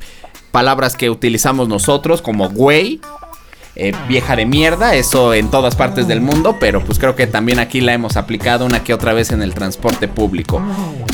palabras 0.50 0.96
que 0.96 1.08
utilizamos 1.08 1.68
nosotros 1.68 2.20
como 2.20 2.48
güey, 2.48 3.00
eh, 3.76 3.92
vieja 4.08 4.36
de 4.36 4.46
mierda, 4.46 4.94
eso 4.94 5.34
en 5.34 5.50
todas 5.50 5.76
partes 5.76 6.08
del 6.08 6.20
mundo, 6.20 6.56
pero 6.58 6.82
pues 6.84 6.98
creo 6.98 7.14
que 7.14 7.26
también 7.26 7.58
aquí 7.58 7.80
la 7.80 7.92
hemos 7.92 8.16
aplicado 8.16 8.64
una 8.64 8.82
que 8.82 8.94
otra 8.94 9.12
vez 9.12 9.32
en 9.32 9.42
el 9.42 9.54
transporte 9.54 10.08
público. 10.08 10.62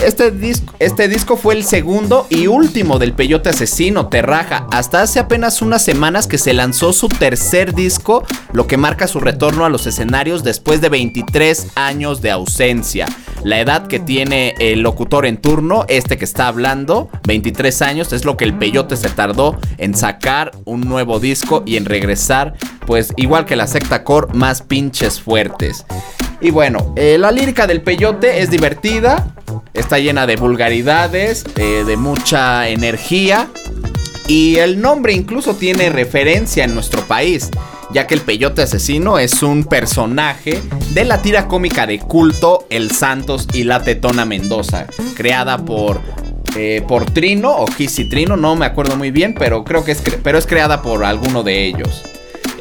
Este, 0.05 0.31
disco, 0.31 0.75
este 0.79 1.09
disco 1.09 1.37
fue 1.37 1.55
el 1.55 1.65
segundo 1.65 2.27
y 2.31 2.47
último 2.47 2.99
del 2.99 3.13
Peyote 3.13 3.51
Asesino, 3.51 4.09
Terraja, 4.09 4.67
hasta 4.73 5.03
hace 5.03 5.19
apenas 5.19 5.63
unas 5.63 5.85
semanas 5.85 6.27
que 6.27 6.39
se 6.39 6.55
lanzó 6.55 6.93
su 6.93 7.09
tercer 7.09 7.75
disco, 7.75 8.25
lo 8.53 8.67
que 8.67 8.77
marca 8.77 9.07
su 9.07 9.21
retorno 9.21 9.65
a 9.65 9.69
los 9.69 9.87
escenarios 9.87 10.45
después 10.45 10.81
de 10.81 10.89
23 10.89 11.69
años 11.75 12.23
de 12.23 12.31
ausencia. 12.31 13.07
La 13.45 13.59
edad 13.59 13.89
que 13.89 13.99
tiene 13.99 14.55
el 14.61 14.83
locutor 14.83 15.27
en 15.27 15.37
turno, 15.37 15.85
este 15.89 16.17
que 16.17 16.25
está 16.25 16.47
hablando, 16.47 17.11
23 17.27 17.83
años, 17.83 18.13
es 18.13 18.25
lo 18.25 18.37
que 18.37 18.45
el 18.45 18.55
Peyote 18.55 18.97
se 18.97 19.09
tardó 19.09 19.59
en 19.79 19.97
sacar 19.97 20.53
un 20.65 20.83
nuevo 20.83 21.19
disco 21.19 21.65
y 21.67 21.77
en 21.77 21.85
regresar, 21.85 22.52
pues 22.87 23.13
igual 23.17 23.47
que 23.47 23.57
la 23.57 23.67
secta 23.67 24.05
core, 24.05 24.29
más 24.35 24.63
pinches 24.63 25.21
fuertes. 25.21 25.85
Y 26.43 26.51
bueno, 26.51 26.93
eh, 26.97 27.19
la 27.19 27.31
lírica 27.31 27.69
del 27.69 27.83
Peyote 27.83 28.41
es 28.43 28.51
divertida, 28.51 29.33
está 29.75 30.01
llena 30.01 30.27
de 30.27 30.35
vulgaridades, 30.35 31.45
eh, 31.57 31.85
de 31.87 31.97
mucha 31.97 32.69
energía. 32.69 33.49
Y 34.27 34.57
el 34.57 34.81
nombre 34.81 35.13
incluso 35.13 35.55
tiene 35.55 35.91
referencia 35.91 36.65
en 36.65 36.75
nuestro 36.75 37.03
país, 37.03 37.49
ya 37.93 38.09
que 38.09 38.15
el 38.15 38.23
Peyote 38.23 38.63
Asesino 38.63 39.19
es 39.19 39.43
un 39.43 39.65
personaje 39.65 40.61
de 40.95 41.05
la 41.05 41.23
tira 41.23 41.47
cómica 41.47 41.87
de 41.87 42.01
culto 42.01 42.67
El 42.71 42.91
Santos 42.91 43.47
y 43.53 43.63
la 43.65 43.83
Tetona 43.83 44.25
Mendoza, 44.25 44.87
creada 45.15 45.59
por, 45.59 46.01
eh, 46.57 46.83
por 46.89 47.09
Trino 47.11 47.53
o 47.53 47.67
Kissy 47.67 48.07
Trino, 48.07 48.37
no 48.37 48.57
me 48.57 48.67
acuerdo 48.67 48.97
muy 48.97 49.13
bien, 49.13 49.35
pero 49.39 49.63
creo 49.63 49.85
que 49.85 49.93
es, 49.93 50.03
pero 50.23 50.39
es 50.39 50.47
creada 50.47 50.83
por 50.83 51.05
alguno 51.05 51.43
de 51.45 51.67
ellos 51.67 52.03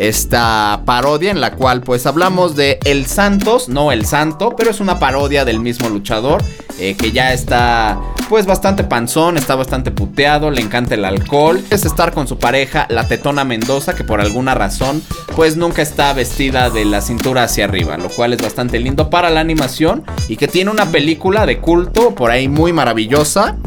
esta 0.02 0.82
parodia 0.84 1.30
en 1.30 1.40
la 1.40 1.52
cual 1.52 1.82
pues 1.82 2.08
hablamos 2.08 2.56
de 2.56 2.80
El 2.86 3.06
Santos, 3.06 3.70
no 3.70 3.92
El 3.92 4.08
Santo, 4.08 4.56
pero 4.58 4.72
es 4.72 4.80
una 4.80 4.98
parodia 4.98 5.46
del 5.46 5.60
mismo 5.60 5.90
luchador 5.90 6.44
eh, 6.80 6.96
que 6.98 7.12
ya 7.12 7.34
está 7.34 8.02
pues 8.28 8.48
bastante 8.48 8.84
panzón, 8.84 9.38
está 9.38 9.54
bastante 9.54 9.92
puteado, 9.92 10.50
le 10.50 10.62
encanta 10.62 10.96
el 10.96 11.06
alcohol, 11.06 11.64
es 11.70 11.86
estar 11.86 12.14
con 12.14 12.28
su 12.28 12.40
pareja, 12.40 12.88
la 12.90 13.08
Tetona 13.08 13.44
Mendoza, 13.44 13.94
que 13.94 14.04
por 14.04 14.22
alguna 14.22 14.56
razón 14.56 15.04
pues 15.36 15.56
nunca 15.56 15.84
está 15.84 16.14
vestida 16.14 16.72
de 16.72 16.84
la 16.86 17.02
cintura 17.02 17.44
hacia 17.44 17.66
arriba, 17.66 17.96
lo 17.98 18.10
cual 18.10 18.34
es 18.34 18.42
bastante 18.42 18.80
lindo 18.80 19.12
para 19.12 19.30
la 19.30 19.40
animación 19.40 20.04
y 20.28 20.38
que 20.38 20.48
tiene 20.48 20.72
una 20.72 20.88
película 20.88 21.46
de 21.46 21.60
culto 21.60 22.16
por 22.16 22.32
ahí 22.32 22.48
muy 22.48 22.74
maravillosa 22.74 23.58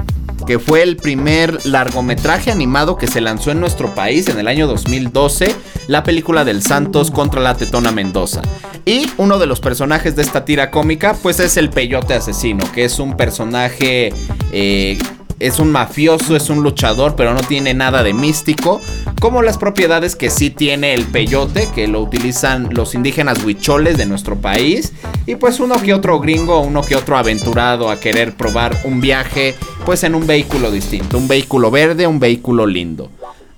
que 0.46 0.58
fue 0.58 0.82
el 0.82 0.96
primer 0.96 1.64
largometraje 1.66 2.50
animado 2.50 2.96
que 2.96 3.06
se 3.06 3.20
lanzó 3.20 3.50
en 3.50 3.60
nuestro 3.60 3.94
país 3.94 4.28
en 4.28 4.38
el 4.38 4.48
año 4.48 4.66
2012, 4.66 5.54
la 5.88 6.02
película 6.02 6.44
del 6.44 6.62
Santos 6.62 7.10
contra 7.10 7.40
la 7.40 7.56
Tetona 7.56 7.92
Mendoza. 7.92 8.42
Y 8.84 9.10
uno 9.16 9.38
de 9.38 9.46
los 9.46 9.60
personajes 9.60 10.16
de 10.16 10.22
esta 10.22 10.44
tira 10.44 10.70
cómica, 10.70 11.16
pues 11.22 11.40
es 11.40 11.56
el 11.56 11.70
Peyote 11.70 12.14
Asesino, 12.14 12.70
que 12.72 12.84
es 12.84 12.98
un 12.98 13.16
personaje... 13.16 14.12
eh, 14.52 14.98
es 15.46 15.58
un 15.58 15.70
mafioso, 15.70 16.36
es 16.36 16.48
un 16.48 16.62
luchador, 16.62 17.16
pero 17.16 17.34
no 17.34 17.40
tiene 17.42 17.74
nada 17.74 18.02
de 18.02 18.14
místico. 18.14 18.80
Como 19.20 19.42
las 19.42 19.58
propiedades 19.58 20.16
que 20.16 20.30
sí 20.30 20.48
tiene 20.48 20.94
el 20.94 21.04
peyote, 21.04 21.68
que 21.74 21.86
lo 21.86 22.00
utilizan 22.00 22.70
los 22.72 22.94
indígenas 22.94 23.44
huicholes 23.44 23.98
de 23.98 24.06
nuestro 24.06 24.36
país. 24.36 24.94
Y 25.26 25.34
pues 25.36 25.60
uno 25.60 25.80
que 25.82 25.92
otro 25.92 26.18
gringo, 26.18 26.60
uno 26.60 26.80
que 26.80 26.96
otro 26.96 27.18
aventurado 27.18 27.90
a 27.90 28.00
querer 28.00 28.34
probar 28.34 28.74
un 28.84 29.02
viaje, 29.02 29.54
pues 29.84 30.02
en 30.04 30.14
un 30.14 30.26
vehículo 30.26 30.70
distinto. 30.70 31.18
Un 31.18 31.28
vehículo 31.28 31.70
verde, 31.70 32.06
un 32.06 32.20
vehículo 32.20 32.64
lindo. 32.64 33.10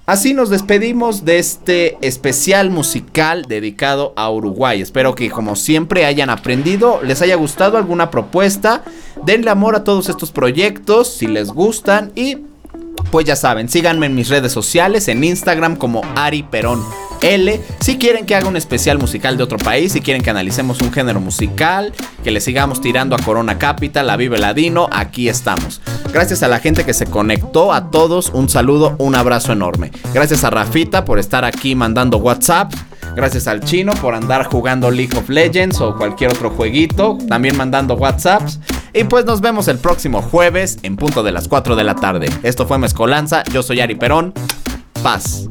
Así 0.07 0.35
nos 0.35 0.51
despedimos 0.51 1.25
de 1.25 1.41
este 1.41 1.99
especial 2.01 2.71
musical 2.71 3.47
dedicado 3.47 4.13
a 4.15 4.31
Uruguay. 4.31 4.81
Espero 4.81 5.17
que 5.17 5.29
como 5.31 5.57
siempre 5.57 6.07
hayan 6.07 6.31
aprendido, 6.31 7.01
les 7.03 7.23
haya 7.23 7.35
gustado 7.35 7.77
alguna 7.77 8.09
propuesta. 8.13 8.85
Denle 9.25 9.51
amor 9.51 9.75
a 9.75 9.83
todos 9.83 10.09
estos 10.09 10.31
proyectos 10.31 11.09
si 11.09 11.27
les 11.27 11.49
gustan 11.49 12.13
y 12.15 12.39
pues 13.11 13.27
ya 13.27 13.35
saben, 13.35 13.69
síganme 13.69 14.07
en 14.07 14.15
mis 14.15 14.29
redes 14.29 14.53
sociales, 14.53 15.09
en 15.09 15.25
Instagram 15.25 15.75
como 15.75 16.03
Ari 16.15 16.45
Perón 16.45 16.85
L. 17.27 17.61
Si 17.81 17.99
quieren 17.99 18.25
que 18.25 18.35
haga 18.35 18.49
un 18.49 18.57
especial 18.57 18.99
musical 18.99 19.37
de 19.37 19.43
otro 19.43 19.59
país, 19.59 19.93
si 19.93 20.01
quieren 20.01 20.23
que 20.23 20.31
analicemos 20.31 20.81
un 20.81 20.93
género 20.93 21.21
musical, 21.21 21.93
que 22.23 22.31
le 22.31 22.41
sigamos 22.41 22.81
tirando 22.81 23.17
a 23.17 23.19
Corona 23.19 23.59
Capital, 23.59 24.09
a 24.11 24.17
Vive 24.17 24.39
Ladino, 24.39 24.89
aquí 24.93 25.29
estamos. 25.29 25.81
Gracias 26.13 26.43
a 26.43 26.49
la 26.49 26.61
gente 26.61 26.85
que 26.85 26.95
se 26.95 27.07
conectó, 27.07 27.73
a 27.73 27.91
todos 27.91 28.31
un 28.33 28.49
saludo, 28.49 28.95
un 28.99 29.15
abrazo 29.15 29.53
enorme. 29.53 29.91
Gracias 30.15 30.45
a 30.45 30.51
Rafita 30.51 31.05
por 31.05 31.19
estar 31.19 31.45
aquí 31.45 31.75
mandando 31.75 32.19
WhatsApp. 32.19 32.73
Gracias 33.17 33.47
al 33.49 33.61
chino 33.61 33.93
por 33.95 34.15
andar 34.15 34.45
jugando 34.45 34.91
League 34.91 35.17
of 35.17 35.29
Legends 35.29 35.81
o 35.81 35.97
cualquier 35.97 36.31
otro 36.31 36.51
jueguito, 36.51 37.19
también 37.29 37.57
mandando 37.57 37.95
WhatsApps. 37.95 38.61
Y 38.93 39.05
pues 39.05 39.25
nos 39.25 39.41
vemos 39.41 39.69
el 39.69 39.79
próximo 39.79 40.23
jueves 40.23 40.79
en 40.83 40.97
punto 40.97 41.23
de 41.23 41.33
las 41.33 41.49
4 41.49 41.77
de 41.77 41.85
la 41.85 41.95
tarde. 41.95 42.29
Esto 42.43 42.67
fue 42.67 42.79
Mezcolanza, 42.79 43.43
yo 43.53 43.63
soy 43.63 43.81
Ari 43.81 43.95
Perón. 43.95 44.33
Paz. 45.03 45.49